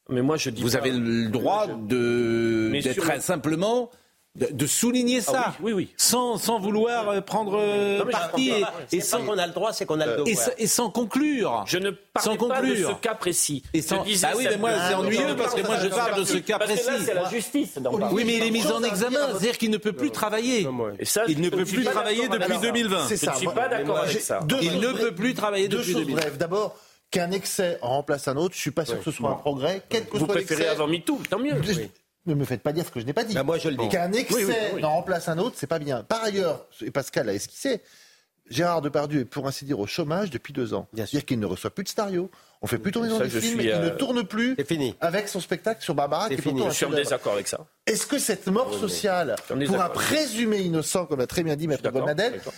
Mais 0.10 0.22
moi, 0.22 0.38
je 0.38 0.50
dis 0.50 0.62
Vous 0.62 0.72
pas- 0.72 0.78
avez 0.78 0.92
le 0.92 1.28
droit 1.30 1.68
de 1.68 2.70
d'être 2.82 2.94
sur 2.94 3.22
simplement 3.22 3.90
de, 4.36 4.48
de 4.52 4.68
souligner 4.68 5.20
ça, 5.20 5.46
Ah 5.48 5.54
oui, 5.62 5.74
oui, 5.74 5.88
oui. 5.88 5.94
sans 5.98 6.38
sans 6.38 6.60
vouloir 6.60 7.10
euh, 7.10 7.22
prendre 7.22 7.58
euh, 7.60 7.98
Non, 7.98 8.06
parti 8.12 8.52
et, 8.92 9.02
sans 9.02 9.24
qu'on 9.26 9.36
a 9.36 9.48
le 9.48 9.54
droit, 9.54 9.74
c'est 9.74 9.88
qu'on 9.88 10.00
a 10.00 10.06
le 10.06 10.12
devoir. 10.12 10.28
et, 10.28 10.36
sans- 10.36 10.52
et 10.60 10.68
sans 10.68 10.90
conclure. 10.92 11.64
Je 11.66 11.80
ne 11.80 11.90
Sans 11.90 12.36
parlais 12.36 12.38
pas 12.38 12.62
de 12.62 12.68
conclure. 12.68 12.90
ce 12.90 12.94
cas 13.02 13.16
précis. 13.16 13.64
Et 13.74 13.82
sans- 13.82 13.98
Bah 13.98 14.04
oui, 14.38 14.46
mais 14.48 14.58
moi, 14.58 14.70
c'est 14.74 14.94
Ah, 14.94 15.00
ennuyeux 15.00 15.36
parce 15.36 15.56
que 15.56 15.66
moi, 15.66 15.78
je 15.82 15.88
parle 15.88 16.20
de 16.20 16.24
ce 16.24 16.38
cas 16.38 16.60
parce 16.60 16.72
que 16.72 16.78
là, 16.78 16.84
précis. 16.92 17.04
c'est 17.08 17.14
la 17.16 17.30
justice. 17.32 17.80
Oui, 18.12 18.24
mais 18.28 18.36
il 18.38 18.44
est 18.44 18.52
mis 18.52 18.68
en 18.68 18.84
examen, 18.84 19.10
dire. 19.18 19.28
c'est-à-dire 19.32 19.58
qu'il 19.58 19.72
ne 19.72 19.78
peut 19.78 19.94
plus 19.94 20.12
travailler. 20.12 20.68
Et 21.00 21.06
ça, 21.06 21.24
Il 21.28 21.42
ne 21.42 21.50
peut 21.50 21.66
plus 21.66 21.84
travailler 21.84 22.28
depuis 22.28 22.44
avec 22.44 22.56
ça. 22.58 22.62
2020. 22.62 23.06
C'est 23.08 23.18
Je 23.20 23.26
ça. 23.26 23.32
ne 23.34 23.38
suis 23.38 23.48
pas 23.48 23.68
d'accord 23.70 23.98
avec 23.98 24.22
ça. 24.22 24.40
deux 24.46 24.58
Il 24.62 24.80
ne 24.80 24.92
peut 24.94 25.16
plus 25.16 25.34
travailler 25.34 25.68
depuis 25.68 25.94
choses 25.94 26.02
2020. 26.06 26.16
brèves. 26.22 26.38
D'abord, 26.38 26.76
qu'un 27.12 27.32
excès 27.32 27.78
en 27.82 27.90
remplace 27.90 28.28
un 28.28 28.36
autre, 28.38 28.56
je 28.56 28.60
suis 28.60 28.72
pas 28.72 28.86
sûr 28.86 28.98
que 29.00 29.04
ce 29.06 29.12
soit 29.12 29.30
un 29.32 29.36
progrès. 29.36 29.82
Quel 29.90 30.06
que 30.06 30.12
Vous 30.12 30.20
soit 30.26 30.28
préférez 30.28 30.62
l'excès. 30.62 30.76
avant 30.76 30.88
MeToo, 30.88 31.20
tant 31.30 31.40
mieux. 31.40 31.62
Je- 31.64 31.82
Ne 32.26 32.34
me 32.34 32.44
faites 32.44 32.62
pas 32.62 32.74
dire 32.74 32.86
ce 32.86 32.92
que 32.92 33.00
je 33.00 33.06
n'ai 33.06 33.14
pas 33.14 33.24
dit. 33.24 33.34
Bah, 33.34 33.44
moi, 33.44 33.58
je 33.58 33.70
le 33.70 33.78
dis. 33.78 33.88
Qu'un 33.88 34.12
excès 34.12 34.84
en 34.84 34.90
remplace 34.96 35.30
un 35.30 35.38
autre, 35.38 35.56
c'est 35.58 35.66
pas 35.68 35.80
bien. 35.80 36.04
Par 36.04 36.22
ailleurs, 36.24 36.66
et 36.82 36.92
Pascal 36.92 37.30
a 37.30 37.34
esquissé, 37.34 37.82
Gérard 38.50 38.82
Depardieu 38.82 39.22
est 39.22 39.26
pour 39.26 39.48
ainsi 39.48 39.64
dire 39.66 39.80
au 39.80 39.88
chômage 39.88 40.30
depuis 40.30 40.52
deux 40.54 40.74
ans. 40.74 40.88
Bien 40.94 41.06
sûr. 41.06 41.12
C'est-à-dire 41.12 41.26
qu'il 41.26 41.40
ne 41.40 41.46
reçoit 41.46 41.70
plus 41.70 41.84
de 41.86 41.90
Stario. 41.90 42.30
On 42.62 42.68
fait 42.68 42.78
plus 42.80 42.92
tourner 42.92 43.10
dans 43.10 43.18
Ça, 43.20 43.26
des 43.26 43.30
je 43.30 43.40
films, 43.40 43.60
suis, 43.60 43.68
il 43.70 43.72
euh, 43.72 43.86
ne 43.86 43.90
tourne 43.90 44.24
plus 44.26 44.56
C'est 44.58 44.68
fini. 44.68 44.96
avec 45.00 45.28
son 45.28 45.40
spectacle 45.40 45.84
sur 45.84 45.94
Barbara. 45.94 46.24
C'est 46.28 46.36
qui 46.36 46.42
est 46.42 46.44
fini. 46.44 46.66
un 46.66 46.70
Je 46.70 46.76
suis 46.76 46.86
en 46.86 46.90
désaccord 46.90 47.34
avec 47.34 47.48
ça. 47.48 47.66
Est-ce 47.86 48.06
que 48.06 48.18
cette 48.20 48.48
mort 48.48 48.74
sociale 48.74 49.36
est 49.60 49.66
pour 49.66 49.82
un 49.82 49.90
présumé 49.90 50.58
innocent, 50.60 51.06
comme 51.06 51.20
l'a 51.20 51.28
très 51.28 51.44
bien 51.44 51.56
dit 51.56 51.68
Maître 51.68 51.84
d'accord. 51.84 52.08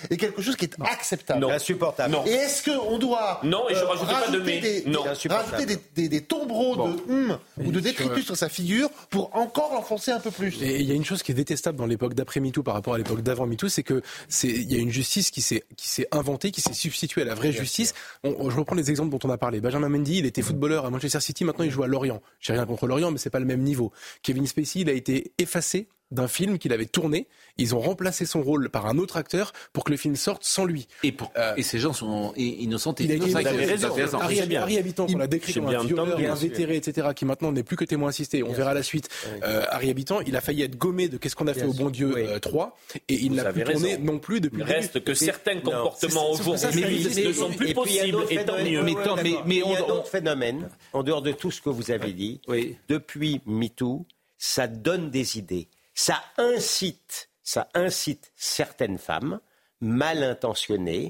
est 0.10 0.18
quelque 0.18 0.42
chose 0.42 0.56
qui 0.56 0.66
est 0.66 0.76
acceptable 0.82 1.42
Non. 1.42 1.52
Insupportable. 1.52 2.12
Non. 2.14 2.26
Et 2.26 2.32
est-ce 2.32 2.64
qu'on 2.70 2.98
doit 2.98 3.40
Non, 3.44 3.70
et 3.70 3.76
je 3.76 3.80
euh, 3.80 3.86
rajouterai 3.86 4.14
pas 4.14 4.20
de 4.32 4.38
rajouter 4.38 4.60
des, 4.60 4.84
Non. 4.90 5.04
des- 5.04 5.10
Insupportable. 5.10 5.52
rajouter 5.52 5.76
des, 5.76 6.02
des- 6.04 6.10
des 6.10 6.22
tombereaux 6.24 6.76
de 6.78 7.12
hum 7.12 7.38
ou 7.64 7.72
de 7.72 7.78
Et 7.80 7.82
détritus 7.82 8.26
sur- 8.26 8.38
sa 8.38 8.50
figure 8.50 8.90
pour 9.10 9.36
encore 9.36 9.72
l'enfoncer 9.74 10.12
un 10.12 10.20
peu 10.20 10.32
plus 10.32 10.62
Et 10.64 10.80
il 10.80 10.86
y 10.88 10.92
a 10.92 10.96
une 10.96 11.06
chose 11.06 11.22
qui 11.22 11.32
est 11.32 11.36
détestable 11.36 11.78
dans 11.78 11.86
l'époque 11.86 12.14
d'après 12.16 12.40
MeToo 12.40 12.64
par 12.64 12.74
rapport 12.74 12.96
à 12.96 12.98
l'époque 12.98 13.22
d'avant 13.22 13.46
MeToo, 13.46 13.70
c'est 13.70 13.84
que 13.84 14.02
c'est 14.30 14.48
il 14.48 14.72
y 14.72 14.76
a 14.76 14.80
une 14.80 14.90
justice 14.92 15.30
qui 15.30 15.42
s'est 15.42 15.64
qui 15.78 15.90
s'est 15.90 16.08
inventée, 16.12 16.50
qui 16.52 16.62
s'est 16.62 16.74
substituée 16.74 17.22
à 17.22 17.26
la 17.26 17.36
vraie 17.36 17.52
justice. 17.52 17.94
On- 18.24 18.50
je 18.50 18.58
reprends 18.58 18.76
les 18.76 18.90
exemples 18.90 19.12
dont 19.12 19.20
on 19.24 19.30
a 19.30 19.38
parlé. 19.38 19.60
Benjamin 19.62 19.89
Mendy, 19.90 20.20
il 20.20 20.26
était 20.26 20.42
footballeur 20.42 20.86
à 20.86 20.90
Manchester 20.90 21.20
City, 21.20 21.44
maintenant 21.44 21.66
il 21.66 21.72
joue 21.72 21.84
à 21.84 21.88
Lorient. 21.88 22.22
J'ai 22.40 22.54
rien 22.54 22.66
contre 22.66 22.88
Lorient, 22.88 23.12
mais 23.12 23.18
c'est 23.18 23.30
pas 23.30 23.40
le 23.40 23.46
même 23.46 23.62
niveau. 23.62 23.92
Kevin 24.24 24.48
Spacey, 24.48 24.82
il 24.82 24.90
a 24.90 24.94
été 24.94 25.34
effacé 25.38 25.88
d'un 26.12 26.28
film 26.28 26.58
qu'il 26.58 26.74
avait 26.74 26.86
tourné. 26.86 27.28
Ils 27.58 27.76
ont 27.76 27.80
remplacé 27.80 28.26
son 28.26 28.42
rôle 28.42 28.70
par 28.70 28.86
un 28.88 28.98
autre 28.98 29.18
acteur 29.18 29.52
pour 29.74 29.84
que 29.84 29.92
le 29.92 29.98
film 29.98 30.16
sorte 30.16 30.44
sans 30.44 30.66
lui. 30.66 30.88
Et, 31.04 31.12
pour- 31.12 31.32
Euh, 31.38 31.54
et 31.58 31.64
ces 31.64 31.78
gens 31.78 31.94
sont 31.94 32.34
innocents. 32.36 32.94
et 33.00 33.04
Il 33.04 33.12
a 33.12 33.52
raison. 33.52 33.94
raison. 33.94 34.20
Harry. 34.20 34.56
Harry 34.56 34.78
Habitant, 34.78 35.06
qu'on 35.06 35.18
l'a 35.18 35.28
décrit 35.28 35.54
C'est 35.54 35.60
comme 35.60 35.70
un 35.70 35.84
violeur, 35.84 36.18
bien 36.18 36.32
invétéré, 36.34 36.76
etc., 36.78 37.10
qui 37.16 37.26
maintenant 37.26 37.52
n'est 37.52 37.64
plus 37.64 37.76
que 37.76 37.86
témoin 37.86 38.10
assisté. 38.10 38.42
On 38.44 38.52
verra 38.54 38.74
la 38.74 38.82
suite. 38.84 39.10
Euh, 39.44 39.64
Harry 39.70 39.90
Habitant, 39.90 40.22
il 40.22 40.36
a 40.36 40.42
failli 40.42 40.64
être 40.64 40.78
gommé 40.78 41.10
de 41.10 41.18
Qu'est-ce 41.18 41.36
qu'on 41.36 41.48
a 41.48 41.54
fait 41.54 41.66
au 41.66 41.74
bon 41.74 41.90
Dieu 41.90 42.14
oui. 42.16 42.22
euh, 42.26 42.40
3, 42.40 42.78
et 43.08 43.14
il 43.14 43.34
n'a 43.34 43.52
plus 43.52 43.64
tourné 43.64 43.92
raison. 43.96 44.04
non 44.04 44.20
plus 44.20 44.42
depuis 44.42 44.58
Il 44.58 44.60
le 44.62 44.66
début. 44.66 44.80
reste 44.80 45.04
que 45.04 45.14
certains 45.14 45.60
comportements 45.60 46.32
aujourd'hui 46.32 47.08
ne 47.28 47.34
sont 47.34 47.52
plus 47.52 47.70
a 47.70 47.74
possibles, 47.74 48.12
d'autres 48.12 48.32
et 48.32 48.46
tant 48.46 48.56
phénomènes. 48.58 48.74
mieux. 48.74 49.44
Mais 49.46 49.56
il 49.58 49.72
y 49.72 49.76
a 49.76 49.82
d'autres 49.82 50.08
phénomènes, 50.08 50.70
en 50.94 51.04
dehors 51.04 51.22
de 51.22 51.32
tout 51.34 51.52
ce 51.52 51.62
que 51.62 51.70
vous 51.70 51.92
avez 51.92 52.14
dit, 52.14 52.42
depuis 52.88 53.42
MeToo, 53.46 54.06
ça 54.38 54.68
donne 54.68 55.10
des 55.12 55.38
idées. 55.38 55.68
Ça 56.02 56.24
incite, 56.38 57.30
ça 57.44 57.68
incite 57.74 58.32
certaines 58.38 58.98
femmes 58.98 59.42
mal 59.82 60.24
intentionnées 60.24 61.10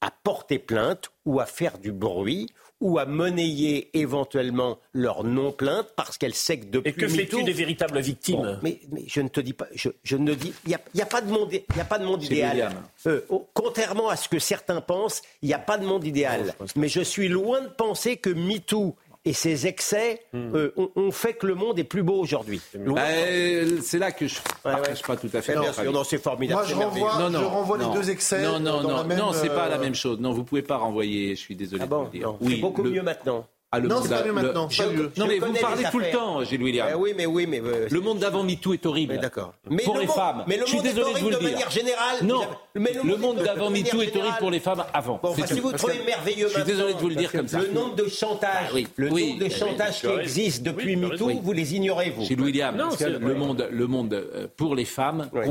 à 0.00 0.10
porter 0.10 0.58
plainte 0.58 1.12
ou 1.24 1.38
à 1.38 1.46
faire 1.46 1.78
du 1.78 1.92
bruit 1.92 2.48
ou 2.80 2.98
à 2.98 3.06
monnayer 3.06 3.96
éventuellement 3.96 4.78
leur 4.92 5.22
non-plainte 5.22 5.86
parce 5.94 6.18
qu'elles 6.18 6.34
savent 6.34 6.58
que 6.58 6.64
depuis 6.66 6.90
Et 6.90 6.92
que 6.94 7.06
fais-tu 7.06 7.36
MeToo- 7.36 7.44
des 7.44 7.52
véritables 7.52 8.00
victimes 8.00 8.42
Bon, 8.42 8.58
mais, 8.62 8.80
mais 8.90 9.04
je 9.06 9.20
ne 9.20 9.28
te 9.28 9.38
dis 9.40 9.52
pas, 9.52 9.68
je, 9.72 9.88
je 10.02 10.16
ne 10.16 10.34
dis, 10.34 10.52
il 10.66 10.76
n'y 10.94 11.00
a, 11.02 11.06
pas 11.06 11.20
de 11.20 11.30
monde, 11.30 11.50
il 11.52 11.76
y 11.76 11.80
a 11.80 11.84
pas 11.84 12.00
de 12.00 12.04
monde 12.04 12.22
idéal. 12.24 12.50
William. 12.56 12.72
Euh, 13.06 13.20
au- 13.28 13.48
contrairement 13.54 14.08
à 14.08 14.16
ce 14.16 14.28
que 14.28 14.40
certains 14.40 14.80
pensent, 14.80 15.22
il 15.42 15.46
n'y 15.48 15.54
a 15.54 15.60
pas 15.60 15.78
de 15.78 15.86
monde 15.86 16.04
idéal. 16.04 16.52
mais 16.74 16.88
je 16.88 17.00
suis 17.00 17.28
loin 17.28 17.60
de 17.62 17.68
penser 17.68 18.16
que 18.16 18.30
MeToo 18.30 18.96
et 19.24 19.32
ses 19.32 19.66
excès 19.66 20.20
Hmm. 20.32 20.54
euh, 20.54 20.72
ont, 20.76 20.90
ont 20.96 21.10
fait 21.10 21.34
que 21.34 21.46
le 21.46 21.54
monde 21.54 21.78
est 21.78 21.84
plus 21.84 22.02
beau 22.02 22.14
aujourd'hui. 22.20 22.60
Loin. 22.74 23.00
Euh, 23.00 23.78
c'est 23.82 23.98
là 23.98 24.10
que 24.12 24.26
je 24.26 24.34
ne 24.36 24.62
partage 24.72 25.02
pas 25.02 25.16
tout 25.16 25.30
à 25.32 25.40
fait. 25.42 25.56
Avis. 25.56 25.90
non, 25.92 26.04
c'est 26.04 26.18
formidable. 26.18 26.60
Moi, 26.60 26.68
je 26.68 26.74
c'est 26.74 26.84
renvoie, 26.84 27.18
merveilleux. 27.18 27.38
je 27.40 27.44
renvoie 27.44 27.78
non. 27.78 27.92
les 27.94 27.98
deux 28.00 28.10
excès. 28.10 28.42
Non, 28.42 28.58
non, 28.60 28.82
dans 28.82 28.88
non, 28.90 28.96
la 28.98 29.04
même, 29.04 29.18
non, 29.18 29.32
c'est 29.32 29.48
pas 29.48 29.66
euh, 29.66 29.70
la 29.70 29.78
même 29.78 29.94
chose. 29.94 30.18
Non, 30.20 30.32
vous 30.32 30.44
pouvez 30.44 30.62
pas 30.62 30.76
renvoyer. 30.76 31.34
Je 31.36 31.40
suis 31.40 31.56
désolé 31.56 31.82
Ah 31.82 31.86
de 31.86 31.90
bon 31.90 31.98
vous 32.00 32.04
le 32.04 32.10
dire. 32.10 32.28
Non, 32.28 32.38
C'est 32.48 32.56
beaucoup 32.56 32.82
le- 32.82 32.90
mieux 32.90 33.02
maintenant. 33.02 33.46
Ah, 33.74 33.80
le 33.80 33.88
Non, 33.88 33.96
c'est 34.02 34.08
pas 34.10 34.20
mieux 34.22 34.26
le- 34.28 34.32
maintenant, 34.32 34.68
pas 34.68 34.86
mieux. 34.86 35.10
Non, 35.16 35.26
mais 35.26 35.38
vous 35.38 35.52
parlez 35.60 35.84
tout 35.90 35.98
le 35.98 36.10
temps, 36.12 36.44
Gilles 36.44 36.62
William. 36.62 36.88
Eh 36.92 36.94
oui, 36.94 37.12
mais 37.16 37.26
oui, 37.26 37.46
mais 37.48 37.60
euh, 37.60 37.88
Le 37.90 38.00
monde 38.00 38.18
d'avant 38.18 38.42
MeToo 38.44 38.72
est 38.74 38.86
horrible. 38.86 39.14
Mais 39.14 39.18
d'accord. 39.18 39.54
Mais 39.68 39.82
Pour 39.82 39.94
le 39.94 40.00
les 40.02 40.06
monde- 40.06 40.16
femmes. 40.16 40.44
mais 40.46 40.56
le 40.56 40.62
je 40.62 40.66
suis 40.68 40.76
monde 40.76 40.86
est 40.86 40.88
désolé 40.90 41.04
de 41.06 41.10
horrible 41.10 41.24
vous 41.24 41.30
le 41.30 41.34
de 41.36 41.40
dire. 41.40 41.50
manière 41.52 41.70
générale. 41.70 42.16
Non. 42.22 42.40
Mais 42.76 42.92
le 42.92 43.02
le 43.08 43.16
monde 43.16 43.38
de 43.38 43.44
d'avant 43.44 43.70
MeToo 43.70 44.02
est 44.02 44.16
horrible 44.16 44.36
pour 44.38 44.50
les 44.50 44.60
femmes 44.60 44.84
avant. 44.94 45.18
Bon, 45.22 45.32
C'est 45.34 45.42
enfin, 45.44 45.54
si 45.54 45.60
vous 45.60 45.72
trouvez 45.72 46.00
merveilleux 46.06 46.48
Je 46.48 46.54
suis 46.54 46.62
désolé 46.64 46.94
de 46.94 46.98
vous 46.98 47.08
le 47.08 47.14
dire 47.16 47.32
comme 47.32 47.48
ça. 47.48 47.58
Le 47.60 47.68
nombre 47.68 47.94
de 47.96 48.08
chantages, 48.08 48.66
Ah 48.68 48.72
oui, 48.74 48.86
le 48.96 49.08
nombre 49.08 49.38
de 49.38 49.48
chantages 49.48 50.00
tu 50.00 50.06
qui 50.06 50.12
existent 50.14 50.62
depuis 50.70 50.96
MeToo, 50.96 51.30
vous 51.42 51.52
les 51.52 51.74
ignorez, 51.74 52.10
vous. 52.10 52.24
Gilles 52.24 52.40
William, 52.40 52.76
le 52.76 53.34
monde, 53.34 53.68
le 53.70 53.86
monde 53.86 54.14
euh, 54.14 54.46
pour 54.56 54.74
les 54.74 54.84
femmes 54.84 55.28
Oui. 55.32 55.42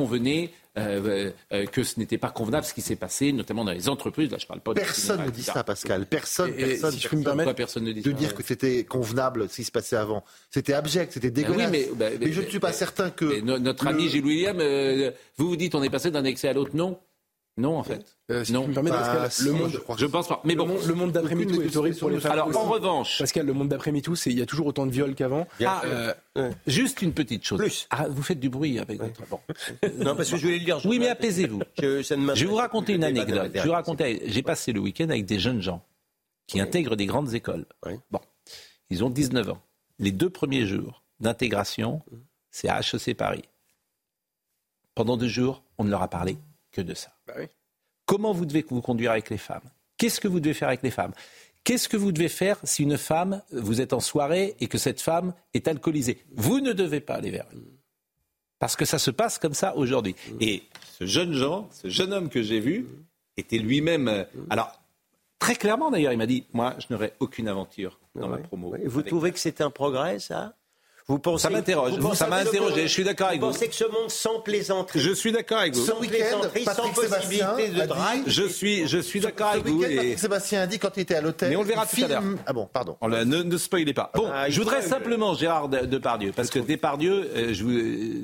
Euh, 0.77 1.31
euh, 1.51 1.65
que 1.67 1.83
ce 1.83 1.99
n'était 1.99 2.17
pas 2.17 2.29
convenable 2.29 2.65
ce 2.65 2.73
qui 2.73 2.81
s'est 2.81 2.95
passé, 2.95 3.31
notamment 3.31 3.63
dans 3.63 3.71
les 3.71 3.89
entreprises. 3.89 4.31
Là, 4.31 4.37
je 4.39 4.47
parle 4.47 4.61
pas. 4.61 4.73
Personne 4.73 5.23
ne 5.25 5.29
dit 5.29 5.43
ça, 5.43 5.63
Pascal. 5.63 6.05
Personne, 6.07 6.51
Et- 6.57 6.61
et 6.61 6.65
personne, 6.69 6.91
si 6.91 6.99
je 6.99 7.07
peux 7.09 7.15
me 7.15 7.21
personne 7.21 7.23
permettre, 7.23 7.49
Pourquoi 7.49 7.53
personne 7.53 7.83
ne 7.83 7.91
dit 7.91 8.01
de 8.01 8.09
ça 8.11 8.15
dire 8.17 8.33
que 8.35 8.43
c'était 8.43 8.83
convenable 8.83 9.47
ce 9.49 9.55
qui 9.57 9.63
se 9.63 9.71
passait 9.71 9.95
avant. 9.97 10.23
C'était 10.49 10.73
abject, 10.73 11.13
c'était 11.13 11.29
Ben 11.31 11.41
oui, 11.43 11.47
dégueulasse. 11.57 11.71
mais- 11.71 11.89
ben, 11.95 12.17
mais 12.19 12.31
je 12.31 12.39
ne 12.39 12.45
mais- 12.45 12.49
suis 12.49 12.59
pas 12.59 12.73
certain 12.73 13.09
que. 13.11 13.39
Notre 13.41 13.83
le- 13.85 13.89
ami 13.91 14.09
Gilles 14.09 14.25
William, 14.25 14.57
euh, 14.59 15.11
vous 15.37 15.47
vous 15.49 15.55
dites 15.55 15.75
on 15.75 15.83
est 15.83 15.89
passé 15.89 16.09
d'un 16.11 16.23
excès 16.23 16.47
à 16.47 16.53
l'autre, 16.53 16.71
non 16.75 16.97
Non, 17.55 17.77
en 17.77 17.83
fait. 17.83 18.03
Euh, 18.31 18.43
si 18.43 18.51
non. 18.51 18.67
me 18.67 18.73
Bah, 18.73 18.81
Pascal, 18.81 19.45
le 19.45 19.51
monde, 19.53 19.71
je 19.71 19.77
crois 19.77 19.95
Je 19.95 20.05
pense 20.07 20.27
pas. 20.27 20.41
Mais 20.43 20.53
le 20.53 20.59
bon. 20.59 20.67
monde, 20.67 20.83
le 20.87 20.95
monde 20.95 21.11
d'après 21.11 21.35
Aucune 21.35 21.51
MeToo 21.51 21.61
est 21.61 21.75
horrible 21.75 21.97
pour 21.97 22.09
les 22.09 22.19
femmes. 22.19 22.31
Alors, 22.31 22.47
aussi. 22.47 22.57
en 22.57 22.63
revanche, 22.63 23.19
Pascal, 23.19 23.45
le 23.45 23.53
monde 23.53 23.69
d'après 23.69 23.91
MeToo, 23.91 24.15
c'est 24.15 24.31
il 24.31 24.39
y 24.39 24.41
a 24.41 24.47
toujours 24.47 24.65
autant 24.65 24.87
de 24.87 24.91
viols 24.91 25.13
qu'avant. 25.13 25.47
Ah, 25.63 25.83
Euh, 26.35 26.51
juste 26.65 27.03
une 27.03 27.13
petite 27.13 27.43
chose. 27.45 27.59
Plus. 27.59 27.85
Ah, 27.91 28.07
vous 28.09 28.23
faites 28.23 28.39
du 28.39 28.49
bruit 28.49 28.79
avec 28.79 28.99
votre. 28.99 29.21
Bon. 29.29 29.39
Non, 29.99 30.15
parce 30.15 30.31
que 30.31 30.37
je 30.37 30.41
voulais 30.47 30.57
le 30.57 30.65
dire. 30.65 30.79
Oui, 30.85 30.97
mais 30.97 31.09
apaisez-vous. 31.09 31.61
Je, 31.79 32.01
ça 32.01 32.15
ne 32.15 32.21
Je 32.21 32.25
m'intéresse 32.25 32.41
vais 32.41 32.47
vous 32.49 32.55
raconter 32.55 32.93
une 32.93 33.03
anecdote. 33.03 33.51
Je 33.53 33.59
vais 33.59 33.65
vous 33.65 33.71
raconter. 33.71 34.23
J'ai 34.25 34.41
passé 34.41 34.73
le 34.73 34.79
week-end 34.79 35.09
avec 35.09 35.25
des 35.25 35.37
jeunes 35.37 35.61
gens 35.61 35.85
qui 36.47 36.59
intègrent 36.59 36.95
des 36.95 37.05
grandes 37.05 37.35
écoles. 37.35 37.65
Oui. 37.85 37.93
Bon, 38.09 38.19
ils 38.89 39.03
ont 39.03 39.11
19 39.11 39.49
ans. 39.49 39.61
Les 39.99 40.11
deux 40.11 40.29
premiers 40.31 40.65
jours 40.65 41.03
d'intégration, 41.19 42.01
c'est 42.49 42.67
à 42.67 42.79
HEC 42.79 43.15
Paris. 43.15 43.43
Pendant 44.95 45.17
deux 45.17 45.27
jours, 45.27 45.63
on 45.77 45.83
ne 45.83 45.91
leur 45.91 46.01
a 46.01 46.07
parlé 46.07 46.37
que 46.73 46.81
de 46.81 46.93
ça. 46.93 47.11
Bah 47.25 47.35
oui. 47.37 47.45
Comment 48.05 48.33
vous 48.33 48.45
devez 48.45 48.65
vous 48.69 48.81
conduire 48.81 49.11
avec 49.11 49.29
les 49.29 49.37
femmes? 49.37 49.63
Qu'est-ce 49.97 50.19
que 50.19 50.27
vous 50.27 50.41
devez 50.41 50.53
faire 50.53 50.67
avec 50.67 50.83
les 50.83 50.91
femmes? 50.91 51.13
Qu'est-ce 51.63 51.87
que 51.87 51.95
vous 51.95 52.11
devez 52.11 52.27
faire 52.27 52.57
si 52.63 52.83
une 52.83 52.97
femme, 52.97 53.41
vous 53.51 53.79
êtes 53.79 53.93
en 53.93 54.01
soirée 54.01 54.55
et 54.59 54.67
que 54.67 54.77
cette 54.77 54.99
femme 54.99 55.33
est 55.53 55.69
alcoolisée? 55.69 56.17
Vous 56.35 56.59
ne 56.59 56.73
devez 56.73 56.99
pas 56.99 57.15
aller 57.15 57.31
vers 57.31 57.45
elle. 57.53 57.61
Parce 58.59 58.75
que 58.75 58.83
ça 58.85 58.99
se 58.99 59.11
passe 59.11 59.39
comme 59.39 59.53
ça 59.53 59.75
aujourd'hui. 59.77 60.15
Et 60.41 60.63
ce 60.99 61.05
jeune 61.05 61.33
Jean, 61.33 61.69
ce 61.71 61.87
jeune 61.89 62.11
homme 62.11 62.27
que 62.29 62.41
j'ai 62.41 62.59
vu, 62.59 62.87
était 63.37 63.57
lui-même. 63.59 64.07
euh, 64.09 64.23
Alors, 64.49 64.81
très 65.39 65.55
clairement 65.55 65.89
d'ailleurs, 65.91 66.11
il 66.11 66.17
m'a 66.17 66.25
dit 66.25 66.45
Moi, 66.53 66.75
je 66.79 66.87
n'aurai 66.89 67.13
aucune 67.19 67.47
aventure 67.47 67.99
dans 68.15 68.27
ma 68.27 68.37
promo. 68.37 68.75
Et 68.75 68.87
vous 68.87 69.01
trouvez 69.01 69.31
que 69.31 69.39
c'est 69.39 69.61
un 69.61 69.69
progrès, 69.69 70.19
ça? 70.19 70.55
Vous 71.07 71.19
pensez, 71.19 71.43
Ça 71.43 71.49
m'interroge. 71.49 71.91
vous 71.93 71.99
pensez 72.07 72.17
Ça 72.17 72.27
m'a 72.27 72.39
que 72.39 72.43
ce 72.45 72.49
interrogé. 72.49 72.75
monde- 72.75 72.81
Je 72.87 72.87
suis 72.93 73.03
d'accord 73.03 73.27
avec 73.27 73.41
vous. 73.41 73.47
pensez 73.47 73.67
que 73.67 73.75
ce 73.75 73.83
monde 73.83 74.09
sans 74.09 74.39
plaisanterie, 74.39 74.99
Je 75.01 75.11
suis 75.11 75.31
d'accord 75.31 75.57
avec 75.59 75.75
vous. 75.75 75.85
sans 75.85 75.95
plaisanterie, 75.97 76.63
sans 76.63 76.75
Patrick 76.75 76.95
Sébastien 76.95 77.47
possibilité 77.47 77.81
de 77.81 77.85
drague, 77.87 78.23
Je 78.25 78.43
suis, 78.43 78.87
je 78.87 78.97
suis 78.99 79.19
d'accord 79.19 79.47
avec 79.49 79.65
vous. 79.67 79.83
et- 79.83 79.95
Patrick 79.95 80.19
Sébastien 80.19 80.61
a 80.61 80.67
dit 80.67 80.79
quand 80.79 80.95
il 80.95 81.01
était 81.01 81.15
à 81.15 81.21
l'hôtel. 81.21 81.49
Mais 81.49 81.55
on 81.57 81.61
le 81.61 81.67
verra 81.67 81.85
tout 81.85 82.03
à 82.03 82.07
l'heure. 82.07 82.23
Ah 82.45 82.53
bon, 82.53 82.69
pardon. 82.71 82.95
Ne, 83.01 83.23
ne 83.43 83.57
spoilez 83.57 83.93
pas. 83.93 84.11
Bon, 84.15 84.29
Ah, 84.33 84.49
je 84.49 84.59
voudrais 84.59 84.81
simplement, 84.81 85.33
Gérard 85.35 85.67
De- 85.69 85.85
Depardieu, 85.85 86.31
parce 86.35 86.49
que 86.49 86.59
Depardieu, 86.59 87.29
euh, 87.35 87.53
je, 87.53 87.63
vous, 87.63 87.71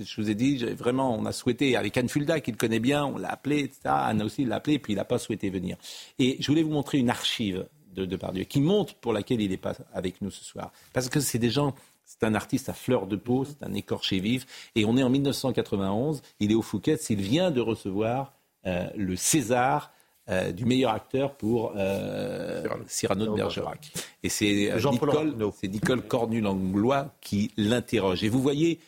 je 0.06 0.22
vous 0.22 0.30
ai 0.30 0.36
dit, 0.36 0.58
vraiment, 0.78 1.16
on 1.18 1.26
a 1.26 1.32
souhaité, 1.34 1.76
avec 1.76 1.98
Anne 1.98 2.08
Fulda, 2.10 2.40
qu'il 2.40 2.56
connaît 2.56 2.80
bien, 2.80 3.06
on 3.06 3.18
l'a 3.18 3.30
appelé, 3.32 3.60
etc. 3.60 3.80
Anne 3.86 4.22
aussi 4.22 4.46
l'a 4.46 4.56
appelé, 4.56 4.80
puis 4.80 4.94
il 4.94 4.96
n'a 4.96 5.06
pas 5.06 5.20
souhaité 5.20 5.50
venir. 5.50 5.76
Et 6.18 6.38
je 6.40 6.48
voulais 6.48 6.64
vous 6.64 6.72
montrer 6.72 6.98
une 6.98 7.10
archive 7.10 7.66
de 7.96 8.06
Depardieu, 8.06 8.44
qui 8.46 8.62
montre 8.62 8.94
pour 8.96 9.12
laquelle 9.14 9.42
il 9.42 9.50
n'est 9.50 9.58
pas 9.58 9.74
avec 9.94 10.22
nous 10.22 10.32
ce 10.32 10.44
soir. 10.46 10.72
Parce 10.94 11.10
que 11.10 11.20
c'est 11.20 11.40
des 11.40 11.50
gens... 11.50 11.76
C'est 12.12 12.24
un 12.26 12.34
artiste 12.34 12.70
à 12.70 12.74
fleur 12.74 13.06
de 13.06 13.16
peau, 13.16 13.46
c'est 13.46 13.64
un 13.64 13.72
écorché 13.76 14.20
vif. 14.20 14.48
Et 14.74 14.84
on 14.84 14.98
est 14.98 15.04
en 15.04 15.10
1991, 15.12 16.24
il 16.40 16.52
est 16.52 16.56
au 16.56 16.64
Fouquet, 16.64 16.96
il 16.96 17.22
vient 17.22 17.52
de 17.52 17.62
recevoir 17.62 18.34
euh, 18.66 18.90
le 18.98 19.16
César 19.16 19.92
euh, 20.28 20.52
du 20.52 20.66
meilleur 20.66 20.92
acteur 20.92 21.36
pour 21.36 21.74
euh, 21.76 22.64
Cyrano 22.88 23.28
de 23.28 23.36
Bergerac. 23.36 23.92
Et 24.24 24.30
c'est 24.30 24.80
Jean-Paul 24.80 25.36
Nicole, 25.36 25.54
Nicole 25.70 26.02
Cornu-Langlois 26.02 27.14
qui 27.22 27.52
l'interroge. 27.58 28.24
Et 28.24 28.30
vous 28.30 28.42
voyez 28.42 28.80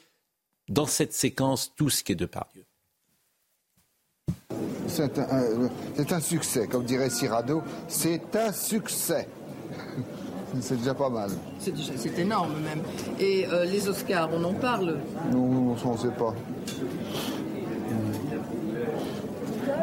dans 0.67 0.87
cette 0.87 1.13
séquence 1.13 1.71
tout 1.75 1.91
ce 1.91 2.03
qui 2.03 2.13
est 2.13 2.15
de 2.15 2.25
Pardieu. 2.25 2.65
C'est 4.87 5.19
un, 5.19 5.21
un- 5.29 5.69
c'est 5.95 6.11
un 6.11 6.19
succès, 6.19 6.67
comme 6.67 6.85
dirait 6.85 7.11
Cyrano, 7.11 7.61
c'est 7.87 8.35
un 8.35 8.51
succès. 8.51 9.27
C'est 10.59 10.77
déjà 10.77 10.93
pas 10.93 11.09
mal. 11.09 11.29
C'est 11.59 12.19
énorme 12.19 12.51
même. 12.63 12.81
Et 13.19 13.45
euh, 13.47 13.65
les 13.65 13.87
Oscars, 13.87 14.29
on 14.37 14.43
en 14.43 14.53
parle? 14.53 14.97
Nous, 15.31 15.75
on 15.85 15.91
ne 15.93 15.97
sait 15.97 16.07
pas. 16.09 16.33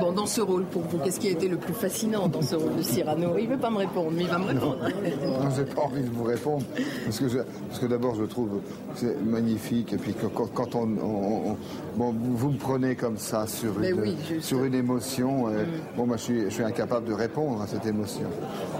Bon, 0.00 0.12
dans 0.12 0.26
ce 0.26 0.40
rôle, 0.40 0.64
pour 0.64 0.82
vous, 0.82 0.98
qu'est-ce 0.98 1.18
qui 1.18 1.26
a 1.28 1.30
été 1.32 1.48
le 1.48 1.56
plus 1.56 1.72
fascinant 1.74 2.28
dans 2.28 2.42
ce 2.42 2.54
rôle 2.54 2.76
de 2.76 2.82
Cyrano? 2.82 3.36
Il 3.36 3.48
ne 3.48 3.54
veut 3.54 3.58
pas 3.60 3.70
me 3.70 3.78
répondre, 3.78 4.10
mais 4.14 4.22
il 4.22 4.28
va 4.28 4.38
me 4.38 4.44
répondre. 4.46 4.76
Non, 4.82 5.50
j'ai 5.56 5.64
pas 5.64 5.82
envie 5.82 6.02
de 6.02 6.10
vous 6.10 6.22
répondre, 6.24 6.64
parce 7.04 7.18
que, 7.18 7.28
je- 7.28 7.38
parce 7.68 7.80
que 7.80 7.86
d'abord, 7.86 8.14
je 8.14 8.24
trouve 8.24 8.60
c'est 8.94 9.20
magnifique, 9.24 9.92
et 9.94 9.96
puis 9.96 10.12
que 10.14 10.26
quand, 10.26 10.46
quand 10.54 10.74
on, 10.76 10.82
on- 11.02 11.50
on- 11.52 11.56
bon, 11.96 12.14
vous 12.34 12.50
me 12.50 12.58
prenez 12.58 12.94
comme 12.94 13.18
ça 13.18 13.46
sur 13.48 13.72
Mais 13.80 13.90
une, 13.90 14.00
oui, 14.00 14.16
sur 14.40 14.62
une 14.62 14.74
émotion, 14.74 15.48
et, 15.50 15.54
bon, 15.96 16.06
moi, 16.06 16.16
je 16.16 16.22
suis, 16.22 16.44
je 16.44 16.50
suis 16.50 16.64
incapable 16.64 17.08
de 17.08 17.14
répondre 17.14 17.60
à 17.62 17.66
cette 17.66 17.86
émotion. 17.86 18.28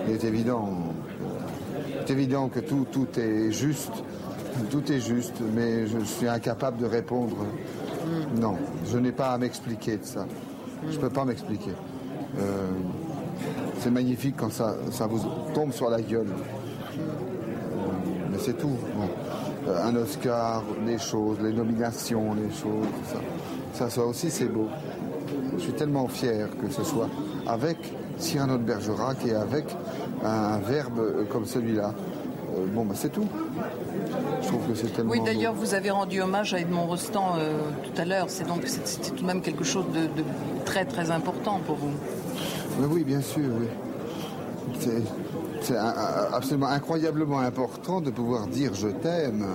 Il 0.07 0.15
est 0.15 0.25
évident, 0.25 0.69
c'est 2.09 2.15
évident 2.15 2.49
que 2.49 2.61
tout, 2.61 2.87
tout 2.91 3.07
est 3.21 3.53
juste, 3.53 3.93
tout 4.71 4.91
est 4.91 4.99
juste, 4.99 5.43
mais 5.55 5.87
je 5.87 5.99
suis 5.99 6.27
incapable 6.27 6.79
de 6.79 6.87
répondre. 6.87 7.37
Non, 8.41 8.57
je 8.91 8.97
n'ai 8.97 9.13
pas 9.13 9.33
à 9.33 9.37
m'expliquer 9.37 9.99
de 9.99 10.05
ça. 10.05 10.27
Je 10.89 10.97
ne 10.97 11.01
peux 11.03 11.11
pas 11.11 11.27
m'expliquer. 11.27 11.73
Euh, 12.39 12.71
c'est 13.81 13.91
magnifique 13.91 14.37
quand 14.39 14.51
ça, 14.51 14.75
ça 14.91 15.07
vous 15.07 15.21
tombe 15.53 15.71
sur 15.73 15.91
la 15.91 16.01
gueule. 16.01 16.29
Euh, 16.29 17.03
mais 18.31 18.39
c'est 18.39 18.57
tout. 18.57 18.77
Bon. 18.97 19.11
Euh, 19.69 19.87
un 19.87 19.95
Oscar, 19.97 20.65
les 20.87 20.99
choses, 20.99 21.37
les 21.43 21.53
nominations, 21.53 22.33
les 22.33 22.49
choses, 22.49 22.87
tout 22.87 23.13
ça. 23.13 23.21
Ça, 23.75 23.91
ça 23.91 24.03
aussi, 24.03 24.31
c'est 24.31 24.49
beau. 24.49 24.69
Je 25.59 25.63
suis 25.63 25.73
tellement 25.73 26.09
fier 26.09 26.49
que 26.59 26.71
ce 26.71 26.85
soit 26.85 27.11
avec 27.47 27.77
Cyrano 28.17 28.57
de 28.57 28.63
Bergerac 28.63 29.27
et 29.27 29.35
avec 29.35 29.67
un 30.25 30.59
verbe 30.59 31.27
comme 31.29 31.47
celui-là. 31.47 31.93
Euh, 32.57 32.67
bon, 32.73 32.85
bah, 32.85 32.95
c'est 32.97 33.11
tout. 33.11 33.27
Je 34.43 34.49
trouve 34.49 34.67
que 34.69 34.75
c'est 34.75 34.93
tellement 34.93 35.11
Oui, 35.11 35.21
d'ailleurs, 35.25 35.55
vous 35.55 35.75
avez 35.75 35.91
rendu 35.91 36.21
hommage 36.21 36.55
à 36.55 36.61
Edmond 36.61 36.87
Rostand 36.87 37.37
euh, 37.39 37.59
tout 37.85 38.01
à 38.01 38.05
l'heure. 38.05 38.27
C'est 38.29 38.47
donc 38.47 38.63
c'était 38.67 39.11
tout 39.11 39.23
de 39.23 39.27
même 39.27 39.43
quelque 39.43 39.65
chose 39.65 39.85
de, 39.93 40.01
de 40.01 40.25
très 40.65 40.85
très 40.85 41.11
important 41.11 41.61
pour 41.67 41.77
vous. 41.77 41.91
Mais 42.81 42.87
oui, 42.87 43.05
bien 43.05 43.21
sûr, 43.21 43.49
oui. 43.61 43.67
C'est, 45.61 45.77
absolument 45.77 46.69
incroyablement 46.69 47.41
important 47.41 48.01
de 48.01 48.11
pouvoir 48.11 48.47
dire 48.47 48.75
je 48.75 48.89
t'aime, 48.89 49.47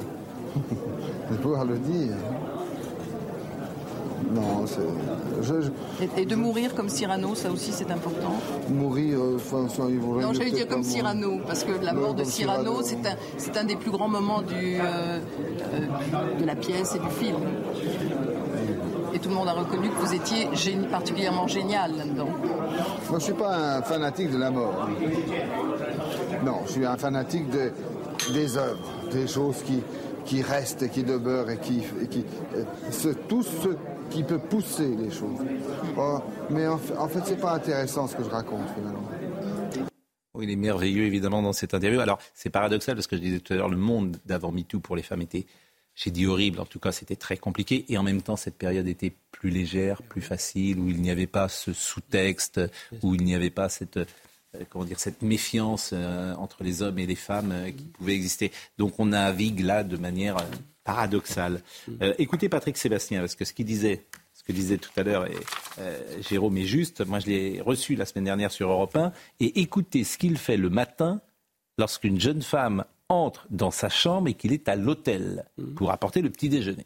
de 1.31 1.35
pouvoir 1.37 1.65
le 1.65 1.77
dire. 1.77 2.15
Non, 4.33 4.65
c'est. 4.65 4.79
Je, 5.41 5.61
je- 5.61 6.03
Et, 6.03 6.21
et 6.21 6.25
de 6.25 6.35
mourir 6.35 6.73
comme 6.75 6.89
Cyrano, 6.89 7.35
ça 7.35 7.51
aussi 7.51 7.71
c'est 7.71 7.91
important. 7.91 8.33
mourir, 8.69 9.19
euh, 9.19 9.35
enfin, 9.35 9.67
ça, 9.69 9.83
il 9.89 9.99
vaudrait 9.99 10.23
Non, 10.23 10.33
j'allais 10.33 10.51
dire 10.51 10.67
comme. 10.67 10.83
Cyrano, 10.83 11.39
parce 11.45 11.63
que 11.63 11.71
la 11.83 11.93
mort 11.93 12.13
de 12.13 12.23
Cyrano, 12.23 12.81
c'est 12.81 13.05
un, 13.07 13.15
c'est 13.37 13.55
un 13.57 13.63
des 13.65 13.75
plus 13.75 13.91
grands 13.91 14.07
moments 14.07 14.41
du, 14.41 14.77
euh, 14.79 15.19
euh, 15.73 16.39
de 16.39 16.45
la 16.45 16.55
pièce 16.55 16.95
et 16.95 16.99
du 16.99 17.09
film. 17.09 17.37
Et 19.13 19.19
tout 19.19 19.29
le 19.29 19.35
monde 19.35 19.47
a 19.47 19.53
reconnu 19.53 19.89
que 19.89 19.95
vous 20.05 20.13
étiez 20.15 20.47
génie- 20.53 20.87
particulièrement 20.87 21.47
génial 21.47 21.95
là-dedans. 21.97 22.25
Moi, 22.29 23.09
je 23.09 23.13
ne 23.15 23.19
suis 23.19 23.33
pas 23.33 23.77
un 23.77 23.81
fanatique 23.83 24.31
de 24.31 24.37
la 24.37 24.49
mort. 24.49 24.87
Non, 26.43 26.61
je 26.65 26.71
suis 26.71 26.85
un 26.85 26.97
fanatique 26.97 27.47
de- 27.51 27.71
des 28.33 28.57
œuvres, 28.57 28.89
des 29.11 29.27
choses 29.27 29.57
qui, 29.63 29.83
qui 30.25 30.41
restent 30.41 30.81
et 30.83 30.89
qui 30.89 31.03
demeurent 31.03 31.49
et 31.51 31.57
qui. 31.57 31.83
et 32.01 32.07
qui 32.07 32.25
euh, 32.55 32.63
ce- 32.89 33.09
tout 33.09 33.43
ce 33.43 33.69
qui 34.09 34.23
peut 34.23 34.39
pousser 34.39 34.95
les 34.95 35.11
choses. 35.11 35.39
Oh, 35.97 36.19
mais 36.49 36.67
en, 36.67 36.77
fait- 36.77 36.97
en 36.97 37.07
fait, 37.07 37.21
c'est 37.25 37.39
pas 37.39 37.53
intéressant 37.53 38.07
ce 38.07 38.15
que 38.15 38.23
je 38.23 38.29
raconte 38.29 38.67
finalement. 38.75 39.09
Oui, 40.35 40.45
il 40.45 40.51
est 40.51 40.55
merveilleux, 40.55 41.03
évidemment, 41.05 41.41
dans 41.43 41.53
cette 41.53 41.73
interview. 41.75 41.99
Alors, 41.99 42.19
c'est 42.33 42.49
paradoxal 42.49 42.95
parce 42.95 43.05
que 43.07 43.15
je 43.15 43.21
disais 43.21 43.39
tout 43.39 43.53
à 43.53 43.55
l'heure, 43.55 43.69
le 43.69 43.77
monde 43.77 44.17
d'avant 44.25 44.51
MeToo 44.51 44.79
pour 44.79 44.95
les 44.95 45.03
femmes 45.03 45.21
était, 45.21 45.45
j'ai 45.93 46.09
dit 46.09 46.25
horrible, 46.25 46.59
en 46.59 46.65
tout 46.65 46.79
cas, 46.79 46.91
c'était 46.91 47.15
très 47.15 47.37
compliqué. 47.37 47.85
Et 47.89 47.97
en 47.99 48.03
même 48.03 48.21
temps, 48.23 48.35
cette 48.35 48.57
période 48.57 48.87
était 48.87 49.13
plus 49.31 49.51
légère, 49.51 50.01
plus 50.01 50.21
facile, 50.21 50.79
où 50.79 50.89
il 50.89 51.01
n'y 51.01 51.11
avait 51.11 51.27
pas 51.27 51.49
ce 51.49 51.71
sous-texte, 51.71 52.59
où 53.03 53.13
il 53.13 53.23
n'y 53.23 53.35
avait 53.35 53.51
pas 53.51 53.69
cette, 53.69 53.97
euh, 53.97 54.05
comment 54.71 54.85
dire, 54.85 54.99
cette 54.99 55.21
méfiance 55.21 55.91
euh, 55.93 56.33
entre 56.35 56.63
les 56.63 56.81
hommes 56.81 56.97
et 56.97 57.05
les 57.05 57.15
femmes 57.15 57.51
euh, 57.51 57.69
qui 57.69 57.83
pouvait 57.83 58.15
exister. 58.15 58.51
Donc, 58.79 58.99
on 58.99 59.05
navigue 59.05 59.59
là 59.59 59.83
de 59.83 59.97
manière 59.97 60.37
euh, 60.83 60.91
paradoxale. 60.91 61.61
Euh, 62.01 62.13
écoutez 62.17 62.49
Patrick 62.49 62.77
Sébastien, 62.77 63.19
parce 63.21 63.35
que 63.35 63.45
ce 63.45 63.53
qu'il 63.53 63.65
disait, 63.65 64.05
ce 64.33 64.43
que 64.43 64.51
disait 64.51 64.77
tout 64.77 64.91
à 64.97 65.03
l'heure 65.03 65.25
et, 65.27 65.35
euh, 65.79 66.21
Jérôme 66.21 66.57
est 66.57 66.65
juste. 66.65 67.05
Moi, 67.05 67.19
je 67.19 67.27
l'ai 67.27 67.61
reçu 67.61 67.95
la 67.95 68.05
semaine 68.05 68.25
dernière 68.25 68.51
sur 68.51 68.69
Europe 68.69 68.95
1. 68.95 69.11
Et 69.39 69.61
écoutez 69.61 70.03
ce 70.03 70.17
qu'il 70.17 70.37
fait 70.37 70.57
le 70.57 70.69
matin 70.69 71.21
lorsqu'une 71.77 72.19
jeune 72.19 72.41
femme 72.41 72.85
entre 73.09 73.47
dans 73.49 73.71
sa 73.71 73.89
chambre 73.89 74.27
et 74.29 74.33
qu'il 74.33 74.53
est 74.53 74.67
à 74.69 74.75
l'hôtel 74.75 75.45
pour 75.75 75.91
apporter 75.91 76.21
le 76.21 76.29
petit 76.29 76.49
déjeuner. 76.49 76.85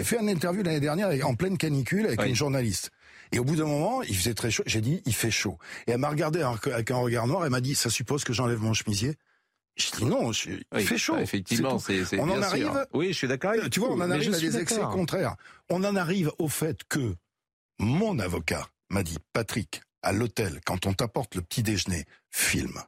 J'ai 0.00 0.06
fait 0.06 0.20
une 0.20 0.28
interview 0.28 0.62
l'année 0.62 0.80
dernière 0.80 1.26
en 1.26 1.34
pleine 1.34 1.58
canicule 1.58 2.06
avec 2.06 2.24
une 2.24 2.34
journaliste. 2.34 2.90
Et 3.30 3.38
au 3.38 3.44
bout 3.44 3.56
d'un 3.56 3.66
moment, 3.66 4.02
il 4.02 4.16
faisait 4.16 4.34
très 4.34 4.50
chaud. 4.50 4.62
J'ai 4.66 4.80
dit, 4.80 5.00
il 5.06 5.14
fait 5.14 5.30
chaud. 5.30 5.58
Et 5.86 5.92
elle 5.92 5.98
m'a 5.98 6.10
regardé 6.10 6.42
avec 6.42 6.66
avec 6.66 6.90
un 6.90 6.96
regard 6.96 7.26
noir. 7.26 7.44
Elle 7.44 7.50
m'a 7.50 7.60
dit, 7.60 7.74
ça 7.74 7.88
suppose 7.88 8.24
que 8.24 8.32
j'enlève 8.32 8.60
mon 8.60 8.74
chemisier? 8.74 9.16
J'ai 9.76 9.90
dit 9.96 10.04
non, 10.04 10.32
je- 10.32 10.50
il 10.50 10.62
Oui, 10.74 10.84
fait 10.84 10.98
chaud. 10.98 11.14
bah, 11.14 11.22
effectivement, 11.22 11.78
c'est- 11.78 12.04
c'est 12.04 12.18
on 12.20 12.26
bien 12.26 12.34
en 12.42 12.42
sûr. 12.54 12.68
arrive. 12.68 12.86
Oui, 12.92 13.08
je 13.08 13.12
suis 13.18 13.28
d'accord 13.28 13.52
avec 13.52 13.70
Tu 13.70 13.80
vois, 13.80 13.90
on 13.90 14.00
en 14.00 14.10
arrive 14.10 14.30
je 14.30 14.36
à 14.36 14.40
des 14.40 14.58
excès 14.58 14.80
contraires. 14.80 15.36
On 15.70 15.82
en 15.84 15.96
arrive 15.96 16.30
au 16.38 16.48
fait 16.48 16.84
que 16.88 17.14
mon 17.78 18.18
avocat 18.18 18.68
m'a 18.90 19.02
dit, 19.02 19.16
Patrick, 19.32 19.80
à 20.02 20.12
l'hôtel, 20.12 20.60
quand 20.66 20.84
on 20.86 20.92
t'apporte 20.92 21.34
le 21.36 21.42
petit 21.42 21.62
déjeuner, 21.62 22.04
filme. 22.30 22.82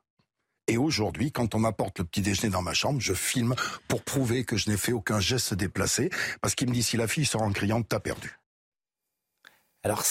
Et 0.66 0.76
aujourd'hui, 0.78 1.30
quand 1.32 1.54
on 1.54 1.58
m'apporte 1.58 1.98
le 2.00 2.04
petit 2.04 2.20
déjeuner 2.22 2.50
dans 2.50 2.62
ma 2.62 2.74
chambre, 2.74 3.00
je 3.00 3.12
filme 3.14 3.54
pour 3.88 4.02
prouver 4.02 4.44
que 4.44 4.56
je 4.56 4.68
n'ai 4.70 4.76
fait 4.76 4.92
aucun 4.92 5.20
geste 5.20 5.54
déplacé, 5.54 6.10
parce 6.42 6.54
qu'il 6.54 6.68
me 6.68 6.74
dit 6.74 6.82
si 6.82 6.96
la 6.96 7.06
fille 7.08 7.26
sort 7.26 7.42
en 7.42 7.52
criant, 7.52 7.82
t'as 7.82 8.00
perdu. 8.00 8.38
Alors, 9.82 10.02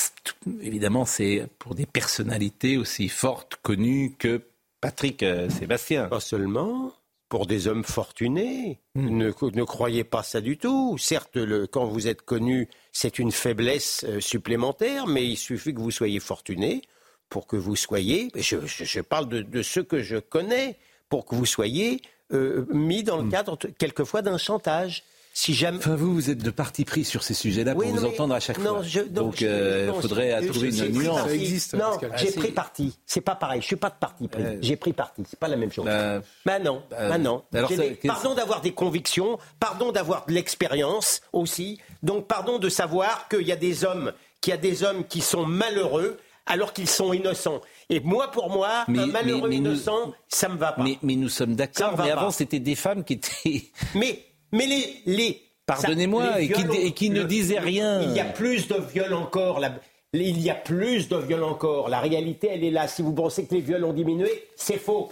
évidemment, 0.62 1.06
c'est 1.06 1.48
pour 1.58 1.74
des 1.74 1.88
personnalités 1.88 2.78
aussi 2.78 3.10
fortes, 3.10 3.58
connues 3.64 4.14
que 4.20 4.44
Patrick 4.84 5.24
euh, 5.24 5.50
Sébastien. 5.50 6.06
Pas 6.06 6.20
seulement. 6.20 6.92
Pour 7.30 7.48
des 7.48 7.68
hommes 7.68 7.84
fortunés. 7.84 8.80
Hmm. 8.94 9.18
Ne, 9.18 9.32
ne 9.54 9.64
croyez 9.64 10.04
pas 10.04 10.22
ça 10.22 10.40
du 10.42 10.58
tout. 10.58 10.98
Certes, 11.00 11.36
le, 11.36 11.66
quand 11.66 11.86
vous 11.86 12.08
êtes 12.08 12.22
connu, 12.22 12.68
c'est 12.92 13.18
une 13.18 13.32
faiblesse 13.32 14.06
euh, 14.08 14.20
supplémentaire, 14.20 15.08
mais 15.08 15.26
il 15.26 15.38
suffit 15.38 15.74
que 15.74 15.80
vous 15.80 15.90
soyez 15.90 16.20
fortuné 16.20 16.82
pour 17.30 17.48
que 17.48 17.56
vous 17.56 17.76
soyez, 17.76 18.30
je, 18.36 18.58
je- 18.68 18.84
je 18.84 19.02
parle 19.02 19.28
de, 19.30 19.42
de 19.42 19.62
ceux 19.64 19.82
que 19.84 20.02
je 20.04 20.18
connais, 20.18 20.76
pour 21.10 21.26
que 21.26 21.34
vous 21.34 21.48
soyez 21.48 22.02
euh, 22.32 22.66
mis 22.70 23.02
dans 23.04 23.18
le 23.18 23.30
cadre 23.32 23.58
t- 23.58 23.72
quelquefois 23.72 24.22
d'un 24.22 24.38
chantage. 24.38 25.04
Si 25.36 25.56
jamais... 25.56 25.80
Enfin, 25.80 25.96
vous, 25.96 26.14
vous 26.14 26.30
êtes 26.30 26.44
de 26.44 26.52
parti 26.52 26.86
pris 26.86 27.04
sur 27.04 27.24
ces 27.24 27.34
sujets-là 27.34 27.74
Oui, 27.76 27.88
pour 27.88 27.96
non, 27.96 28.02
vous 28.02 28.08
mais- 28.08 28.14
entendre 28.14 28.36
à 28.36 28.40
chaque 28.40 28.60
non, 28.60 28.76
fois. 28.76 28.84
je- 28.84 29.00
non, 29.00 29.06
Donc, 29.10 29.36
je- 29.38 29.48
euh, 29.48 29.86
il 29.88 29.88
non, 29.88 30.00
faudrait 30.02 30.38
je- 30.44 30.48
trouver 30.50 30.68
une 30.78 30.92
nuance. 30.92 31.74
Non, 31.74 31.98
j'ai 32.18 32.30
Ah, 32.30 32.40
pris 32.40 32.52
parti. 32.52 33.00
C'est 33.08 33.22
pas 33.22 33.34
pareil. 33.36 33.60
Je 33.62 33.66
suis 33.66 33.76
pas 33.76 33.90
de 33.90 33.96
parti 34.00 34.28
pris. 34.28 34.44
Euh, 34.44 34.58
J'ai 34.62 34.76
pris 34.76 34.94
parti. 34.94 35.24
C'est 35.28 35.40
pas 35.40 35.48
la 35.48 35.56
même 35.58 35.72
chose. 35.72 35.86
bah, 35.86 36.22
Bah 36.46 36.60
non, 36.60 36.84
bah 36.92 37.18
non. 37.18 37.44
alors 37.52 37.72
ça- 37.72 37.82
Pardon 38.08 38.36
d'avoir 38.36 38.62
des 38.62 38.74
convictions, 38.74 39.40
pardon 39.60 39.92
d'avoir 39.92 40.26
de 40.28 40.34
l'expérience 40.34 41.22
aussi. 41.34 41.80
Donc 42.04 42.28
pardon 42.28 42.60
de 42.60 42.70
savoir 42.70 43.28
qu'il 43.28 43.48
y 43.48 43.52
a 43.52 43.56
des 43.56 43.84
hommes, 43.86 44.14
qu'il 44.40 44.52
y 44.52 44.54
a 44.54 44.58
des 44.58 44.84
hommes 44.84 45.04
qui 45.04 45.22
sont 45.22 45.48
malheureux 45.48 46.18
alors 46.46 46.74
qu'ils 46.74 46.88
sont 46.90 47.12
innocents. 47.12 47.62
Et 47.90 48.02
moi, 48.02 48.30
pour 48.30 48.50
moi, 48.52 48.84
Mais- 48.88 49.00
un 49.00 49.06
malheureux 49.08 49.50
mais- 49.50 49.56
mais 49.56 49.62
nous- 49.62 49.72
innocent, 49.72 50.14
ça 50.28 50.48
me 50.48 50.58
va 50.58 50.74
pas. 50.74 50.84
Mais, 50.84 51.00
mais 51.02 51.16
nous 51.16 51.30
sommes 51.30 51.56
d'accord. 51.56 51.96
Mais 51.98 52.12
avant, 52.12 52.30
c'était 52.30 52.60
des 52.60 52.76
femmes 52.76 53.04
qui 53.04 53.14
étaient. 53.14 53.64
Mais, 53.96 54.24
mais 54.54 54.66
les, 54.66 55.02
les 55.06 55.42
Pardonnez-moi, 55.66 56.42
et 56.42 56.48
qui- 56.50 56.64
viols- 56.64 56.76
et 56.76 56.92
qui 56.92 57.10
ne 57.10 57.22
le- 57.22 57.26
disaient 57.28 57.60
rien. 57.60 58.02
Il 58.02 58.12
y 58.14 58.20
a 58.20 58.26
plus 58.26 58.68
de 58.68 58.76
viols 58.76 59.14
encore. 59.14 59.60
La, 59.60 59.74
il 60.14 60.40
y 60.42 60.50
a 60.50 60.56
plus 60.56 61.08
de 61.10 61.16
viols 61.18 61.44
encore. 61.44 61.90
La 61.90 62.00
réalité, 62.00 62.48
elle 62.52 62.64
est 62.64 62.72
là. 62.72 62.88
Si 62.88 63.02
vous 63.02 63.14
pensez 63.14 63.46
que 63.46 63.54
les 63.56 63.62
viols 63.62 63.84
ont 63.86 63.94
diminué, 63.94 64.30
c'est 64.56 64.78
faux. 64.78 65.12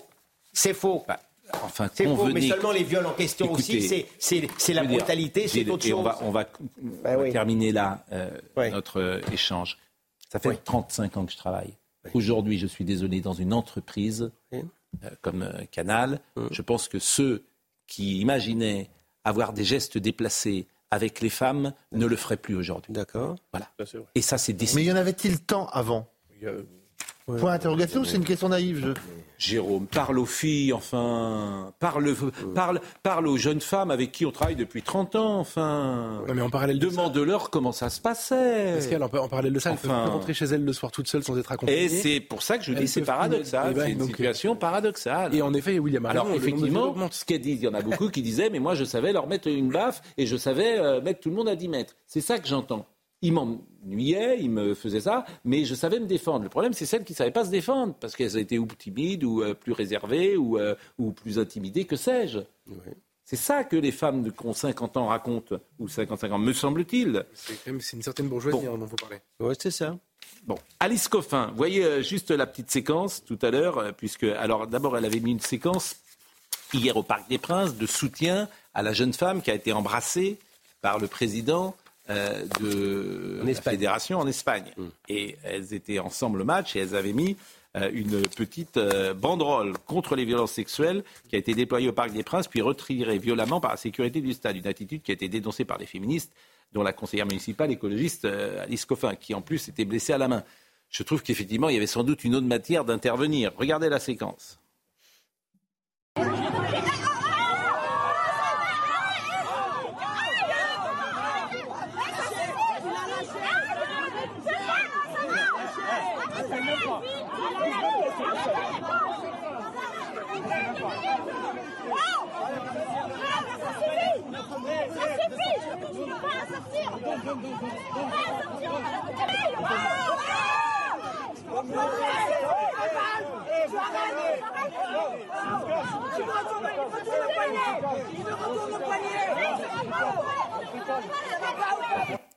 C'est 0.54 0.74
faux. 0.74 1.04
Enfin, 1.64 1.90
c'est 1.94 2.06
faux. 2.06 2.26
Mais 2.28 2.42
seulement 2.42 2.72
les 2.72 2.84
viols 2.84 3.06
en 3.06 3.12
question 3.14 3.46
Écoutez, 3.48 3.78
aussi, 3.78 3.88
c'est- 3.88 4.06
c'est 4.20 4.48
c'est 4.58 4.74
la 4.74 4.84
brutalité, 4.84 5.48
c'est 5.48 5.70
autre 5.70 5.86
et 5.86 5.90
chose. 5.90 6.00
On 6.00 6.04
va, 6.04 6.20
on 6.22 6.32
va, 6.32 6.44
Bah 6.44 6.50
on 7.14 7.18
va 7.18 7.24
oui. 7.24 7.32
terminer 7.32 7.72
là 7.72 8.06
euh, 8.12 8.30
notre 8.72 9.00
euh, 9.02 9.22
échange. 9.34 9.78
Ça 10.32 10.40
fait 10.40 10.56
35 10.64 11.18
ans 11.18 11.26
que 11.26 11.32
je 11.32 11.38
travaille. 11.38 11.74
Aujourd'hui, 12.14 12.58
je 12.58 12.68
suis 12.68 12.84
désolé, 12.86 13.20
dans 13.22 13.34
une 13.34 13.54
entreprise 13.54 14.32
euh, 14.54 14.60
comme 15.22 15.44
euh, 15.44 15.64
Canal, 15.72 16.20
Hum. 16.36 16.48
je 16.52 16.62
pense 16.62 16.88
que 16.88 17.00
ceux 17.00 17.44
qui 17.88 18.20
imaginaient 18.20 18.88
avoir 19.24 19.54
des 19.54 19.64
gestes 19.64 19.98
déplacés 19.98 20.68
avec 20.92 21.22
les 21.22 21.30
femmes 21.30 21.74
ne 21.92 22.06
le 22.06 22.16
feraient 22.16 22.38
plus 22.38 22.56
aujourd'hui. 22.56 22.92
D'accord. 22.94 23.36
Voilà. 23.54 23.70
Et 24.16 24.22
ça, 24.22 24.38
c'est 24.38 24.54
décidé. 24.54 24.82
Mais 24.82 24.88
y 24.88 24.92
en 24.92 24.98
avait-il 24.98 25.40
tant 25.40 25.68
avant? 25.68 26.12
Point 27.28 27.52
d'interrogation, 27.54 28.04
c'est 28.04 28.18
une 28.18 28.26
question 28.26 28.50
naïve. 28.50 28.80
Je... 28.86 28.94
Jérôme, 29.38 29.88
parle 29.88 30.20
aux 30.20 30.26
filles, 30.26 30.72
enfin. 30.74 31.72
Parle, 31.80 32.14
parle, 32.54 32.80
parle 33.02 33.28
aux 33.28 33.38
jeunes 33.38 33.62
femmes 33.62 33.90
avec 33.90 34.12
qui 34.12 34.26
on 34.26 34.32
travaille 34.32 34.56
depuis 34.56 34.82
30 34.84 35.16
ans, 35.16 35.40
enfin. 35.40 36.22
Non, 36.28 36.34
mais 36.36 36.42
en 36.42 36.50
parallèle 36.50 36.78
de 36.78 36.88
Demande-leur 36.90 37.50
comment 37.50 37.72
ça 37.72 37.90
se 37.90 38.02
passait. 38.02 38.74
Pascal, 38.76 39.02
en, 39.02 39.06
en 39.06 39.28
parallèle 39.30 39.54
de 39.54 39.60
ça, 39.60 39.72
elle 39.72 39.78
peut 39.78 39.88
Enfin. 39.88 40.06
rentrer 40.12 40.34
chez 40.34 40.46
elle 40.46 40.64
le 40.66 40.74
soir 40.74 40.92
toute 40.92 41.08
seule 41.08 41.24
sans 41.24 41.38
être 41.40 41.52
accompagnée. 41.52 41.86
Et 41.86 41.90
c'est 41.90 42.20
pour 42.20 42.44
ça 42.44 42.58
que 42.58 42.64
je 42.66 42.72
Elles 42.74 42.80
dis 42.80 42.88
c'est 42.88 43.02
paradoxal. 43.02 43.70
Eh 43.72 43.74
ben, 43.74 43.86
c'est 43.86 43.92
une 43.94 43.98
donc, 44.00 44.08
situation 44.10 44.56
paradoxale. 44.56 45.34
Et 45.34 45.42
en 45.42 45.54
effet, 45.54 45.80
William 45.80 46.06
a 46.06 46.10
Alors 46.10 46.28
raison, 46.28 46.36
le 46.38 46.42
nombre 46.42 46.62
de 46.62 46.66
viols 46.68 46.82
effectivement, 46.84 47.10
ce 47.12 47.26
qu'elle 47.26 47.42
dit, 47.42 47.52
il 47.54 47.62
y 47.62 47.68
en 47.68 47.74
a 47.74 47.82
beaucoup 47.82 48.10
qui 48.10 48.22
disaient, 48.22 48.50
mais 48.52 48.60
moi 48.60 48.76
je 48.76 48.84
savais 48.84 49.12
leur 49.14 49.28
mettre 49.28 49.48
une 49.48 49.70
baffe 49.70 50.02
et 50.18 50.28
je 50.28 50.36
savais 50.38 50.78
euh, 50.78 51.02
mettre 51.02 51.22
tout 51.22 51.30
le 51.30 51.36
monde 51.36 51.48
à 51.50 51.56
10 51.56 51.68
mètres. 51.70 51.96
C'est 52.06 52.22
ça 52.22 52.38
que 52.38 52.48
j'entends. 52.48 52.86
Ils 53.22 53.34
m'ennuyaient, 53.34 54.40
ils 54.40 54.50
me 54.50 54.74
faisaient 54.74 55.02
ça, 55.02 55.26
mais 55.46 55.66
je 55.66 55.76
savais 55.76 56.00
me 56.00 56.06
défendre. 56.08 56.44
Le 56.44 56.50
problème, 56.50 56.74
c'est 56.74 56.86
celles 56.86 57.04
qui 57.04 57.14
ne 57.14 57.18
savaient 57.18 57.32
pas 57.32 57.46
se 57.46 57.52
défendre, 57.52 57.94
parce 58.00 58.16
qu'elles 58.16 58.38
étaient 58.38 58.58
ou 58.58 58.66
timides, 58.66 59.24
ou 59.24 59.42
euh, 59.44 59.54
plus 59.54 59.74
réservées, 59.74 60.38
ou, 60.38 60.58
euh, 60.58 60.76
ou 60.98 61.12
plus 61.12 61.38
intimidées, 61.40 61.86
que 61.86 61.96
sais-je. 61.96 62.40
C'est 63.26 63.36
ça 63.38 63.64
que 63.64 63.76
les 63.76 63.92
femmes 63.92 64.24
de- 64.24 64.30
qui 64.32 64.46
ont 64.46 64.54
50 64.54 64.98
ans 64.98 65.08
racontent, 65.08 65.56
ou 65.80 65.88
55 65.88 66.32
ans, 66.32 66.40
me 66.40 66.52
semble-t-il. 66.52 67.26
C'est 67.34 67.66
même- 67.68 67.80
une 67.94 68.02
certaine 68.02 68.28
bourgeoisie 68.28 68.58
Bon. 68.66 68.74
hein, 68.74 68.78
dont 68.78 68.86
vous 68.86 68.96
parlez. 68.98 69.18
Ouais, 69.40 69.54
c'est 69.58 69.72
ça. 69.72 69.98
Bon, 70.46 70.56
Alice 70.80 71.08
Coffin, 71.08 71.48
vous 71.52 71.58
voyez 71.58 71.84
euh, 71.86 72.02
juste 72.02 72.32
la 72.32 72.48
petite 72.48 72.72
séquence 72.72 73.24
tout 73.24 73.38
à 73.44 73.52
l'heure, 73.52 73.78
euh, 73.78 73.92
puisque, 73.92 74.24
alors 74.24 74.66
d'abord, 74.68 74.98
elle 74.98 75.06
avait 75.06 75.20
mis 75.20 75.32
une 75.32 75.40
séquence 75.40 75.98
hier 76.74 76.98
au 76.98 77.04
Parc 77.04 77.30
des 77.30 77.38
Princes 77.38 77.76
de 77.76 77.86
soutien 77.86 78.50
à 78.74 78.82
la 78.82 78.94
jeune 78.94 79.14
femme 79.14 79.42
qui 79.42 79.52
a 79.52 79.54
été 79.56 79.72
embrassée 79.72 80.40
par 80.82 80.98
le 81.00 81.08
président 81.08 81.76
euh, 82.12 82.46
de 82.60 83.42
la 83.44 83.54
fédération 83.56 84.20
en 84.20 84.28
Espagne. 84.28 84.72
Et 85.10 85.38
elles 85.44 85.74
étaient 85.74 86.00
ensemble 86.00 86.42
au 86.42 86.46
match 86.46 86.76
et 86.76 86.80
elles 86.80 86.96
avaient 86.96 87.14
mis 87.14 87.38
euh, 87.78 87.90
une 87.94 88.28
petite 88.28 88.76
euh, 88.76 89.14
banderole 89.14 89.78
contre 89.86 90.18
les 90.18 90.26
violences 90.26 90.52
sexuelles 90.52 91.06
qui 91.30 91.38
a 91.38 91.40
été 91.40 91.54
déployée 91.54 91.88
au 91.88 91.94
Parc 91.94 92.12
des 92.12 92.22
Princes, 92.24 92.50
puis 92.50 92.60
retirée 92.62 93.18
violemment 93.18 93.62
par 93.62 93.72
la 93.72 93.78
sécurité 93.78 94.20
du 94.20 94.34
stade. 94.34 94.58
Une 94.58 94.68
attitude 94.68 95.02
qui 95.02 95.12
a 95.12 95.14
été 95.14 95.30
dénoncée 95.30 95.64
par 95.64 95.78
les 95.78 95.86
féministes, 95.86 96.34
dont 96.74 96.84
la 96.84 96.92
conseillère 96.92 97.26
municipale 97.26 97.72
écologiste 97.72 98.26
euh, 98.26 98.64
Alice 98.64 98.84
Coffin, 98.84 99.16
qui 99.16 99.34
en 99.34 99.42
plus 99.42 99.70
était 99.70 99.86
blessée 99.86 100.12
à 100.12 100.18
la 100.18 100.28
main. 100.28 100.44
Je 100.90 101.04
trouve 101.04 101.24
qu'effectivement, 101.24 101.70
il 101.70 101.76
y 101.76 101.78
avait 101.78 101.88
sans 101.88 102.04
doute 102.04 102.26
une 102.26 102.36
autre 102.36 102.46
matière 102.46 102.84
d'intervenir. 102.84 103.54
Regardez 103.56 103.88
la 103.88 104.00
séquence. 104.00 104.60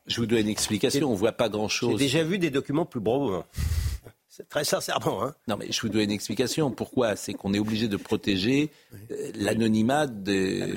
Je 0.07 0.21
vous 0.21 0.27
donne 0.27 0.41
une 0.41 0.49
explication, 0.49 1.09
on 1.09 1.13
ne 1.13 1.17
voit 1.17 1.33
pas 1.33 1.47
J'ai 1.47 1.53
grand-chose. 1.53 1.99
déjà 1.99 2.23
vu 2.23 2.39
des 2.39 2.51
documents 2.51 2.85
plus 2.85 3.01
beaux. 3.01 3.43
C'est 4.37 4.49
très 4.49 4.65
sincèrement. 4.65 5.23
Hein. 5.23 5.35
Non, 5.47 5.57
mais 5.57 5.71
je 5.71 5.81
vous 5.81 5.89
donne 5.89 6.03
une 6.03 6.11
explication. 6.11 6.71
Pourquoi? 6.73 7.15
C'est 7.15 7.35
qu'on 7.35 7.55
est 7.55 7.61
obligé 7.61 7.87
de 7.87 7.97
protéger 7.97 8.71
euh, 9.13 9.31
l'anonymat 9.37 10.09
des, 10.09 10.73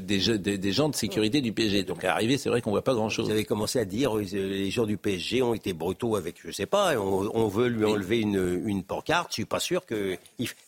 des, 0.00 0.20
jeux- 0.20 0.38
des- 0.38 0.56
des 0.58 0.72
gens 0.72 0.88
de 0.88 0.94
sécurité 0.94 1.40
du 1.40 1.52
PSG. 1.52 1.82
Donc, 1.82 2.04
à 2.04 2.08
l'arrivée, 2.08 2.38
c'est 2.38 2.48
vrai 2.48 2.60
qu'on 2.62 2.70
voit 2.70 2.84
pas 2.84 2.94
grand-chose. 2.94 3.24
Vous 3.26 3.32
avez 3.32 3.44
commencé 3.44 3.80
à 3.80 3.84
dire 3.84 4.16
euh, 4.16 4.22
les 4.22 4.70
gens 4.70 4.86
du 4.86 4.96
PSG 4.98 5.42
ont 5.42 5.52
été 5.54 5.72
brutaux 5.72 6.14
avec, 6.14 6.36
je 6.44 6.52
sais 6.52 6.66
pas, 6.66 6.96
on, 6.96 7.28
on 7.34 7.48
veut 7.48 7.66
lui 7.66 7.84
enlever 7.84 8.20
une, 8.20 8.62
une 8.66 8.84
pancarte. 8.84 9.30
Je 9.30 9.34
suis 9.34 9.44
pas 9.46 9.58
sûr 9.58 9.84
que 9.84 10.16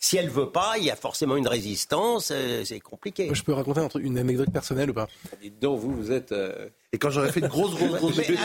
si 0.01 0.17
elle 0.17 0.29
veut 0.29 0.49
pas, 0.49 0.73
il 0.77 0.83
y 0.83 0.91
a 0.91 0.97
forcément 0.97 1.37
une 1.37 1.47
résistance. 1.47 2.31
euh, 2.33 2.63
C'est 2.65 2.81
compliqué. 2.81 3.29
Je 3.33 3.43
peux 3.43 3.53
raconter 3.53 3.79
une 3.99 4.17
anecdote 4.17 4.51
personnelle 4.51 4.89
ou 4.89 4.93
pas? 4.93 5.07
Dites 5.41 5.59
donc, 5.61 5.79
vous, 5.79 5.93
vous 5.95 6.11
êtes. 6.11 6.33
euh, 6.33 6.67
Et 6.93 6.97
quand 6.97 7.09
j'aurais 7.09 7.31
fait 7.31 7.41
une 7.41 7.47
grosse, 7.47 7.75
grosse, 7.75 7.91
grosse 7.99 8.15
bêtise. 8.17 8.37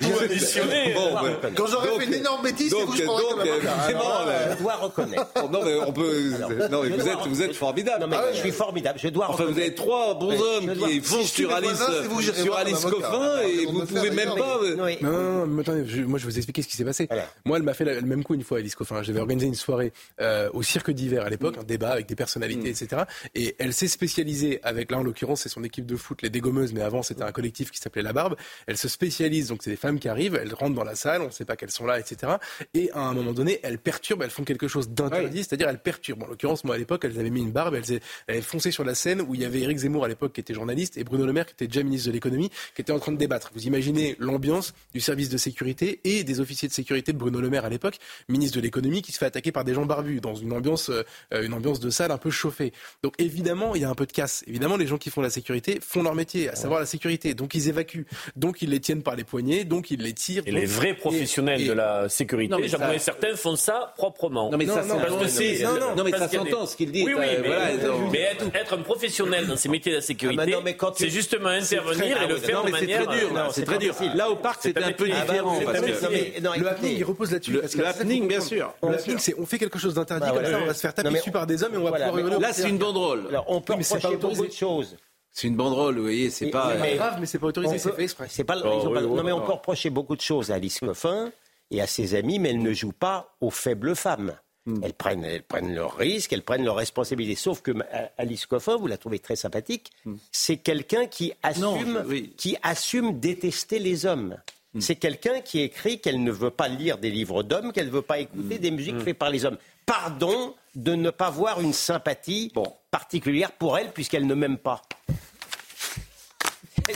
Bon, 0.00 1.22
ouais. 1.22 1.36
Quand 1.54 1.66
j'aurais 1.66 1.98
fait 1.98 2.06
une 2.06 2.14
énorme 2.14 2.42
bêtise, 2.42 2.70
c'est 2.76 2.84
vous, 2.84 2.96
je 2.96 3.02
prendrais 3.02 3.24
donc, 3.24 3.38
comme 3.40 3.46
un 3.46 4.28
euh, 4.28 4.54
Je 4.56 4.62
dois 4.62 4.74
reconnaître. 4.76 5.26
Oh, 5.36 5.48
non, 5.50 5.60
mais 5.64 5.74
on 5.86 5.92
peut. 5.92 6.30
non, 6.70 6.82
mais 6.82 6.88
vous 6.90 7.08
êtes, 7.08 7.18
vous 7.26 7.42
êtes 7.42 7.54
formidable. 7.54 8.00
Non, 8.04 8.08
mais 8.08 8.16
je 8.32 8.38
suis 8.38 8.52
formidable. 8.52 8.98
Je 9.02 9.08
dois 9.08 9.28
Enfin, 9.30 9.44
vous 9.44 9.58
avez 9.58 9.74
trois 9.74 10.14
bons 10.14 10.32
hommes 10.40 10.74
qui 10.76 11.02
suis 11.02 11.26
sur 11.26 11.52
Alice, 11.52 11.78
j'irai 12.20 12.42
sur 12.42 12.56
Alice. 12.56 12.80
Coffin 12.80 13.08
Alors, 13.08 13.38
et 13.40 13.66
vous 13.66 13.72
me 13.80 13.84
pouvez 13.86 14.10
même 14.10 14.28
pas. 14.34 14.58
Non, 14.76 14.84
mais- 14.84 14.98
Non, 15.02 15.58
attendez, 15.60 15.84
je- 15.86 16.02
moi 16.02 16.18
je 16.18 16.24
vais 16.26 16.30
vous 16.32 16.36
expliquer 16.38 16.62
ce 16.62 16.68
qui 16.68 16.76
s'est 16.76 16.84
passé. 16.84 17.08
Moi, 17.44 17.58
elle 17.58 17.62
m'a 17.64 17.74
fait 17.74 17.84
le 17.84 18.00
même 18.02 18.24
coup 18.24 18.34
une 18.34 18.42
fois, 18.44 18.58
Alice 18.58 18.74
Coffin. 18.74 19.02
J'avais 19.02 19.20
organisé 19.20 19.46
une 19.46 19.54
soirée 19.54 19.92
euh, 20.20 20.48
au 20.54 20.62
cirque 20.62 20.90
d'hiver 20.90 21.24
à 21.24 21.30
l'époque, 21.30 21.56
un 21.58 21.64
débat 21.64 21.90
avec 21.90 22.06
des 22.06 22.16
personnalités, 22.16 22.70
etc. 22.70 23.02
Et 23.34 23.56
elle 23.58 23.72
s'est 23.74 23.88
spécialisée 23.88 24.60
avec, 24.62 24.90
là 24.90 24.98
en 24.98 25.02
l'occurrence, 25.02 25.42
c'est 25.42 25.48
son 25.48 25.64
équipe 25.64 25.86
de 25.86 25.96
foot, 25.96 26.22
les 26.22 26.30
dégommeuses, 26.30 26.72
mais 26.72 26.82
avant 26.82 27.02
c'était 27.02 27.22
un 27.22 27.32
collectif 27.32 27.70
qui 27.70 27.79
s'appelait 27.80 28.02
La 28.02 28.12
Barbe. 28.12 28.36
Elle 28.66 28.76
se 28.76 28.88
spécialise, 28.88 29.48
donc 29.48 29.62
c'est 29.62 29.70
des 29.70 29.76
femmes 29.76 29.98
qui 29.98 30.08
arrivent, 30.08 30.34
elles 30.34 30.54
rentrent 30.54 30.74
dans 30.74 30.84
la 30.84 30.94
salle, 30.94 31.22
on 31.22 31.26
ne 31.26 31.30
sait 31.30 31.44
pas 31.44 31.56
qu'elles 31.56 31.70
sont 31.70 31.86
là, 31.86 31.98
etc. 31.98 32.34
Et 32.74 32.90
à 32.92 33.00
un 33.00 33.14
moment 33.14 33.32
donné, 33.32 33.60
elles 33.62 33.78
perturbent, 33.78 34.22
elles 34.22 34.30
font 34.30 34.44
quelque 34.44 34.68
chose 34.68 34.90
d'interdit, 34.90 35.44
c'est-à-dire 35.44 35.68
elles 35.68 35.82
perturbent. 35.82 36.24
En 36.24 36.26
l'occurrence, 36.26 36.64
moi 36.64 36.74
à 36.74 36.78
l'époque, 36.78 37.04
elles 37.04 37.18
avaient 37.18 37.30
mis 37.30 37.40
une 37.40 37.52
barbe, 37.52 37.74
elles, 37.74 37.84
elles 37.90 38.00
avaient 38.28 38.42
foncé 38.42 38.70
sur 38.70 38.84
la 38.84 38.94
scène 38.94 39.20
où 39.20 39.34
il 39.34 39.40
y 39.40 39.44
avait 39.44 39.60
Éric 39.60 39.78
Zemmour 39.78 40.04
à 40.04 40.08
l'époque 40.08 40.32
qui 40.32 40.40
était 40.40 40.54
journaliste 40.54 40.98
et 40.98 41.04
Bruno 41.04 41.26
Le 41.26 41.32
Maire 41.32 41.46
qui 41.46 41.52
était 41.52 41.66
déjà 41.66 41.82
ministre 41.82 42.08
de 42.08 42.12
l'économie, 42.12 42.50
qui 42.74 42.82
était 42.82 42.92
en 42.92 42.98
train 42.98 43.12
de 43.12 43.16
débattre. 43.16 43.50
Vous 43.54 43.66
imaginez 43.66 44.16
l'ambiance 44.18 44.74
du 44.92 45.00
service 45.00 45.28
de 45.28 45.36
sécurité 45.36 46.00
et 46.04 46.24
des 46.24 46.40
officiers 46.40 46.68
de 46.68 46.72
sécurité 46.72 47.12
de 47.12 47.18
Bruno 47.18 47.40
Le 47.40 47.50
Maire 47.50 47.64
à 47.64 47.68
l'époque, 47.68 47.98
ministre 48.28 48.56
de 48.56 48.62
l'économie, 48.62 49.02
qui 49.02 49.12
se 49.12 49.18
fait 49.18 49.26
attaquer 49.26 49.52
par 49.52 49.64
des 49.64 49.74
gens 49.74 49.86
barbus 49.86 50.20
dans 50.20 50.34
une 50.34 50.52
ambiance, 50.52 50.90
euh, 50.90 51.02
une 51.42 51.54
ambiance 51.54 51.80
de 51.80 51.90
salle 51.90 52.10
un 52.10 52.18
peu 52.18 52.30
chauffée. 52.30 52.72
Donc 53.02 53.14
évidemment, 53.18 53.74
il 53.74 53.82
y 53.82 53.84
a 53.84 53.90
un 53.90 53.94
peu 53.94 54.06
de 54.06 54.12
casse. 54.12 54.44
Évidemment, 54.46 54.76
les 54.76 54.86
gens 54.86 54.98
qui 54.98 55.10
font 55.10 55.20
la 55.20 55.30
sécurité 55.30 55.78
font 55.80 56.02
leur 56.02 56.14
métier, 56.14 56.48
à 56.48 56.56
savoir 56.56 56.80
la 56.80 56.86
sécurité. 56.86 57.34
Donc 57.34 57.54
ils 57.54 57.68
évacuent, 57.70 58.06
donc 58.36 58.62
ils 58.62 58.70
les 58.70 58.80
tiennent 58.80 59.02
par 59.02 59.16
les 59.16 59.24
poignets, 59.24 59.64
donc 59.64 59.90
ils 59.90 60.00
les 60.02 60.12
tirent. 60.12 60.42
Et 60.46 60.50
donc- 60.50 60.60
les 60.60 60.66
vrais 60.66 60.94
professionnels 60.94 61.62
et- 61.62 61.66
de 61.68 61.72
la 61.72 62.08
sécurité, 62.08 62.52
Non, 62.52 62.58
mais 62.60 62.68
ça- 62.68 62.76
j'aimerais 62.78 62.98
certains 62.98 63.34
font 63.36 63.56
ça 63.56 63.94
proprement. 63.96 64.50
Non, 64.50 64.58
mais 64.58 64.66
ça 64.66 64.82
Non, 64.82 64.94
non, 64.96 65.00
s'entend. 65.00 65.00
parce 65.18 65.22
que 65.22 65.28
c'est- 65.28 65.62
Non, 65.64 65.70
non, 65.74 65.96
non, 65.96 66.04
mais 66.04 66.10
parce 66.10 66.30
ça 66.30 66.38
s'entend 66.38 66.66
ce 66.66 66.76
qu'il 66.76 66.92
dit. 66.92 67.04
Oui, 67.04 67.14
oui, 67.16 67.24
euh, 67.26 67.38
mais, 67.42 67.46
voilà, 67.48 67.94
mais 68.12 68.18
être, 68.20 68.44
être 68.54 68.74
un 68.74 68.82
professionnel 68.82 69.46
dans 69.46 69.56
ces 69.56 69.68
métiers 69.68 69.92
de 69.92 69.96
la 69.96 70.02
sécurité, 70.02 70.42
Ah, 70.42 70.60
bah 70.62 70.72
tu- 70.72 71.04
c'est 71.04 71.10
justement 71.10 71.50
c'est 71.62 71.76
intervenir 71.78 72.16
très- 72.16 72.24
et 72.24 72.28
le 72.28 72.36
faire 72.36 72.56
Non, 72.58 72.62
de 72.62 72.66
c'est 72.66 72.72
manière. 72.80 73.06
très 73.06 73.18
dur. 73.18 73.30
euh, 73.36 73.40
C'est 73.48 73.60
c'est 73.60 73.66
très 73.66 73.78
dur. 73.78 73.94
Là, 74.14 74.30
au 74.30 74.36
parc, 74.36 74.58
C'est 74.62 74.68
c'était 74.68 74.82
un 74.82 74.92
peu 74.92 75.04
métier. 75.04 75.18
Ah 75.20 75.24
bah, 75.26 75.32
différent. 75.32 75.54
c'est 75.58 76.40
Le 76.60 76.68
happening, 76.68 76.96
il 76.96 77.04
repose 77.04 77.32
là-dessus. 77.32 77.52
Le- 77.52 77.60
parce 77.60 77.72
que 77.72 77.78
le 77.78 77.84
ça, 77.84 77.92
c'est 77.92 77.98
happening, 78.00 78.28
bien 78.28 78.40
sûr. 78.40 78.74
Le 78.82 78.94
happening, 78.94 79.18
c'est 79.18 79.34
on 79.38 79.46
fait 79.46 79.58
quelque 79.58 79.78
chose 79.78 79.94
d'interdit, 79.94 80.26
Bah, 80.28 80.34
comme 80.36 80.44
ça, 80.44 80.58
on 80.62 80.66
va 80.66 80.74
se 80.74 80.80
faire 80.80 80.94
taper 80.94 81.10
dessus 81.10 81.30
par 81.30 81.46
des 81.46 81.62
hommes 81.62 81.74
et 81.74 81.78
on 81.78 81.84
va 81.84 81.92
pouvoir 81.92 82.40
Là, 82.40 82.52
c'est 82.52 82.68
une 82.68 82.78
banderole. 82.78 83.28
On 83.46 83.60
peut 83.60 83.74
c'est 83.82 83.94
reprocher 83.94 84.16
beaucoup 84.16 84.46
de 84.46 84.52
choses. 84.52 84.96
C'est 85.32 85.46
une 85.48 85.56
banderole, 85.56 85.96
vous 85.96 86.02
voyez, 86.02 86.28
c'est 86.30 86.50
pas. 86.50 86.74
mais- 86.74 86.90
C'est 86.92 86.96
grave, 86.96 87.16
mais 87.20 87.26
c'est 87.26 87.38
pas 87.38 87.46
autorisé, 87.46 87.78
c'est 87.78 87.92
fait 87.94 88.02
exprès. 88.02 88.26
C'est 88.28 88.44
pas, 88.44 88.56
Oh, 88.56 88.60
ils 88.64 88.86
ont 88.86 88.90
oui, 88.90 88.94
pas- 88.94 89.04
oui, 89.06 89.16
non, 89.16 89.22
mais 89.22 89.32
on 89.32 89.40
peut 89.40 89.52
reprocher 89.52 89.90
beaucoup 89.90 90.16
de 90.16 90.20
choses 90.20 90.50
à 90.50 90.54
Alice 90.56 90.80
Coffin 90.80 91.30
et 91.70 91.80
à 91.80 91.86
ses 91.86 92.14
amis, 92.14 92.38
mais 92.38 92.50
elles 92.50 92.62
ne 92.62 92.72
jouent 92.72 92.92
pas 92.92 93.34
aux 93.40 93.50
faibles 93.50 93.94
femmes. 93.94 94.34
Hmm. 94.66 94.80
Elles, 94.82 94.92
prennent, 94.92 95.24
elles 95.24 95.42
prennent 95.42 95.74
leurs 95.74 95.96
risques, 95.96 96.32
elles 96.34 96.42
prennent 96.42 96.64
leurs 96.64 96.76
responsabilités. 96.76 97.34
Sauf 97.36 97.62
que 97.62 97.70
ma- 97.70 97.86
Alice 98.18 98.44
Coffin, 98.44 98.76
vous 98.76 98.88
la 98.88 98.98
trouvez 98.98 99.18
très 99.18 99.36
sympathique, 99.36 99.90
c'est 100.32 100.58
quelqu'un 100.58 101.06
qui. 101.06 101.32
Non, 101.58 101.76
assume, 101.76 102.04
je- 102.08 102.16
qui 102.36 102.56
assume 102.62 103.18
détester 103.20 103.78
les 103.78 104.04
hommes. 104.06 104.36
C'est 104.78 104.94
quelqu'un 104.96 105.40
qui 105.40 105.60
écrit 105.62 105.98
qu'elle 106.00 106.22
ne 106.22 106.30
veut 106.30 106.50
pas 106.50 106.68
lire 106.68 106.98
des 106.98 107.10
livres 107.10 107.42
d'hommes, 107.42 107.72
qu'elle 107.72 107.86
ne 107.86 107.90
veut 107.92 108.02
pas 108.02 108.18
écouter 108.20 108.58
des 108.58 108.70
musiques 108.70 109.00
faites 109.00 109.18
par 109.18 109.30
les 109.30 109.44
hommes. 109.44 109.56
Pardon 109.86 110.54
de 110.76 110.94
ne 110.94 111.10
pas 111.10 111.30
voir 111.30 111.60
une 111.60 111.72
sympathie 111.72 112.52
particulière 112.90 113.52
pour 113.52 113.78
elle 113.78 113.90
puisqu'elle 113.92 114.26
ne 114.26 114.34
m'aime 114.34 114.58
pas. 114.58 114.82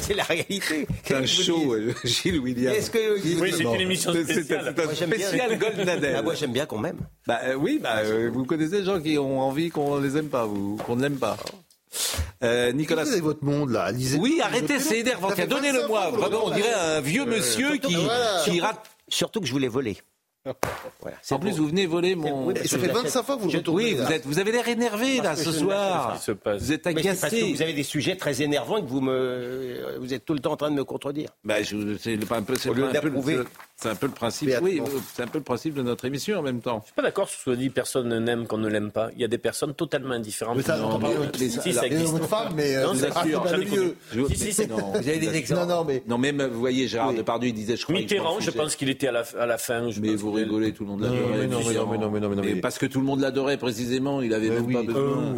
C'est 0.01 0.15
la 0.15 0.25
réalité. 0.25 0.87
C'est 1.05 1.15
un 1.15 1.25
show, 1.27 1.73
euh, 1.75 1.95
Gilles 2.05 2.41
William. 2.41 2.75
Est-ce 2.75 2.91
que 2.91 3.23
Oui, 3.41 3.53
c'est 3.57 3.63
une 3.63 3.75
émission 3.81 4.13
spéciale. 4.13 4.75
c'est 4.77 4.81
un 4.83 4.85
Moi, 4.85 4.95
j'aime 4.95 5.11
spécial 5.13 5.49
bien. 5.51 5.57
Gold 5.59 5.79
Nadel. 5.87 6.17
Ah, 6.17 6.23
moi, 6.23 6.35
j'aime 6.35 6.53
bien 6.53 6.67
qu'on 6.67 6.79
m'aime. 6.79 6.99
Bah 7.29 7.39
euh, 7.45 7.55
oui, 7.55 7.79
bah, 7.81 7.99
euh, 7.99 8.29
vous 8.33 8.45
connaissez 8.45 8.79
des 8.81 8.85
gens 8.85 9.01
qui 9.01 9.17
ont 9.19 9.41
envie 9.41 9.69
qu'on 9.71 10.01
les 10.01 10.17
aime 10.17 10.29
pas, 10.31 10.47
vous, 10.47 10.77
qu'on 10.79 10.97
ne 10.97 11.03
l'aime 11.03 11.19
pas. 11.19 11.37
Euh, 12.43 12.73
Nicolas. 12.73 13.05
Vous 13.05 13.13
avez 13.13 13.21
votre 13.21 13.45
monde 13.45 13.71
là, 13.71 13.93
lisez. 13.93 14.19
Oui, 14.19 14.41
arrêtez, 14.43 14.81
c'est 14.81 14.99
énervant. 14.99 15.29
Ça 15.29 15.37
fait 15.37 15.47
Tiens, 15.47 15.57
Donnez-le 15.57 15.79
25 15.83 15.89
moi. 15.89 16.07
ans, 16.07 16.11
vous 16.11 16.17
Vraiment, 16.21 16.47
on 16.47 16.51
dirait 16.51 16.73
un 16.75 17.01
vieux 17.01 17.23
Euh, 17.23 17.27
monsieur 17.27 17.71
surtout 17.75 17.89
qui, 17.89 18.51
qui 18.51 18.61
rate. 18.61 18.85
Surtout 19.09 19.41
que 19.41 19.47
je 19.47 19.53
voulais 19.53 19.69
voler. 19.69 19.97
En 21.31 21.39
plus, 21.39 21.53
vous 21.53 21.69
venez 21.69 21.87
voler 21.87 22.15
mon. 22.15 22.47
Oui, 22.47 22.55
mais 22.55 22.67
ça 22.67 22.79
fait 22.79 22.89
25 22.89 23.23
fois 23.23 23.37
que 23.37 23.41
vous 23.41 23.47
le 23.47 23.53
Je- 23.53 23.57
retournez, 23.59 23.85
Oui, 23.85 23.95
vous, 23.95 24.13
êtes, 24.13 24.27
vous 24.27 24.39
avez 24.39 24.53
l'air 24.53 24.69
énervé 24.69 25.21
là 25.23 25.37
ce 25.37 25.51
soir. 25.53 26.21
Vous 26.59 26.73
êtes 26.73 26.87
agacé. 26.87 27.53
vous 27.55 27.63
avez 27.63 27.73
des 27.73 27.83
sujets 27.83 28.17
très 28.17 28.43
énervants 28.43 28.77
et 28.77 28.83
que 28.83 28.89
vous 28.89 29.01
me, 29.01 29.97
vous 30.01 30.13
êtes 30.13 30.25
tout 30.25 30.35
le 30.35 30.41
temps 30.41 30.53
en 30.53 30.57
train 30.57 30.71
de 30.71 30.77
me 30.77 30.85
contredire. 30.85 31.31
Bah, 31.45 31.63
je- 31.63 31.97
c'est 31.99 32.17
le- 32.17 32.27
un 32.31 32.43
peu, 32.43 32.55
c'est 32.57 32.69
Au 32.69 32.75
lieu 32.75 32.91
d'approuver. 32.93 33.37
le- 33.37 33.47
c'est 33.77 33.89
un 33.89 33.95
peu 33.95 34.07
le 34.07 34.13
principe. 34.13 34.51
Oui, 34.63 34.81
c'est 35.15 35.23
un 35.23 35.27
peu 35.27 35.39
le 35.39 35.45
principe 35.45 35.75
de 35.75 35.83
notre 35.83 36.05
émission 36.05 36.39
en 36.39 36.43
même 36.43 36.61
temps. 36.61 36.81
Je 36.83 36.87
suis 36.87 36.95
pas 36.95 37.03
d'accord 37.03 37.29
sur 37.29 37.39
ce 37.41 37.51
que 37.51 37.57
dit 37.57 37.71
personne 37.71 38.17
n'aime 38.25 38.47
qu'on 38.47 38.59
ne 38.59 38.69
l'aime 38.69 38.91
pas. 38.91 39.11
Il 39.15 39.21
y 39.21 39.25
a 39.25 39.29
des 39.29 39.39
personnes 39.39 39.75
totalement 39.75 40.15
indifférentes. 40.15 40.57
Mais 40.57 40.63
ça, 40.63 40.77
Non, 40.79 40.99
mais- 40.99 41.09
de- 41.15 41.49
si, 41.49 41.73
ça- 41.73 41.87
existe. 41.87 42.19
femme, 42.25 42.53
mais, 42.57 42.77
euh, 42.77 42.85
Non, 42.87 42.93
vous 42.93 42.99
c'est 43.01 43.07
êtes 43.09 43.13
sûr, 43.27 43.43
pas 43.43 43.49
j'en 43.51 43.57
ai 43.57 43.65
le 43.65 43.71
connu. 43.71 43.83
mieux. 43.83 43.97
Je- 44.15 44.25
Si, 44.35 44.37
si, 44.37 44.53
si. 44.53 44.67
Non, 44.69 44.77
Vous 44.77 44.97
avez 44.97 45.19
des 45.19 45.35
exemples. 45.37 45.67
Non, 45.69 45.77
non, 45.79 45.85
mais- 45.85 46.03
Non, 46.07 46.19
même, 46.19 46.43
vous 46.43 46.61
voyez, 46.61 46.89
Gérard 46.89 47.13
Depardieu, 47.15 47.49
il 47.51 47.55
disait, 47.55 47.77
je 47.77 47.83
crois. 47.85 47.95
Mitterrand, 47.97 48.41
je 48.41 48.51
pense 48.51 48.77
qu'il 48.77 48.89
était 48.89 49.09
à 49.09 49.13
la, 49.13 49.25
à 49.39 49.47
la 49.47 49.59
fin. 49.59 49.91
je 49.91 50.01
Mais 50.01 50.15
vous 50.15 50.33
rigolez, 50.33 50.73
tout 50.73 50.85
le 50.85 50.91
monde 50.91 51.01
Non, 51.03 51.11
l'adorait. 51.13 51.47
non, 51.47 51.59
mais 51.59 51.75
non, 51.75 51.87
mais 51.91 51.99
non, 51.99 52.11
mais 52.11 52.21
non, 52.21 52.29
mais 52.31 52.37
non, 52.37 52.43
mais- 52.43 52.61
Parce 52.61 52.79
que 52.79 52.87
tout 52.87 53.01
le 53.01 53.07
monde 53.07 53.21
l'adorait 53.21 53.57
précisément, 53.59 54.23
il 54.23 54.33
avait 54.33 54.51
même 54.51 54.73
pas 54.73 54.83
besoin. 54.83 55.35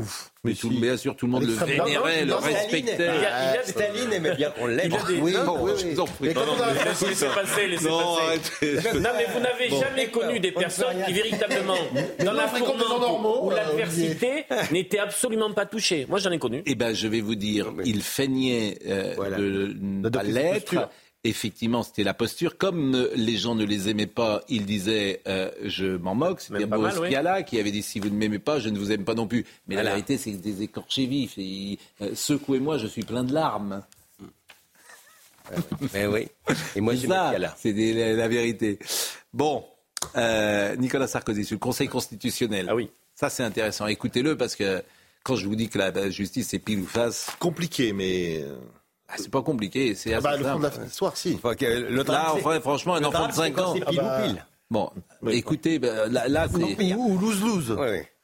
Mais 0.47 0.55
tout, 0.55 0.71
bien 0.71 0.97
sûr, 0.97 1.15
tout 1.17 1.27
le 1.27 1.33
monde 1.33 1.45
le 1.45 1.53
vénérait, 1.53 2.25
le 2.25 2.35
respectait. 2.35 2.97
il 2.99 3.23
y 3.23 3.27
a- 3.27 3.63
Staline 3.65 4.13
aimait 4.13 4.35
bien 4.35 4.51
qu'on 4.51 4.67
l'aime. 4.67 4.93
Oui, 5.21 5.33
Non, 5.33 5.57
oui, 5.61 5.73
je 5.79 5.85
oui. 5.87 5.95
vous 5.95 6.01
en 6.01 6.05
prie. 6.07 6.29
Laissez 6.29 7.27
passer, 7.27 7.67
laissez 7.69 7.89
Non, 7.89 8.17
passer. 8.17 8.73
arrêtez. 8.73 8.99
Non, 9.01 9.11
mais 9.17 9.27
vous 9.33 9.41
n'avez 9.41 9.69
Bon. 9.69 9.81
jamais 9.81 10.07
connu 10.09 10.41
des 10.41 10.53
personnes 10.53 11.03
qui 11.07 11.13
véritablement, 11.13 11.75
dans 12.25 12.33
la 12.33 12.47
tourmente 12.49 13.43
ou 13.43 13.51
euh, 13.51 13.57
l'adversité, 13.57 14.45
n'étaient 14.73 14.99
absolument 14.99 15.53
pas 15.53 15.67
touchés. 15.67 16.07
Moi, 16.09 16.19
j'en 16.19 16.31
ai 16.31 16.39
connu. 16.39 16.63
Eh 16.67 16.75
ben, 16.75 16.95
je 16.95 17.09
vais 17.09 17.21
vous 17.21 17.35
dire, 17.35 17.73
il 17.85 18.03
feignait 18.03 18.79
euh, 18.89 19.15
de 19.37 19.77
ne 19.81 20.09
pas 20.09 20.23
l'être. 20.23 20.89
Effectivement, 21.29 21.83
c'était 21.83 22.05
la 22.05 22.15
posture. 22.15 22.57
Comme 22.57 23.09
les 23.15 23.37
gens 23.37 23.55
ne 23.55 23.65
les 23.65 23.89
aimaient 23.89 24.07
pas, 24.07 24.43
il 24.49 24.65
disait 24.67 25.21
euh, 25.27 25.51
je 25.65 25.97
m'en 25.97 26.15
moque. 26.15 26.41
C'était 26.41 26.67
pas 26.67 26.79
mal, 26.79 26.99
oui. 27.01 27.11
Gala 27.11 27.43
qui 27.43 27.59
avait 27.59 27.71
dit 27.73 27.83
si 27.83 27.99
vous 28.01 28.09
ne 28.11 28.15
m'aimez 28.17 28.39
pas, 28.39 28.59
je 28.61 28.69
ne 28.69 28.79
vous 28.79 28.93
aime 28.93 29.05
pas 29.05 29.15
non 29.15 29.27
plus. 29.27 29.45
Mais 29.67 29.75
Voilà. 29.75 29.91
la 29.91 29.97
vérité, 29.97 30.19
c'est 30.19 30.33
que 30.33 30.37
des 30.37 30.63
écorchés 30.63 31.07
vifs. 31.07 31.35
Et, 31.39 31.79
euh, 32.03 32.11
Secouez-moi, 32.15 32.79
je 32.79 32.87
suis 32.87 33.03
plein 33.03 33.25
de 33.25 33.33
larmes. 33.35 33.83
Mais 35.95 36.07
oui. 36.07 36.29
Et 36.75 36.81
moi, 36.81 36.97
ça, 36.97 37.39
là. 37.39 37.55
c'est 37.59 37.73
des- 37.73 37.93
la, 37.93 38.13
la 38.15 38.29
vérité. 38.29 38.79
Bon, 39.33 39.65
euh, 40.17 40.75
Nicolas 40.77 41.07
Sarkozy 41.07 41.45
sur 41.45 41.55
le 41.55 41.61
Conseil 41.61 41.89
constitutionnel. 41.89 42.67
Ah 42.69 42.75
oui. 42.75 42.91
Ça, 43.15 43.31
c'est 43.31 43.43
intéressant. 43.45 43.87
Écoutez-le 43.87 44.37
parce 44.37 44.57
que 44.57 44.83
quand 45.23 45.37
je 45.37 45.47
vous 45.47 45.57
dis 45.57 45.69
que 45.69 45.79
la, 45.79 45.91
la 45.91 46.11
justice 46.11 46.49
c'est 46.49 46.59
pile 46.59 46.81
ou 46.81 46.87
face, 46.87 47.29
Compliqué, 47.39 47.93
mais. 47.93 48.45
Ah, 49.09 49.15
c'est 49.17 49.31
pas 49.31 49.43
compliqué. 49.43 49.95
C'est 49.95 50.13
Ah 50.15 50.19
assez 50.19 50.25
bah, 50.25 50.37
le 50.37 50.45
fond 50.45 50.59
de 50.59 50.63
simple. 50.65 50.81
la 50.81 50.87
histoire, 50.87 51.17
si. 51.17 51.39
Le 51.61 52.03
Là, 52.03 52.33
enfin, 52.35 52.61
franchement, 52.61 52.95
un 52.97 53.01
le 53.01 53.07
enfant 53.07 53.27
de 53.29 53.33
c'est 53.33 53.37
5 53.39 53.55
quand 53.55 53.65
ans. 53.71 53.75
C'est 53.75 53.85
pile 53.87 53.99
Ah 54.01 54.03
bah, 54.03 54.21
ou 54.25 54.27
pile. 54.29 54.47
Bon, 54.69 54.91
écoutez, 55.31 55.79
ben, 55.79 56.11
là, 56.13 56.27
là, 56.29 56.49
c'est- 56.53 56.95
Ou, 56.95 57.13
ou 57.15 57.19
lose-lose. 57.19 57.77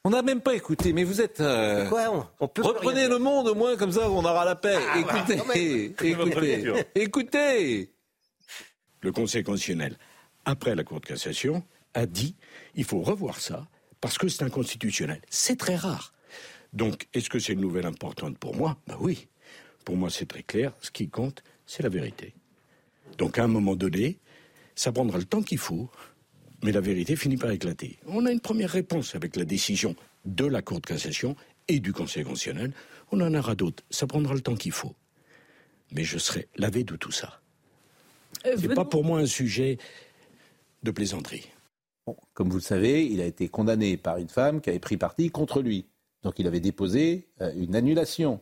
On 0.05 0.11
n'a 0.11 0.22
même 0.22 0.41
pas 0.41 0.55
écouté, 0.57 0.93
mais 0.93 1.05
vous 1.05 1.20
êtes. 1.20 1.41
euh, 1.41 1.89
Quoi 1.89 2.11
on, 2.12 2.26
on 2.45 2.49
peut 2.49 2.62
Reprenez 2.62 3.07
le 3.07 3.18
monde 3.18 3.47
au 3.47 3.55
moins, 3.55 3.76
comme 3.76 3.93
ça 3.93 4.11
on 4.11 4.24
aura 4.24 4.45
la 4.45 4.57
paix. 4.57 4.76
Ah, 4.93 4.99
écoutez, 4.99 5.35
écoutez, 6.03 6.85
écoutez. 6.97 7.93
Le 9.01 9.12
Conseil 9.12 9.45
constitutionnel, 9.45 9.97
après 10.45 10.74
la 10.74 10.83
Cour 10.83 11.01
de 11.01 11.07
cassation, 11.07 11.62
a 11.95 12.07
dit 12.07 12.35
il 12.74 12.83
faut 12.85 13.01
revoir 13.01 13.39
ça 13.41 13.66
parce 14.01 14.18
que 14.18 14.26
c'est 14.28 14.43
inconstitutionnel. 14.43 15.20
C'est 15.30 15.57
très 15.59 15.76
rare. 15.76 16.12
Donc, 16.72 17.07
est-ce 17.14 17.28
que 17.30 17.39
c'est 17.39 17.53
une 17.53 17.61
nouvelle 17.61 17.87
importante 17.87 18.39
pour 18.39 18.57
moi? 18.57 18.76
Ben 18.89 18.97
oui. 18.99 19.28
Pour 19.85 19.97
moi, 19.97 20.11
c'est 20.11 20.26
très 20.26 20.43
clair. 20.43 20.72
Ce 20.80 20.91
qui 20.91 21.09
compte, 21.09 21.43
c'est 21.66 21.83
la 21.83 21.89
vérité. 21.89 22.35
Donc, 23.18 23.39
à 23.39 23.45
un 23.45 23.49
moment 23.49 23.76
donné, 23.76 24.18
ça 24.74 24.93
prendra 24.93 25.18
le 25.18 25.24
temps 25.24 25.43
qu'il 25.43 25.59
faut, 25.59 25.91
mais 26.62 26.72
la 26.72 26.80
vérité 26.80 27.16
finit 27.16 27.37
par 27.37 27.51
éclater. 27.51 27.99
On 28.07 28.26
a 28.26 28.33
une 28.33 28.41
première 28.41 28.70
réponse 28.70 29.14
avec 29.14 29.37
la 29.37 29.45
décision 29.45 29.95
de 30.24 30.47
la 30.47 30.62
Cour 30.62 30.80
de 30.80 30.87
cassation 30.87 31.37
et 31.68 31.80
du 31.80 31.93
Conseil 31.93 32.24
constitutionnel. 32.24 32.72
On 33.11 33.20
en 33.20 33.35
aura 33.35 33.55
d'autres. 33.55 33.83
Ça 33.91 34.07
prendra 34.07 34.35
le 34.35 34.41
temps 34.41 34.55
qu'il 34.55 34.72
faut. 34.72 34.95
Mais 35.91 36.05
je 36.05 36.18
serai 36.18 36.49
lavé 36.57 36.85
de 36.85 36.97
tout 36.97 37.12
ça. 37.12 37.41
C'est 38.45 38.74
pas 38.74 38.85
pour 38.85 39.05
moi 39.05 39.20
un 39.20 39.26
sujet 39.26 39.78
de 40.83 40.91
plaisanterie. 40.91 41.49
Bon, 42.07 42.16
comme 42.35 42.49
vous 42.49 42.57
le 42.57 42.62
savez, 42.62 43.07
il 43.07 43.20
a 43.20 43.26
été 43.26 43.49
condamné 43.49 43.97
par 43.97 44.16
une 44.16 44.28
femme 44.28 44.61
qui 44.61 44.70
avait 44.70 44.80
pris 44.80 44.97
parti 44.97 45.30
contre 45.30 45.62
lui. 45.62 45.87
Donc 46.22 46.39
il 46.39 46.47
avait 46.47 46.61
déposé 46.61 47.28
euh, 47.41 47.53
une 47.55 47.76
annulation. 47.76 48.41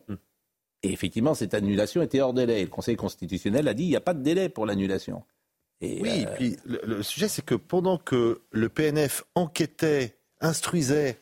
Et 0.83 0.93
effectivement, 0.93 1.35
cette 1.35 1.55
annulation 1.55 2.03
était 2.03 2.21
hors 2.21 2.33
délai. 2.33 2.61
Et 2.61 2.65
le 2.65 2.71
Conseil 2.71 2.97
constitutionnel 2.97 3.69
a 3.69 3.75
dit 3.75 3.85
il 3.85 3.89
n'y 3.91 3.97
a 3.97 4.01
pas 4.01 4.15
de 4.15 4.23
délai 4.23 4.49
pour 4.49 4.67
l'annulation. 4.67 5.23
Et, 5.81 6.01
Oui, 6.01 6.25
euh, 6.27 6.35
puis 6.35 6.57
le, 6.65 6.81
le 6.85 7.03
sujet, 7.03 7.29
c'est 7.29 7.45
que 7.45 7.55
pendant 7.55 7.99
que 7.99 8.43
le 8.51 8.69
PNF 8.69 9.25
enquêtait, 9.35 10.17
instruisait 10.41 11.19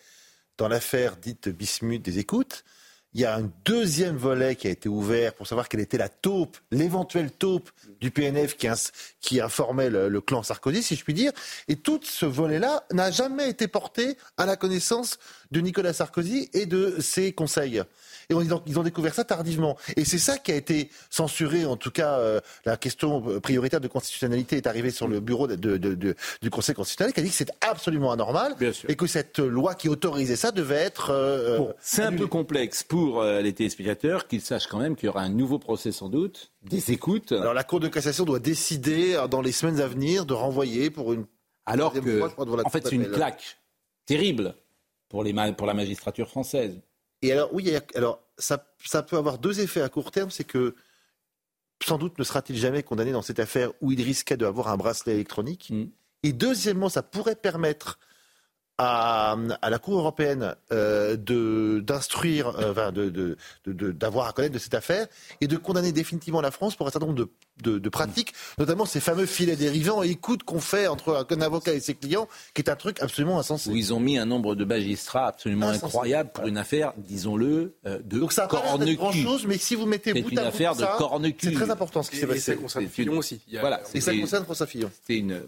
dans 0.57 0.69
l'affaire 0.69 1.17
dite 1.17 1.49
Bismuth 1.49 2.03
des 2.03 2.19
écoutes, 2.19 2.65
il 3.15 3.23
y 3.23 3.25
a 3.25 3.35
un 3.35 3.51
deuxième 3.65 4.17
volet 4.17 4.55
qui 4.55 4.67
a 4.67 4.71
été 4.71 4.89
ouvert 4.89 5.33
pour 5.35 5.47
savoir 5.47 5.69
quelle 5.69 5.81
était 5.81 5.97
la 5.97 6.11
taupe, 6.11 6.59
l'éventuelle 6.71 7.31
taupe 7.31 7.71
du 8.01 8.11
PNF 8.11 8.57
qui 9.21 9.41
informait 9.41 9.89
le, 9.89 10.09
le 10.09 10.21
clan 10.21 10.43
Sarkozy, 10.43 10.83
si 10.83 10.95
je 10.95 11.05
puis 11.05 11.15
dire. 11.15 11.33
Et 11.69 11.77
tout 11.77 12.01
ce 12.03 12.27
volet-là 12.27 12.85
n'a 12.93 13.11
jamais 13.11 13.49
été 13.49 13.67
porté 13.67 14.19
à 14.37 14.45
la 14.45 14.57
connaissance 14.57 15.19
de 15.51 15.61
Nicolas 15.61 15.93
Sarkozy 15.93 16.49
et 16.53 16.67
de 16.67 16.97
ses 17.01 17.33
conseils. 17.33 17.83
Et 18.31 18.35
on- 18.35 18.43
ils 18.43 18.53
ont, 18.53 18.63
ils 18.67 18.79
ont 18.79 18.83
découvert 18.83 19.15
ça 19.15 19.25
tardivement. 19.25 19.79
Et 19.97 20.05
c'est 20.05 20.19
ça 20.19 20.37
qui 20.37 20.53
a 20.53 20.55
été 20.55 20.91
censuré, 21.09 21.65
en 21.65 21.77
tout 21.77 21.91
cas, 21.91 22.19
euh, 22.19 22.41
la 22.67 22.77
question 22.77 23.23
euh, 23.29 23.41
prioritaire 23.41 23.81
de 23.81 23.89
constitutionnalité 23.89 24.57
est 24.59 24.67
arrivée 24.67 24.91
sur 24.91 25.09
le 25.09 25.21
bureau 25.21 25.47
de- 25.47 25.57
de- 25.57 25.79
de- 25.79 25.95
de- 25.95 26.15
du 26.43 26.51
Conseil 26.51 26.75
constitutionnel, 26.75 27.15
qui 27.15 27.21
a 27.21 27.23
dit 27.23 27.31
que 27.31 27.35
c'est 27.35 27.51
absolument 27.63 28.13
anormal 28.13 28.55
et 28.91 28.97
que 28.97 29.07
cette 29.07 29.39
loi 29.39 29.75
qui 29.75 29.89
autorisait 29.89 30.37
ça 30.37 30.51
devait 30.53 30.75
être. 30.75 31.11
euh, 31.11 31.57
Bon, 31.59 31.75
c'est 31.81 32.03
un 32.03 32.13
peu 32.13 32.27
complexe 32.27 32.83
pour 32.83 33.23
euh, 33.23 33.41
les 33.41 33.55
téléspectateurs 33.55 34.27
qu'ils 34.29 34.43
sachent 34.43 34.67
quand 34.67 34.79
même 34.79 34.95
qu'il 34.97 35.07
y 35.07 35.09
aura 35.09 35.23
un 35.23 35.31
nouveau 35.31 35.59
procès 35.59 35.91
sans 35.93 36.09
doute, 36.11 36.53
des 36.65 36.93
écoutes. 36.93 37.33
Alors 37.33 37.55
la 37.55 37.65
Cour 37.65 37.81
de 37.81 37.89
cassation 37.89 38.25
doit 38.25 38.41
décider 38.41 39.15
euh, 39.15 39.27
dans 39.27 39.41
les 39.41 39.53
semaines 39.53 39.81
à 39.81 39.87
venir 39.87 40.27
de 40.27 40.35
renvoyer 40.35 40.91
pour 40.91 41.15
une. 41.15 41.25
Alors 41.65 41.93
que, 41.95 42.19
fois, 42.19 42.35
en 42.67 42.69
fait, 42.71 42.87
c'est 42.87 42.95
une 42.95 43.11
claque 43.11 43.59
terrible 44.07 44.55
pour, 45.09 45.25
les 45.25 45.33
ma- 45.33 45.53
pour 45.53 45.67
la 45.67 45.75
magistrature 45.75 46.29
française. 46.29 46.81
Et 47.23 47.33
alors, 47.33 47.53
oui, 47.53 47.73
alors 47.95 48.23
ça, 48.39 48.65
ça 48.85 49.03
peut 49.03 49.17
avoir 49.17 49.39
deux 49.39 49.61
effets 49.61 49.83
à 49.83 49.89
court 49.89 50.11
terme, 50.11 50.31
c'est 50.31 50.45
que 50.45 50.75
sans 51.83 51.99
doute 51.99 52.19
ne 52.19 52.25
sera-t-il 52.25 52.59
jamais 52.59 52.83
condamné 52.83 53.13
dans 53.13 53.23
cette 53.23 53.41
affaire 53.41 53.73
où 53.81 53.93
il 53.93 54.03
risquait 54.03 54.37
d'avoir 54.37 54.69
un 54.69 54.77
bracelet 54.77 55.15
électronique. 55.15 55.71
Mm. 55.71 55.87
Et 56.25 56.33
deuxièmement, 56.33 56.89
ça 56.89 57.03
pourrait 57.03 57.37
permettre 57.37 57.99
à, 58.79 59.37
à 59.61 59.71
la 59.71 59.79
Cour 59.79 59.99
européenne 59.99 60.55
euh, 60.73 61.17
de 61.17 61.81
d'instruire, 61.81 62.49
euh, 62.59 62.71
enfin, 62.73 62.93
de, 62.93 63.09
de- 63.09 63.37
de- 63.67 63.73
de- 63.73 63.93
d'avoir 63.93 64.29
à 64.29 64.33
connaître 64.33 64.55
de 64.55 64.59
cette 64.59 64.75
affaire 64.75 65.07
et 65.41 65.47
de 65.49 65.57
condamner 65.57 65.91
définitivement 65.93 66.41
la 66.41 66.51
France 66.51 66.77
pour 66.77 66.87
un 66.87 66.91
certain 66.91 67.07
nombre 67.07 67.19
de, 67.19 67.29
de- 67.63 67.79
de 67.79 67.89
pratiques, 67.89 68.33
notamment 68.59 68.85
ces 68.85 69.01
fameux 69.01 69.27
filets 69.27 69.57
dérivants 69.57 70.03
et 70.03 70.11
écoutes 70.11 70.45
qu'on 70.45 70.61
fait 70.61 70.87
entre 70.87 71.27
un 71.29 71.41
avocat 71.41 71.73
et 71.75 71.81
ses 71.81 71.95
clients, 71.95 72.29
qui 72.55 72.63
est 72.63 72.71
un 72.71 72.77
truc 72.77 73.01
absolument 73.03 73.39
insensé. 73.39 73.69
Où 73.71 73.77
ils 73.77 73.93
ont 73.93 74.01
mis 74.01 74.17
un 74.17 74.27
nombre 74.27 74.55
de 74.55 74.65
magistrats 74.65 75.27
absolument 75.27 75.69
Insensé. 75.69 75.87
incroyable 75.87 76.31
pour 76.33 76.47
une 76.47 76.57
affaire, 76.59 76.93
disons-le, 76.97 77.75
euh, 77.87 77.99
de 78.05 78.21
Donc 78.21 78.33
ça 78.33 78.47
corne-cul. 78.47 78.95
grand-chose, 78.97 79.47
mais 79.47 79.59
si 79.59 79.75
vous 79.75 79.87
mettez 79.87 80.13
C'est 80.13 80.23
bout 80.23 80.31
une 80.31 80.39
à 80.39 80.43
bout 80.43 80.49
affaire 80.49 80.73
tout 80.73 80.79
de 80.79 80.83
ça, 80.85 80.95
corne-cul. 80.99 81.47
c'est 81.49 81.53
très 81.53 81.71
important 81.71 82.03
ce 82.05 82.11
qui 82.11 82.17
s'est 82.17 82.27
Et- 82.27 82.31
et 82.37 82.39
ça 82.39 82.53
passé. 82.53 82.63
concerne 82.63 82.85
C'est 82.85 82.91
Fillon 82.93 83.19
aussi. 83.19 83.41
Voilà, 83.61 83.81
Et 83.95 84.01
ça 84.01 84.15
concerne 84.17 84.45
François 84.45 84.67
Fillon. 84.67 84.91
C'était 85.01 85.19
une. 85.19 85.43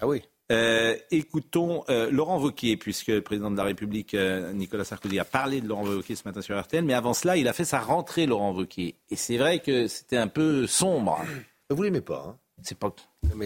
Ah 0.00 0.06
oui. 0.06 0.22
Euh, 0.52 0.94
écoutons 1.10 1.84
euh, 1.88 2.10
Laurent 2.10 2.38
Wauquiez, 2.38 2.76
puisque 2.76 3.06
le 3.08 3.22
président 3.22 3.50
de 3.50 3.56
la 3.56 3.64
République, 3.64 4.12
euh, 4.14 4.52
Nicolas 4.52 4.84
Sarkozy, 4.84 5.18
a 5.18 5.24
parlé 5.24 5.62
de 5.62 5.66
Laurent 5.68 5.84
Wauquiez 5.86 6.16
ce 6.16 6.22
matin 6.26 6.42
sur 6.42 6.60
RTL, 6.60 6.84
mais 6.84 6.92
avant 6.92 7.14
cela, 7.14 7.36
il 7.38 7.48
a 7.48 7.54
fait 7.54 7.64
sa 7.64 7.80
rentrée, 7.80 8.26
Laurent 8.26 8.52
Wauquiez. 8.52 8.96
Et 9.10 9.16
c'est 9.16 9.38
vrai 9.38 9.60
que 9.60 9.86
c'était 9.88 10.18
un 10.18 10.28
peu 10.28 10.66
sombre. 10.66 11.18
Vous 11.70 11.82
l'aimez 11.82 12.02
pas, 12.02 12.24
hein? 12.28 12.38
C'est 12.62 12.78
pas. 12.78 12.94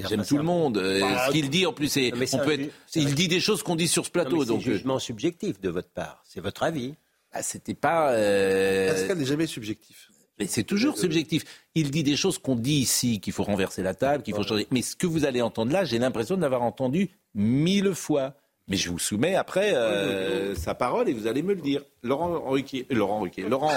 J'aime 0.09 0.25
tout 0.25 0.37
le 0.37 0.43
monde. 0.43 0.75
Bah, 1.01 1.27
ce 1.29 1.33
qu'il 1.33 1.49
dit, 1.51 1.67
en 1.67 1.73
plus, 1.73 1.89
c'est. 1.89 2.11
Non, 2.11 2.17
mais 2.19 2.27
c'est 2.27 2.37
On 2.37 2.41
un 2.43 2.45
peut 2.45 2.53
être, 2.61 2.73
c'est 2.87 3.01
il 3.01 3.09
un- 3.09 3.15
dit 3.15 3.27
des 3.29 3.41
choses 3.41 3.63
qu'on 3.63 3.75
dit 3.77 3.89
sur 3.89 4.05
ce 4.05 4.11
plateau. 4.11 4.45
C'est 4.45 4.53
euh, 4.53 4.59
jugement 4.61 4.99
subjectif 4.99 5.61
de 5.61 5.71
votre 5.71 5.89
part. 5.91 6.23
C'est 6.25 6.41
votre 6.41 6.63
avis. 6.63 6.95
ah, 7.33 7.43
c'était 7.43 7.75
pas. 7.75 8.11
euh, 8.13 8.91
Pascal 8.93 9.19
n'est 9.19 9.25
jamais 9.25 9.47
subjectif. 9.47 10.08
Mais 10.39 10.47
c'est 10.47 10.65
toujours 10.65 10.99
subjectif. 10.99 11.45
Il 11.75 11.91
dit 11.91 12.03
des 12.03 12.17
choses 12.17 12.39
qu'on 12.39 12.55
dit 12.55 12.77
ici, 12.77 13.21
qu'il 13.21 13.33
faut 13.33 13.43
renverser 13.43 13.83
la 13.83 13.95
table, 13.95 14.23
qu'il 14.23 14.35
faut 14.35 14.43
changer. 14.43 14.67
Mais 14.71 14.83
ce 14.83 14.97
que 14.97 15.07
vous 15.07 15.25
allez 15.25 15.43
entendre 15.43 15.73
là, 15.73 15.85
j'ai 15.85 15.99
l'impression 15.99 16.37
de 16.37 16.43
l'avoir 16.43 16.63
entendu 16.63 17.11
mille 17.35 17.95
fois. 17.95 18.35
Mais 18.69 18.77
je 18.77 18.91
vous 18.91 18.99
soumets 18.99 19.35
après 19.35 19.73
euh, 19.75 20.55
sa 20.55 20.75
parole 20.75 21.09
et 21.09 21.15
vous 21.15 21.27
allez 21.27 21.43
me 21.43 21.55
le 21.55 21.61
dire. 21.63 21.81
Laurent 22.03 22.41
Ruquier. 22.47 22.87
euh, 22.93 22.95
Laurent 22.95 23.21
Ruquier. 23.21 23.45
Laurent. 23.49 23.73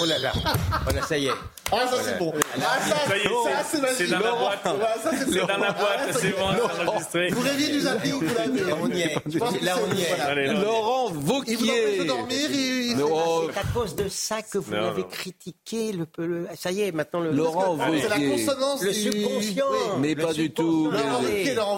Oh 0.00 0.04
là 0.06 0.18
là, 0.18 0.32
oh 0.88 0.94
là, 0.94 1.02
ça 1.02 1.18
y 1.18 1.26
est. 1.26 1.30
Ah, 1.72 1.78
ça 1.90 1.96
c'est 2.02 2.18
bon. 2.18 2.32
Ah, 2.56 2.78
ça, 2.80 2.96
Ça 3.08 3.16
y 3.16 3.20
est, 3.20 3.24
ça, 3.24 3.64
c'est- 3.64 3.80
magique. 3.80 3.96
c'est 3.98 4.06
dans 4.06 4.20
la 4.20 4.32
boîte. 4.32 4.60
Ça, 4.62 5.10
c'est 5.18 5.40
dans 5.40 5.46
la 5.46 5.72
boîte, 5.72 5.98
Ah, 5.98 6.12
c'est 6.12 6.30
bon, 6.30 6.46
c'est 6.54 6.88
enregistré. 6.88 7.28
Vous 7.30 7.40
rêviez 7.42 7.68
du 7.72 7.80
zapping 7.80 8.12
ou 8.14 8.20
vous 8.20 8.34
l'avez 8.34 8.72
On 8.82 8.88
y 8.90 9.00
est. 9.02 9.62
Là, 9.62 9.76
on 9.90 9.94
y 9.94 10.02
est. 10.02 10.52
Laurent 10.54 11.08
Il 11.10 11.14
vous 11.16 11.32
empêche 11.32 11.56
Vauquier. 11.58 11.98
de 11.98 12.04
dormir, 12.04 12.50
il- 12.50 12.90
il- 12.92 12.96
Non, 12.96 13.42
C'est 13.52 13.58
à 13.60 13.62
cause 13.74 13.94
de 13.96 14.08
ça 14.08 14.40
que 14.42 14.58
vous 14.58 14.72
non. 14.74 14.94
critiqué. 15.10 15.92
Le, 15.92 16.06
le- 16.24 16.48
ça 16.56 16.70
y 16.70 16.82
est, 16.82 16.92
maintenant 16.92 17.20
le. 17.20 17.32
Laurent 17.32 17.76
Ah, 17.80 17.88
C'est 18.00 18.08
la 18.08 18.14
Vauquier. 18.16 18.30
consonance 18.46 18.82
Le 18.82 18.92
subconscient. 18.92 19.64
Oui. 19.70 19.78
Mais 20.00 20.16
pas 20.16 20.32
du 20.32 20.50
tout. 20.50 20.90
Laurent. 20.90 21.20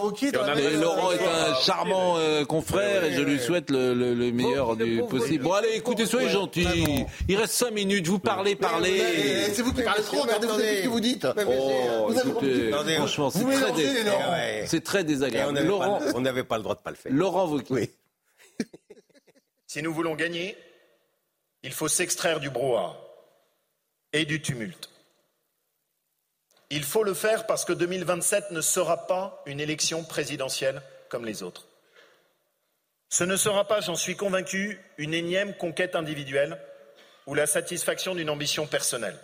Wauquiez, 0.04 0.30
Laurent 0.32 0.54
même- 0.54 0.80
Laurent 0.80 1.12
est 1.12 1.26
un 1.26 1.54
charmant 1.62 2.14
euh, 2.18 2.44
confrère 2.60 3.04
et 3.04 3.12
je 3.12 3.20
lui 3.22 3.38
souhaite 3.38 3.70
le, 3.70 3.94
le- 3.94 4.14
le 4.14 4.32
meilleur 4.32 4.74
le 4.74 4.84
du 4.84 5.02
possible. 5.04 5.44
Bon 5.44 5.52
allez, 5.52 5.70
écoutez, 5.74 6.06
soyez 6.06 6.26
Ouais, 6.26 6.32
gentils. 6.32 6.62
vraiment. 6.64 7.06
Il 7.28 7.36
reste 7.36 7.52
cinq 7.54 7.70
minutes. 7.72 8.06
Vous 8.08 8.18
parlez, 8.18 8.52
Eh, 8.52 8.56
parlez. 8.56 9.52
C'est 9.54 9.62
vous 9.62 9.72
qui 9.72 9.82
parlez 9.82 10.02
trop, 10.02 10.22
regardez 10.22 10.46
vous 10.46 10.58
savez 10.58 10.78
ce 10.78 10.82
que 10.84 10.88
vous 10.88 11.00
dites. 11.00 11.26
Oh, 11.46 12.12
écoutez, 12.12 12.70
franchement, 12.96 13.30
c'est 13.30 13.44
très, 13.44 13.72
dé- 13.72 14.66
c'est 14.66 14.84
très 14.84 15.04
désagréable. 15.04 15.52
n'avait 15.52 15.66
Laurent, 15.68 15.98
pas, 15.98 16.04
on 16.14 16.20
n'avait 16.20 16.44
pas 16.44 16.56
le 16.56 16.62
droit 16.62 16.74
de 16.74 16.80
pas 16.80 16.90
le 16.90 16.96
faire. 16.96 17.12
Laurent 17.12 17.46
Wauquiez. 17.46 17.92
Si 19.66 19.82
nous 19.82 19.92
voulons 19.94 20.14
gagner, 20.14 20.56
il 21.62 21.72
faut 21.72 21.88
s'extraire 21.88 22.40
du 22.40 22.50
brouhaha 22.50 22.96
et 24.12 24.24
du 24.24 24.40
tumulte. 24.40 24.88
Il 26.70 26.82
faut 26.84 27.04
le 27.04 27.14
faire 27.14 27.46
parce 27.46 27.64
que 27.64 27.72
2027 27.72 28.50
ne 28.50 28.60
sera 28.60 29.06
pas 29.06 29.42
une 29.46 29.60
élection 29.60 30.04
présidentielle 30.04 30.82
comme 31.08 31.24
les 31.24 31.42
autres. 31.42 31.67
Ce 33.08 33.24
ne 33.24 33.36
sera 33.36 33.66
pas, 33.66 33.80
j'en 33.80 33.96
suis 33.96 34.16
convaincu, 34.16 34.80
une 34.98 35.14
énième 35.14 35.54
conquête 35.54 35.96
individuelle 35.96 36.58
ou 37.26 37.34
la 37.34 37.46
satisfaction 37.46 38.14
d'une 38.14 38.30
ambition 38.30 38.66
personnelle. 38.66 39.18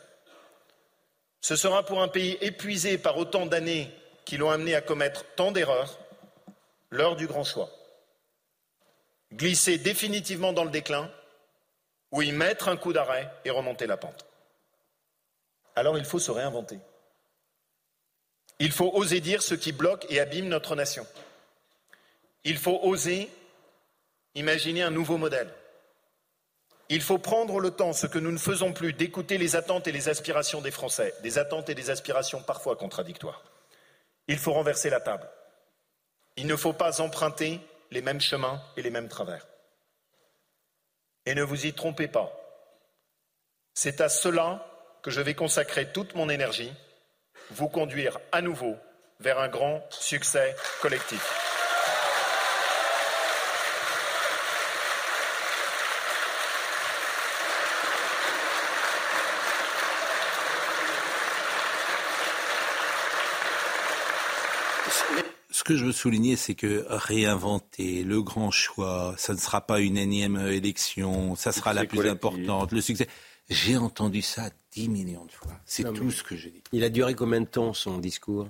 Ce 1.40 1.56
sera 1.56 1.84
pour 1.84 2.02
un 2.02 2.08
pays 2.08 2.38
épuisé 2.40 2.96
par 2.96 3.18
autant 3.18 3.46
d'années 3.46 3.90
qui 4.24 4.36
l'ont 4.36 4.50
amené 4.50 4.74
à 4.74 4.80
commettre 4.80 5.24
tant 5.36 5.52
d'erreurs 5.52 5.98
l'heure 6.90 7.16
du 7.16 7.26
grand 7.26 7.44
choix 7.44 7.70
glisser 9.34 9.78
définitivement 9.78 10.52
dans 10.52 10.64
le 10.64 10.70
déclin 10.70 11.10
ou 12.10 12.22
y 12.22 12.32
mettre 12.32 12.68
un 12.68 12.76
coup 12.76 12.92
d'arrêt 12.92 13.30
et 13.44 13.50
remonter 13.50 13.86
la 13.86 13.96
pente. 13.96 14.26
Alors 15.74 15.98
il 15.98 16.04
faut 16.04 16.18
se 16.18 16.30
réinventer. 16.30 16.78
Il 18.60 18.70
faut 18.70 18.92
oser 18.94 19.20
dire 19.20 19.42
ce 19.42 19.54
qui 19.54 19.72
bloque 19.72 20.06
et 20.08 20.20
abîme 20.20 20.48
notre 20.48 20.76
nation. 20.76 21.06
Il 22.44 22.56
faut 22.56 22.78
oser 22.82 23.28
imaginer 24.34 24.82
un 24.82 24.90
nouveau 24.90 25.16
modèle. 25.16 25.52
Il 26.88 27.00
faut 27.00 27.18
prendre 27.18 27.60
le 27.60 27.70
temps, 27.70 27.92
ce 27.92 28.06
que 28.06 28.18
nous 28.18 28.32
ne 28.32 28.38
faisons 28.38 28.72
plus, 28.72 28.92
d'écouter 28.92 29.38
les 29.38 29.56
attentes 29.56 29.88
et 29.88 29.92
les 29.92 30.08
aspirations 30.08 30.60
des 30.60 30.70
Français, 30.70 31.14
des 31.22 31.38
attentes 31.38 31.70
et 31.70 31.74
des 31.74 31.90
aspirations 31.90 32.42
parfois 32.42 32.76
contradictoires. 32.76 33.42
Il 34.28 34.38
faut 34.38 34.52
renverser 34.52 34.90
la 34.90 35.00
table. 35.00 35.28
Il 36.36 36.46
ne 36.46 36.56
faut 36.56 36.72
pas 36.72 37.00
emprunter 37.00 37.60
les 37.90 38.02
mêmes 38.02 38.20
chemins 38.20 38.62
et 38.76 38.82
les 38.82 38.90
mêmes 38.90 39.08
travers. 39.08 39.46
Et 41.26 41.34
ne 41.34 41.42
vous 41.42 41.66
y 41.66 41.72
trompez 41.72 42.08
pas. 42.08 42.32
C'est 43.72 44.00
à 44.00 44.08
cela 44.08 44.66
que 45.02 45.10
je 45.10 45.20
vais 45.20 45.34
consacrer 45.34 45.90
toute 45.90 46.14
mon 46.14 46.28
énergie, 46.28 46.72
vous 47.50 47.68
conduire 47.68 48.18
à 48.32 48.42
nouveau 48.42 48.76
vers 49.20 49.38
un 49.38 49.48
grand 49.48 49.86
succès 49.90 50.54
collectif. 50.80 51.53
Ce 65.66 65.72
que 65.72 65.78
je 65.78 65.86
veux 65.86 65.92
souligner, 65.92 66.36
c'est 66.36 66.54
que 66.54 66.84
réinventer 66.90 68.04
le 68.04 68.20
grand 68.22 68.50
choix, 68.50 69.14
ça 69.16 69.32
ne 69.32 69.38
sera 69.38 69.62
pas 69.62 69.80
une 69.80 69.96
énième 69.96 70.36
élection, 70.36 71.36
ça 71.36 71.52
sera 71.52 71.72
la 71.72 71.86
plus 71.86 71.96
collectif. 71.96 72.16
importante. 72.22 72.70
Le 72.72 72.82
succès. 72.82 73.08
J'ai 73.48 73.78
entendu 73.78 74.20
ça 74.20 74.50
dix 74.72 74.90
millions 74.90 75.24
de 75.24 75.32
fois. 75.32 75.52
C'est 75.64 75.84
tout 75.94 76.04
mais- 76.04 76.10
ce 76.12 76.22
que 76.22 76.36
j'ai 76.36 76.50
dit. 76.50 76.62
Il 76.72 76.84
a 76.84 76.90
duré 76.90 77.14
combien 77.14 77.40
de 77.40 77.46
temps 77.46 77.72
son 77.72 77.96
discours? 77.96 78.46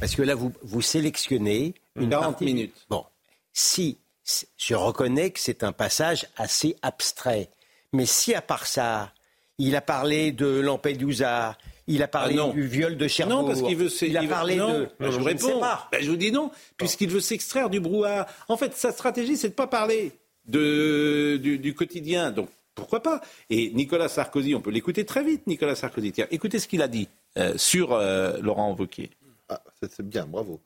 Parce 0.00 0.16
que 0.16 0.22
là, 0.22 0.34
vous, 0.34 0.52
vous 0.62 0.82
sélectionnez 0.82 1.74
une 1.94 2.10
40 2.10 2.30
partie- 2.32 2.44
minutes. 2.46 2.74
Bon, 2.90 3.06
si 3.52 3.96
si- 4.24 4.48
je 4.58 4.74
reconnais 4.74 5.30
que 5.30 5.38
c'est 5.38 5.62
un 5.62 5.70
passage 5.72 6.26
assez 6.36 6.74
abstrait, 6.82 7.48
mais 7.92 8.06
si 8.06 8.34
à 8.34 8.42
part 8.42 8.66
ça, 8.66 9.12
il 9.58 9.76
a 9.76 9.80
parlé 9.80 10.32
de 10.32 10.46
Lampedusa, 10.46 11.56
il 11.86 12.02
a 12.02 12.08
parlé 12.08 12.36
Ah 12.40 12.52
du 12.52 12.66
viol 12.66 12.96
de 12.96 13.08
Cherbourg, 13.08 13.42
Non, 13.42 13.46
parce 13.46 13.62
qu'il 13.62 13.76
veut. 13.76 13.88
il 14.02 14.16
a 14.16 14.22
parlé 14.24 14.56
non, 14.56 14.72
de. 14.80 14.88
ben, 15.00 15.10
je 15.10 15.18
vous 15.18 15.28
ne 15.28 15.36
sais 15.38 15.46
réponds. 15.46 15.60
pas. 15.60 15.88
Ben, 15.92 16.02
je 16.02 16.10
vous 16.10 16.16
dis 16.16 16.30
non, 16.32 16.50
puisqu'il 16.76 17.08
veut 17.10 17.20
s'extraire 17.20 17.70
du 17.70 17.80
brouhaha. 17.80 18.26
En 18.48 18.56
fait, 18.56 18.74
sa 18.74 18.92
stratégie, 18.92 19.36
c'est 19.36 19.48
de 19.50 19.54
pas 19.54 19.66
parler 19.66 20.12
de, 20.46 21.38
du, 21.42 21.58
du 21.58 21.74
quotidien. 21.74 22.30
Donc, 22.30 22.48
pourquoi 22.74 23.02
pas? 23.02 23.20
Et 23.50 23.70
Nicolas 23.70 24.08
Sarkozy, 24.08 24.54
on 24.54 24.60
peut 24.60 24.70
l'écouter 24.70 25.04
très 25.04 25.22
vite, 25.24 25.46
Nicolas 25.46 25.74
Sarkozy. 25.74 26.12
Tiens, 26.12 26.26
écoutez 26.30 26.58
ce 26.58 26.68
qu'il 26.68 26.82
a 26.82 26.88
dit 26.88 27.08
euh, 27.36 27.54
sur 27.56 27.92
euh, 27.92 28.38
Laurent 28.40 28.74
Wauquiez. 28.78 29.10
Ah, 29.48 29.62
c'est 29.90 30.06
bien, 30.08 30.24
bravo. 30.26 30.60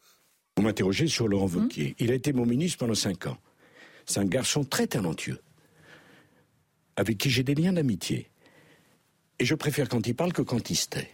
Vous 0.57 0.63
m'interrogez 0.63 1.07
sur 1.09 1.29
Laurent 1.29 1.49
Wauquiez. 1.49 1.97
Il 1.99 2.11
a 2.11 2.15
été 2.15 2.33
mon 2.33 2.47
ministre 2.47 2.79
pendant 2.79 2.95
cinq 2.95 3.27
ans. 3.27 3.37
C'est 4.05 4.21
un 4.21 4.25
garçon 4.25 4.63
très 4.65 4.87
talentueux, 4.87 5.41
avec 6.97 7.19
qui 7.19 7.29
j'ai 7.31 7.43
des 7.43 7.55
liens 7.55 7.73
d'amitié. 7.73 8.31
Et 9.39 9.45
je 9.45 9.55
préfère 9.55 9.89
quand 9.89 10.07
il 10.07 10.15
parle 10.15 10.33
que 10.33 10.43
quand 10.43 10.71
il 10.71 10.77
se 10.77 10.89
tait. 10.89 11.11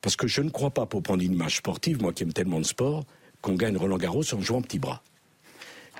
Parce 0.00 0.16
que 0.16 0.26
je 0.26 0.40
ne 0.40 0.50
crois 0.50 0.70
pas, 0.70 0.86
pour 0.86 1.02
prendre 1.02 1.22
une 1.22 1.32
image 1.32 1.56
sportive, 1.56 2.00
moi 2.00 2.12
qui 2.12 2.22
aime 2.22 2.32
tellement 2.32 2.60
de 2.60 2.66
sport, 2.66 3.04
qu'on 3.40 3.54
gagne 3.54 3.76
Roland 3.76 3.98
Garros 3.98 4.34
en 4.34 4.40
jouant 4.40 4.62
petit 4.62 4.78
bras. 4.78 5.02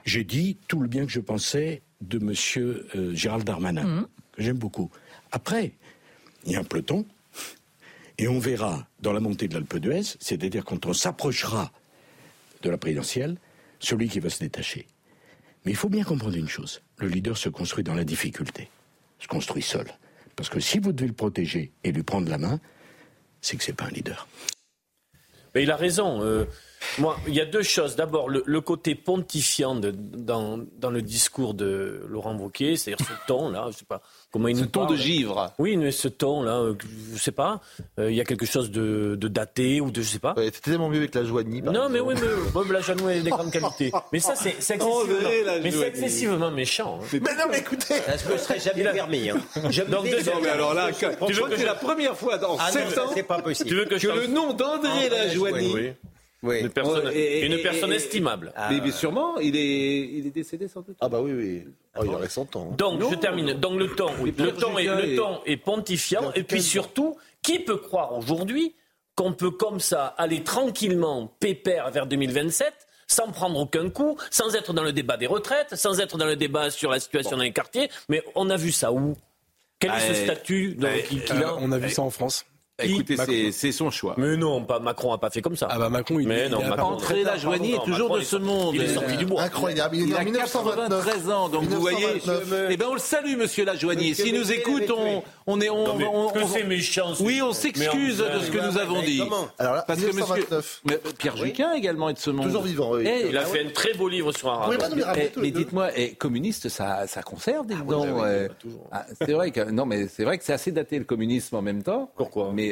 J'ai 0.05 0.25
dit 0.25 0.57
tout 0.69 0.81
le 0.81 0.89
bien 0.89 1.05
que 1.05 1.13
je 1.13 1.21
pensais 1.21 1.83
de 2.01 2.19
monsieur 2.19 2.87
euh, 2.95 3.15
Gérald 3.15 3.45
Darmanin, 3.45 4.09
que 4.33 4.43
j'aime 4.43 4.57
beaucoup. 4.57 4.91
Après, 5.33 5.73
il 6.45 6.53
y 6.53 6.57
a 6.57 6.61
un 6.61 6.65
peloton, 6.65 7.05
et 8.17 8.29
on 8.29 8.39
verra 8.39 8.87
dans 9.01 9.13
la 9.13 9.21
montée 9.21 9.49
de 9.49 9.55
l'Alpe 9.55 9.79
d'Huez, 9.79 10.17
c'est-à-dire 10.19 10.65
quand 10.65 10.87
on 10.87 10.93
s'approchera 10.93 11.73
de 12.63 12.71
la 12.71 12.79
présidentielle, 12.79 13.37
celui 13.81 14.09
qui 14.09 14.21
va 14.21 14.31
se 14.31 14.41
détacher. 14.41 14.87
Mais 15.65 15.73
il 15.73 15.77
faut 15.77 15.89
bien 15.89 16.05
comprendre 16.05 16.37
une 16.37 16.49
chose, 16.49 16.83
le 16.99 17.09
leader 17.09 17.37
se 17.37 17.49
construit 17.49 17.85
dans 17.85 17.95
la 17.95 18.05
difficulté, 18.05 18.71
se 19.19 19.27
construit 19.27 19.63
seul. 19.63 19.87
Parce 20.39 20.51
que 20.51 20.61
si 20.61 20.79
vous 20.79 20.93
devez 20.93 21.09
le 21.09 21.15
protéger 21.15 21.73
et 21.83 21.91
lui 21.91 22.05
prendre 22.05 22.31
la 22.31 22.39
main, 22.39 22.61
c'est 23.41 23.57
que 23.57 23.65
c'est 23.65 23.73
pas 23.73 23.87
un 23.87 23.91
leader. 23.91 24.29
Mais 25.53 25.65
il 25.65 25.71
a 25.73 25.75
raison. 25.77 26.23
euh, 26.23 26.45
moi, 26.99 27.17
il 27.27 27.35
y 27.35 27.41
a 27.41 27.45
deux 27.45 27.63
choses. 27.63 27.97
D'abord, 27.97 28.29
le, 28.29 28.43
le 28.47 28.61
côté 28.61 28.95
pontifiant 28.95 29.75
de- 29.75 29.91
dans, 29.93 30.59
dans 30.79 30.91
le 30.91 31.03
discours 31.03 31.55
de 31.55 32.03
Laurent 32.09 32.35
Wauquiez, 32.37 32.77
c'est-à-dire 32.77 33.07
ce 33.07 33.13
ton-là, 33.27 33.67
je 33.73 33.79
sais 33.79 33.85
pas 33.85 34.01
comment 34.33 34.49
il 34.49 34.57
Ce 34.57 34.61
nous 34.63 34.67
ton 34.67 34.81
parle. 34.87 34.93
de 34.93 34.97
givre. 35.01 35.53
Oui, 35.59 35.77
mais 35.77 35.91
ce 35.91 36.09
ton-là, 36.09 36.59
euh, 36.61 36.75
je 37.15 37.19
sais 37.19 37.33
pas. 37.33 37.61
euh, 37.99 38.11
Il 38.11 38.17
y 38.17 38.21
a 38.21 38.25
quelque 38.25 38.47
chose 38.47 38.71
de, 38.71 39.17
de 39.19 39.29
daté 39.29 39.81
ou 39.81 39.91
de, 39.91 40.03
je 40.03 40.09
sais 40.09 40.19
pas. 40.19 40.35
C'était 40.37 40.61
tellement 40.61 40.89
mieux 40.89 40.99
avec 40.99 41.15
la 41.15 41.25
Joanie. 41.25 41.63
Non, 41.63 41.89
mais 41.89 42.01
oui, 42.01 42.15
mais 42.21 42.29
bon, 42.53 42.63
la 42.71 42.81
Janou 42.81 43.07
a 43.09 43.15
des 43.15 43.31
grandes 43.31 43.51
qualités. 43.51 43.91
Mais 44.13 44.21
ça, 44.21 44.35
c'est 44.35 44.51
excessivement, 44.59 45.05
Joanie. 46.39 46.55
méchant. 46.57 47.01
hein. 47.03 47.07
Mais 47.13 47.35
non, 47.35 47.45
mais 47.51 47.59
écoutez, 47.59 47.95
Ça 47.97 48.29
ne 48.29 48.33
me 48.33 48.39
serait 48.39 48.59
jamais 48.61 48.83
permis. 48.85 49.31
Hein. 49.31 49.37
Je 49.71 49.83
Donc, 49.83 50.05
Non, 50.07 50.41
mais 50.43 50.49
alors 50.51 50.75
là, 50.75 50.91
Tu 50.93 51.05
veux 51.07 51.11
je 51.33 51.41
que 51.43 51.49
que 51.49 51.55
c'est 51.57 51.63
je- 51.63 51.67
la 51.67 51.75
première 51.75 52.17
fois 52.17 52.39
dans 52.39 52.57
Ah 52.59 52.67
non, 52.69 52.73
7 52.73 52.91
ça, 52.91 53.05
ans 53.05 53.11
c'est 53.15 53.23
pas 53.23 53.41
possible. 53.41 53.69
Tu 53.69 53.75
veux 53.77 53.85
que 53.85 53.91
que 53.91 53.99
je 53.99 54.09
le 54.09 54.27
nom 54.27 54.53
d'André 54.53 54.89
André 54.89 55.09
Lajoigny. 55.09 55.73
Oui. 55.75 55.91
Oui. 56.43 56.61
Une 56.61 56.71
personne, 56.71 57.11
Et- 57.13 57.19
et- 57.41 57.47
une 57.47 57.53
et- 57.55 57.63
personne 57.63 57.93
et- 57.93 57.97
estimable. 57.97 58.53
Ah, 58.55 58.69
mais, 58.71 58.81
mais 58.81 58.93
sûrement, 58.93 59.39
il 59.39 59.57
est, 59.57 59.99
il 60.19 60.27
est 60.27 60.31
décédé 60.31 60.69
sans 60.69 60.83
doute. 60.83 60.97
Ah 61.01 61.09
bah 61.09 61.21
oui, 61.21 61.33
oui. 61.33 61.65
Oh, 61.99 62.03
il 62.05 62.11
aurait 62.11 62.29
100 62.29 62.55
ans. 62.55 62.69
hein. 62.71 62.75
Donc, 62.79 63.01
Non. 63.01 63.11
je 63.11 63.17
termine. 63.17 63.55
Donc, 63.55 63.73
le 63.79 63.87
Oui, 64.23 64.33
le 64.39 64.53
ton, 64.53 64.79
est, 64.79 64.85
le 65.51 65.57
pontifiant. 65.57 66.31
Et 66.37 66.45
puis 66.45 66.63
surtout, 66.63 67.17
qui 67.43 67.59
peut 67.59 67.77
croire 67.79 68.17
aujourd'hui 68.17 68.75
qu'on 69.17 69.33
peut 69.33 69.51
comme 69.51 69.81
ça 69.81 70.07
aller 70.17 70.45
tranquillement, 70.45 71.35
pépère 71.41 71.91
vers 71.91 72.07
2027 72.07 72.73
sans 73.09 73.33
prendre 73.33 73.59
aucun 73.59 73.91
coup, 73.91 74.17
sans 74.31 74.55
être 74.55 74.73
dans 74.73 74.85
le 74.85 74.93
débat 74.93 75.17
des 75.17 75.27
retraites, 75.27 75.75
sans 75.75 75.99
être 75.99 76.19
dans 76.19 76.27
le 76.27 76.37
débat 76.37 76.71
sur 76.71 76.91
la 76.91 77.01
situation 77.01 77.37
dans 77.37 77.43
les 77.43 77.53
quartiers. 77.53 77.89
Mais 78.09 78.23
on 78.37 78.49
a 78.51 78.57
vu 78.57 78.71
ça 78.71 78.93
où? 78.93 79.17
Quel 79.81 79.91
est 79.93 80.09
ce 80.09 80.15
statut 80.15 80.75
donc, 80.75 80.91
qu'il 81.09 81.21
Euh, 81.33 81.47
a 81.49 81.57
on 81.61 81.73
a 81.73 81.79
vu 81.79 81.89
ça 81.91 82.03
en 82.03 82.11
France. 82.11 82.45
Écoutez, 82.81 83.17
c'est- 83.17 83.51
c'est 83.51 83.73
son 83.73 83.91
choix. 83.91 84.15
Mais 84.19 84.37
non, 84.37 84.63
pas, 84.63 84.79
Macron 84.79 85.11
n'a 85.11 85.19
pas 85.19 85.31
fait 85.31 85.43
comme 85.43 85.57
ça. 85.57 85.67
Ah 85.69 85.79
bah 85.81 85.89
Macron, 85.89 86.21
il 86.21 86.29
Mais 86.29 86.47
il 86.47 86.53
non, 86.53 86.61
a 86.61 86.69
Macron. 86.69 86.91
André 86.93 87.25
Lajoigny 87.25 87.73
est 87.75 87.85
toujours 87.85 88.17
de 88.17 88.23
ce 88.23 88.37
monde. 88.37 88.75
Il 88.77 88.83
est 88.83 88.95
sorti 88.95 89.17
du 89.17 89.27
bois. 89.27 89.43
Incroyable. 89.43 89.97
Il 89.97 90.03
est 90.03 90.07
Il 90.09 90.15
a 90.17 90.23
1929. 90.23 90.89
93 90.89 91.31
ans, 91.31 91.49
donc 91.49 91.65
vous 91.65 91.81
voyez. 91.81 91.99
1929. 92.07 92.69
Eh 92.71 92.77
ben 92.77 92.87
on 92.89 92.95
le 92.95 93.01
salue, 93.01 93.37
Monsieur 93.37 93.65
Lajoigny. 93.65 94.11
Monsieur 94.11 94.25
S'il 94.27 94.35
nous 94.39 94.53
écoute, 94.53 94.91
on, 94.97 95.23
on 95.49 95.61
est, 95.61 95.69
on, 95.71 95.87
Non, 95.89 95.95
mais 95.97 96.07
on- 96.07 96.29
que 96.31 96.47
c'est 96.47 96.63
méchant. 96.63 97.15
oui, 97.21 97.43
on 97.43 97.53
s'excuse 97.53 98.19
de 98.19 98.39
ce 98.45 98.51
que 98.53 98.59
nous 98.65 98.79
avons 98.79 99.03
dit. 99.03 99.23
Alors 99.59 99.75
là, 99.75 99.83
Parce 99.85 99.99
que 100.01 100.07
monsieur, 100.07 100.21
1929. 100.23 100.81
mais 100.85 101.01
Pierre 101.19 101.37
Juquin 101.37 101.73
également 101.73 102.09
est 102.11 102.15
de 102.15 102.19
ce 102.21 102.31
monde. 102.31 102.47
Toujours 102.47 102.63
vivant, 102.63 102.93
oui. 102.93 103.05
Eh, 103.07 103.29
Il 103.31 103.37
a 103.37 103.45
fait 103.45 103.65
un 103.67 103.71
très 103.71 103.95
beau 103.95 104.09
livre 104.09 104.31
sur 104.33 104.53
un 104.53 104.71
Eh, 104.71 104.77
mais 105.41 105.51
deux 105.51 105.59
dites-moi, 105.59 105.89
eh, 105.97 106.15
communiste, 106.15 106.69
ça, 106.69 107.09
ça 107.09 107.23
conserve 107.23 107.67
des 107.67 107.75
dents. 107.75 108.05
euh, 108.25 108.47
bah, 108.93 109.05
c'est 109.21 109.33
vrai 109.33 109.51
que 109.51 109.69
non, 109.71 109.85
mais 109.85 110.07
c'est 110.07 110.23
vrai 110.25 110.39
que 110.39 110.45
c'est 110.45 110.53
assez 110.53 110.71
daté 110.71 110.97
le 110.99 111.05
communisme 111.05 111.57
en 111.57 111.63
même 111.63 111.83
temps. 111.83 112.11
Pourquoi? 112.17 112.51
Mais 112.55 112.68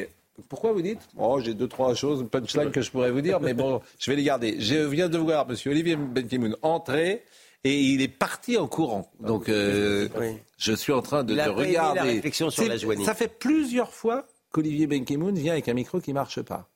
pourquoi 0.49 0.72
vous 0.72 0.82
dites 0.82 1.01
Oh, 1.18 1.41
j'ai 1.41 1.55
deux 1.55 1.68
trois 1.68 1.95
choses 1.95 2.24
punchline 2.30 2.70
que 2.70 2.80
je 2.80 2.91
pourrais 2.91 3.11
vous 3.11 3.20
dire, 3.20 3.41
mais 3.41 3.55
bon, 3.55 3.80
je 3.99 4.11
vais 4.11 4.16
les 4.16 4.22
garder. 4.24 4.57
Je 4.61 4.76
viens 4.76 5.09
de 5.09 5.18
voir 5.18 5.47
Monsieur 5.49 5.70
Olivier 5.70 5.97
Benkemoun 5.97 6.57
entrer. 6.62 7.22
Et 7.64 7.80
il 7.80 8.01
est 8.01 8.07
parti 8.09 8.57
en 8.59 8.68
courant. 8.68 9.11
Donc, 9.18 9.49
euh, 9.49 10.09
Oui. 10.20 10.37
je 10.57 10.72
suis 10.72 10.93
en 10.93 11.03
train 11.03 11.24
de, 11.24 11.32
de 11.32 11.37
la 11.37 11.51
regarder. 11.51 12.01
réflexion 12.01 12.49
sur 12.49 12.62
C'est- 12.62 12.68
la 12.68 12.76
Joanie. 12.76 13.05
Ça 13.05 13.14
fait 13.14 13.26
plusieurs 13.26 13.93
fois 13.93 14.26
qu'Olivier 14.53 14.87
Benkemoun 14.87 15.34
vient 15.34 15.55
avec 15.55 15.68
un 15.68 15.74
micro 15.74 15.99
qui 16.01 16.12
marche 16.12 16.41
pas. 16.43 16.68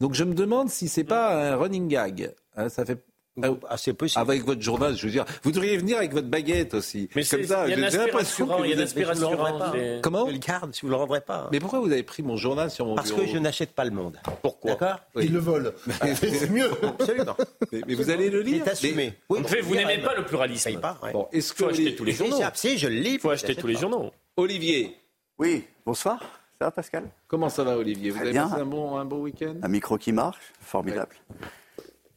Donc, 0.00 0.12
je 0.12 0.22
me 0.22 0.34
demande 0.34 0.68
si 0.68 0.88
c'est 0.88 1.04
pas 1.04 1.50
un 1.52 1.56
running 1.56 1.88
gag. 1.88 2.34
Hein, 2.56 2.68
ça 2.68 2.84
fait 2.84 2.98
Ah, 3.42 3.76
c'est 3.76 3.94
possible. 3.94 4.20
avec 4.20 4.44
votre 4.44 4.62
journal, 4.62 4.96
je 4.96 5.06
veux 5.06 5.10
dire, 5.12 5.24
vous 5.42 5.50
devriez 5.50 5.76
venir 5.76 5.96
avec 5.98 6.12
votre 6.12 6.28
baguette 6.28 6.74
aussi. 6.74 7.08
Mais 7.16 7.24
Comme 7.24 7.42
ça, 7.44 7.66
il 7.66 7.70
y 7.78 7.82
a 7.82 7.86
un 7.86 7.90
j'ai 7.90 7.98
l'impression 7.98 8.46
que 8.46 8.62
il 8.64 8.70
y 8.70 8.72
a 8.80 8.86
Je 8.86 8.94
vous 8.94 9.20
le 9.20 9.58
pas. 9.58 9.72
Comment 10.02 10.26
Je 10.28 10.32
le 10.32 10.38
garde, 10.38 10.72
si 10.74 10.82
vous 10.82 10.88
le 10.90 10.96
rendrez 10.96 11.20
pas. 11.20 11.48
Mais 11.50 11.58
pourquoi 11.58 11.80
vous 11.80 11.90
avez 11.90 12.04
pris 12.04 12.22
mon 12.22 12.36
journal 12.36 12.70
sur 12.70 12.86
mon 12.86 12.94
Parce 12.94 13.08
bureau 13.10 13.22
que 13.22 13.28
je 13.28 13.38
n'achète 13.38 13.72
pas 13.72 13.84
le 13.84 13.90
monde. 13.90 14.18
Pourquoi 14.40 14.72
D'accord 14.72 15.00
Oui. 15.16 15.24
Il 15.26 15.32
le 15.32 15.40
vole. 15.40 15.74
C'est 16.14 16.50
mieux. 16.50 16.70
Absolument. 16.82 17.36
mais, 17.72 17.80
mais 17.86 17.94
vous 17.94 18.10
allez 18.10 18.30
le 18.30 18.40
lire 18.40 18.62
C'est 18.66 18.70
assumé. 18.70 19.14
Oui, 19.28 19.40
En 19.40 19.44
fait, 19.48 19.60
vous 19.62 19.74
n'aimez 19.74 19.98
pas 19.98 20.14
le 20.14 20.24
pluralisme. 20.24 20.78
pas, 20.78 20.98
ouais. 21.02 21.12
Bon, 21.12 21.26
est-ce 21.32 21.52
Il 21.52 21.56
faut 21.56 21.64
que 21.66 21.70
acheter 21.70 21.96
tous 21.96 22.04
les 22.04 22.12
journaux. 22.12 22.42
appris, 22.42 22.78
je 22.78 22.86
le 22.86 22.94
lis. 22.94 23.14
Il 23.14 23.20
faut 23.20 23.30
acheter 23.30 23.56
tous 23.56 23.66
les 23.66 23.76
journaux. 23.76 24.12
Olivier, 24.36 24.96
Oui, 25.38 25.64
bonsoir. 25.84 26.20
Ça 26.60 26.66
va 26.66 26.70
Pascal? 26.70 27.10
Comment 27.26 27.48
ça 27.48 27.64
va 27.64 27.76
Olivier? 27.76 28.10
Vous 28.10 28.16
Très 28.18 28.26
avez 28.26 28.32
bien. 28.32 28.48
passé 28.48 28.60
un 28.62 28.66
bon, 28.66 28.96
un 28.96 29.04
bon 29.04 29.18
week-end? 29.22 29.54
Un 29.62 29.68
micro 29.68 29.98
qui 29.98 30.12
marche, 30.12 30.38
formidable. 30.60 31.16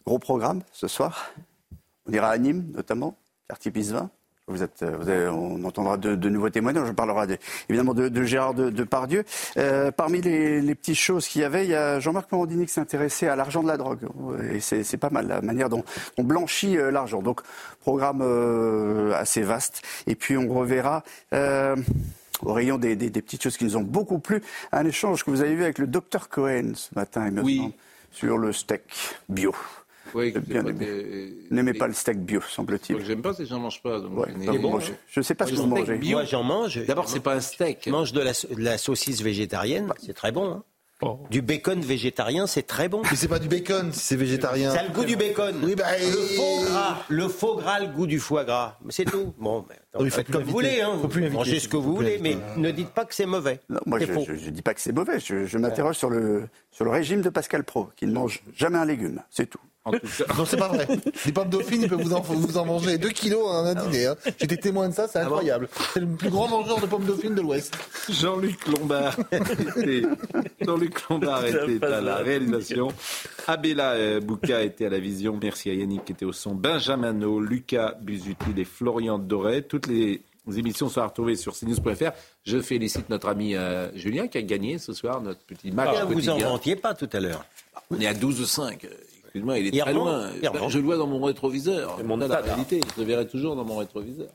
Gros 0.07 0.19
programme 0.19 0.61
ce 0.71 0.87
soir. 0.87 1.31
On 2.07 2.13
ira 2.13 2.29
à 2.29 2.37
Nîmes 2.37 2.71
notamment, 2.73 3.17
quartier. 3.49 3.73
Vous 4.49 4.63
êtes, 4.63 4.81
euh, 4.83 4.95
vous 4.97 5.09
avez- 5.09 5.27
on 5.27 5.61
entendra 5.65 5.97
de, 5.97 6.15
de 6.15 6.29
nouveaux 6.29 6.49
témoignages. 6.49 6.89
On 6.89 6.93
parlera 6.93 7.27
de- 7.27 7.37
évidemment 7.67 7.93
de, 7.93 8.07
de 8.07 8.23
Gérard 8.23 8.53
de, 8.53 8.69
Depardieu. 8.69 9.25
Euh, 9.57 9.91
parmi 9.91 10.21
les, 10.21 10.61
les 10.61 10.75
petites 10.75 10.95
choses 10.95 11.27
qu'il 11.27 11.41
y 11.41 11.43
avait, 11.43 11.65
il 11.65 11.71
y 11.71 11.75
a 11.75 11.99
Jean-Marc 11.99 12.31
Morandini 12.31 12.65
qui 12.65 12.71
s'est 12.71 12.79
intéressé 12.79 13.27
à 13.27 13.35
l'argent 13.35 13.61
de 13.61 13.67
la 13.67 13.75
drogue. 13.75 14.07
Et 14.53 14.61
c'est 14.61 14.95
pas 14.95 15.09
mal 15.09 15.27
la 15.27 15.41
manière 15.41 15.67
dont 15.67 15.83
on 16.17 16.23
blanchit 16.23 16.77
euh, 16.77 16.89
l'argent. 16.89 17.21
Donc 17.21 17.41
programme 17.81 18.21
euh, 18.21 19.11
assez 19.13 19.41
vaste. 19.41 19.81
Et 20.07 20.15
puis 20.15 20.37
on 20.37 20.47
reverra. 20.47 21.03
euh, 21.33 21.75
au 22.43 22.53
rayon 22.53 22.77
des, 22.77 22.95
des- 22.95 23.09
des 23.09 23.21
petites 23.21 23.43
choses 23.43 23.57
qui 23.57 23.65
nous 23.65 23.75
ont 23.75 23.81
beaucoup 23.81 24.19
plu, 24.19 24.41
un 24.71 24.85
échange 24.85 25.25
que 25.25 25.31
vous 25.31 25.41
avez 25.41 25.51
eu 25.51 25.63
avec 25.63 25.79
le 25.79 25.87
docteur 25.87 26.29
Cohen 26.29 26.71
ce 26.75 26.93
matin, 26.95 27.25
il 27.25 27.33
me 27.33 27.41
Oui. 27.41 27.57
semble, 27.57 27.73
sur 28.11 28.37
le 28.37 28.53
steak 28.53 28.83
bio. 29.27 29.53
Oui, 30.13 30.31
J'ai 30.33 30.39
bien 30.41 30.65
aimé. 30.65 30.85
que- 30.85 31.53
N'aimez 31.53 31.73
pas 31.73 31.87
le 31.87 31.93
steak 31.93 32.19
bio, 32.19 32.41
semble-t-il. 32.41 33.03
J'aime 33.05 33.21
pas 33.21 33.33
si 33.33 33.45
j'en 33.45 33.59
mange 33.59 33.81
pas. 33.81 33.99
donc 33.99 34.17
Ouais, 34.17 34.33
je 34.39 34.51
bon, 34.59 34.71
moi, 34.71 34.79
je- 34.79 34.91
je 35.09 35.21
sais 35.21 35.35
pas 35.35 35.45
ce 35.45 35.51
que 35.51 35.55
vous 35.57 35.63
steak 35.69 35.79
mangez. 35.87 35.97
bio, 35.97 36.17
Moi, 36.17 36.23
j'en 36.25 36.43
mange. 36.43 36.85
D'abord, 36.85 37.07
c'est 37.09 37.19
pas 37.19 37.33
un 37.35 37.39
steak. 37.41 37.79
Je 37.85 37.89
mange 37.91 38.11
de 38.13 38.21
la, 38.21 38.31
de 38.31 38.61
la 38.63 38.77
saucisse 38.77 39.21
végétarienne, 39.21 39.91
c'est 40.03 40.13
très 40.13 40.31
bon. 40.31 40.49
hein. 40.51 40.63
Du 41.29 41.43
bacon 41.43 41.79
végétarien, 41.79 42.47
c'est 42.47 42.63
très 42.65 42.89
bon. 42.89 43.03
Mais 43.03 43.15
c'est 43.15 43.27
pas 43.27 43.37
du 43.37 43.47
bacon 43.47 43.93
si 43.93 43.99
c'est 43.99 44.15
végétarien. 44.15 44.71
Ça 44.73 44.79
a 44.79 44.83
le 44.87 44.89
goût 44.89 45.05
du 45.05 45.15
bacon. 45.15 45.53
Oui, 45.61 45.75
bah, 45.75 45.85
le 45.99 46.07
faux 46.35 46.63
gras, 46.65 46.97
le 47.07 47.27
faux 47.27 47.55
gras, 47.55 47.79
le 47.79 47.85
goût 47.89 48.07
du 48.07 48.17
foie 48.17 48.43
gras. 48.45 48.79
Mais 48.83 48.91
c'est 48.91 49.05
tout. 49.05 49.31
Bon, 49.37 49.63
mais 49.69 49.75
attends, 49.75 50.03
Oui, 50.03 50.09
faut 50.09 50.15
faites 50.15 50.31
comme 50.31 50.41
vous 50.41 50.49
voulez, 50.51 50.81
hein. 50.81 50.93
L'inviter, 50.99 51.29
Mangez 51.29 51.59
ce 51.59 51.67
que 51.67 51.77
vous 51.77 51.83
vous 51.83 51.95
voulez, 51.97 52.17
mais 52.19 52.35
ne 52.57 52.71
dites 52.71 52.89
pas 52.89 53.05
que 53.05 53.13
c'est 53.13 53.27
mauvais. 53.27 53.59
Non, 53.69 53.79
moi, 53.85 53.99
C'est 53.99 54.07
je 54.07 54.11
faux. 54.13 54.25
ne 54.27 54.49
dis 54.49 54.61
pas 54.63 54.73
que 54.73 54.81
c'est 54.81 54.91
mauvais. 54.91 55.19
Je, 55.19 55.45
je 55.45 55.57
m'interroge 55.59 55.97
sur 55.97 56.09
le, 56.09 56.47
sur 56.71 56.83
le 56.83 56.89
régime 56.89 57.21
de 57.21 57.29
Pascal 57.29 57.63
Pro, 57.63 57.89
qui 57.95 58.07
ne 58.07 58.13
mange 58.13 58.41
jamais 58.55 58.79
un 58.79 58.85
légume. 58.85 59.21
C'est 59.29 59.47
tout. 59.47 59.59
En 59.87 59.91
tout 59.91 59.99
cas, 59.99 60.33
Non, 60.37 60.45
c'est 60.45 60.57
pas 60.57 60.67
vrai. 60.67 60.87
Les 61.25 61.31
pommes 61.31 61.49
dauphines, 61.49 61.81
il 61.83 61.89
peut 61.89 61.95
vous 61.95 62.13
en, 62.13 62.21
vous 62.21 62.57
en 62.57 62.65
manger 62.65 62.97
2 62.97 63.09
kilos 63.09 63.49
à 63.49 63.59
un 63.59 63.75
dîner. 63.75 64.07
hein. 64.07 64.15
J'étais 64.39 64.57
témoin 64.57 64.89
de 64.89 64.93
ça, 64.93 65.07
c'est 65.07 65.19
incroyable. 65.19 65.69
c'est 65.93 65.99
le 66.01 66.07
plus 66.07 66.29
grand 66.29 66.47
mangeur 66.47 66.79
de 66.81 66.85
pommes 66.85 67.05
dauphines 67.05 67.35
de 67.35 67.41
l'Ouest. 67.41 67.75
Jean-Luc 68.09 68.67
Lombard 68.67 69.15
était, 69.31 70.03
Jean-Luc 70.61 71.09
Lombard 71.09 71.45
était 71.45 71.83
à 71.85 72.01
la 72.01 72.17
réalisation. 72.17 72.89
Abella 73.47 73.91
euh, 73.93 74.19
Bouka 74.19 74.61
était 74.63 74.85
à 74.85 74.89
la 74.89 74.99
vision. 74.99 75.39
Merci 75.41 75.69
à 75.69 75.73
Yannick 75.73 76.05
qui 76.05 76.11
était 76.11 76.25
au 76.25 76.33
son. 76.33 76.53
Benjamin 76.53 77.13
No, 77.13 77.39
Lucas 77.39 77.95
Busutil 78.01 78.57
et 78.59 78.65
Florian 78.65 79.17
Doré. 79.19 79.63
Toutes 79.63 79.87
les 79.87 80.21
émissions 80.55 80.89
sont 80.89 81.01
à 81.01 81.07
retrouver 81.07 81.35
sur 81.35 81.53
cnews.fr. 81.57 82.11
Je 82.45 82.59
félicite 82.61 83.09
notre 83.09 83.27
ami 83.29 83.55
euh, 83.55 83.89
Julien 83.95 84.27
qui 84.27 84.37
a 84.37 84.41
gagné 84.41 84.77
ce 84.79 84.93
soir 84.93 85.21
notre 85.21 85.41
petit 85.41 85.71
match 85.71 85.95
Ah, 86.01 86.05
vous 86.05 86.29
en 86.29 86.37
vantiez 86.37 86.75
pas 86.75 86.93
tout 86.93 87.09
à 87.13 87.19
l'heure. 87.19 87.45
On 87.91 87.99
est 87.99 88.07
à 88.07 88.13
12,5. 88.13 88.79
Excuse-moi, 89.37 89.59
il 89.59 89.67
est 89.67 89.81
très 89.81 89.93
loin. 89.93 90.31
Ben, 90.41 90.49
remonte. 90.49 90.71
je 90.71 90.79
le 90.79 90.85
vois 90.85 90.97
dans 90.97 91.05
mon 91.05 91.21
rétroviseur. 91.21 92.03
mon 92.03 92.17
la 92.17 92.41
réalité. 92.41 92.81
Je 92.95 93.01
le 93.01 93.07
verrai 93.07 93.27
toujours 93.27 93.55
dans 93.55 93.63
mon 93.63 93.77
rétroviseur. 93.77 94.29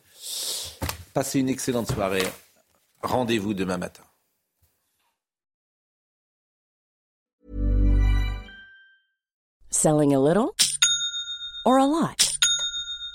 Passez 1.13 1.41
une 1.41 1.49
excellente 1.49 1.91
soirée. 1.91 2.23
Rendez-vous 3.03 3.53
demain 3.53 3.79
matin. 3.79 4.03
Selling 9.71 10.15
a 10.15 10.21
little 10.21 10.55
or 11.65 11.79
a 11.79 11.87
lot? 11.87 12.32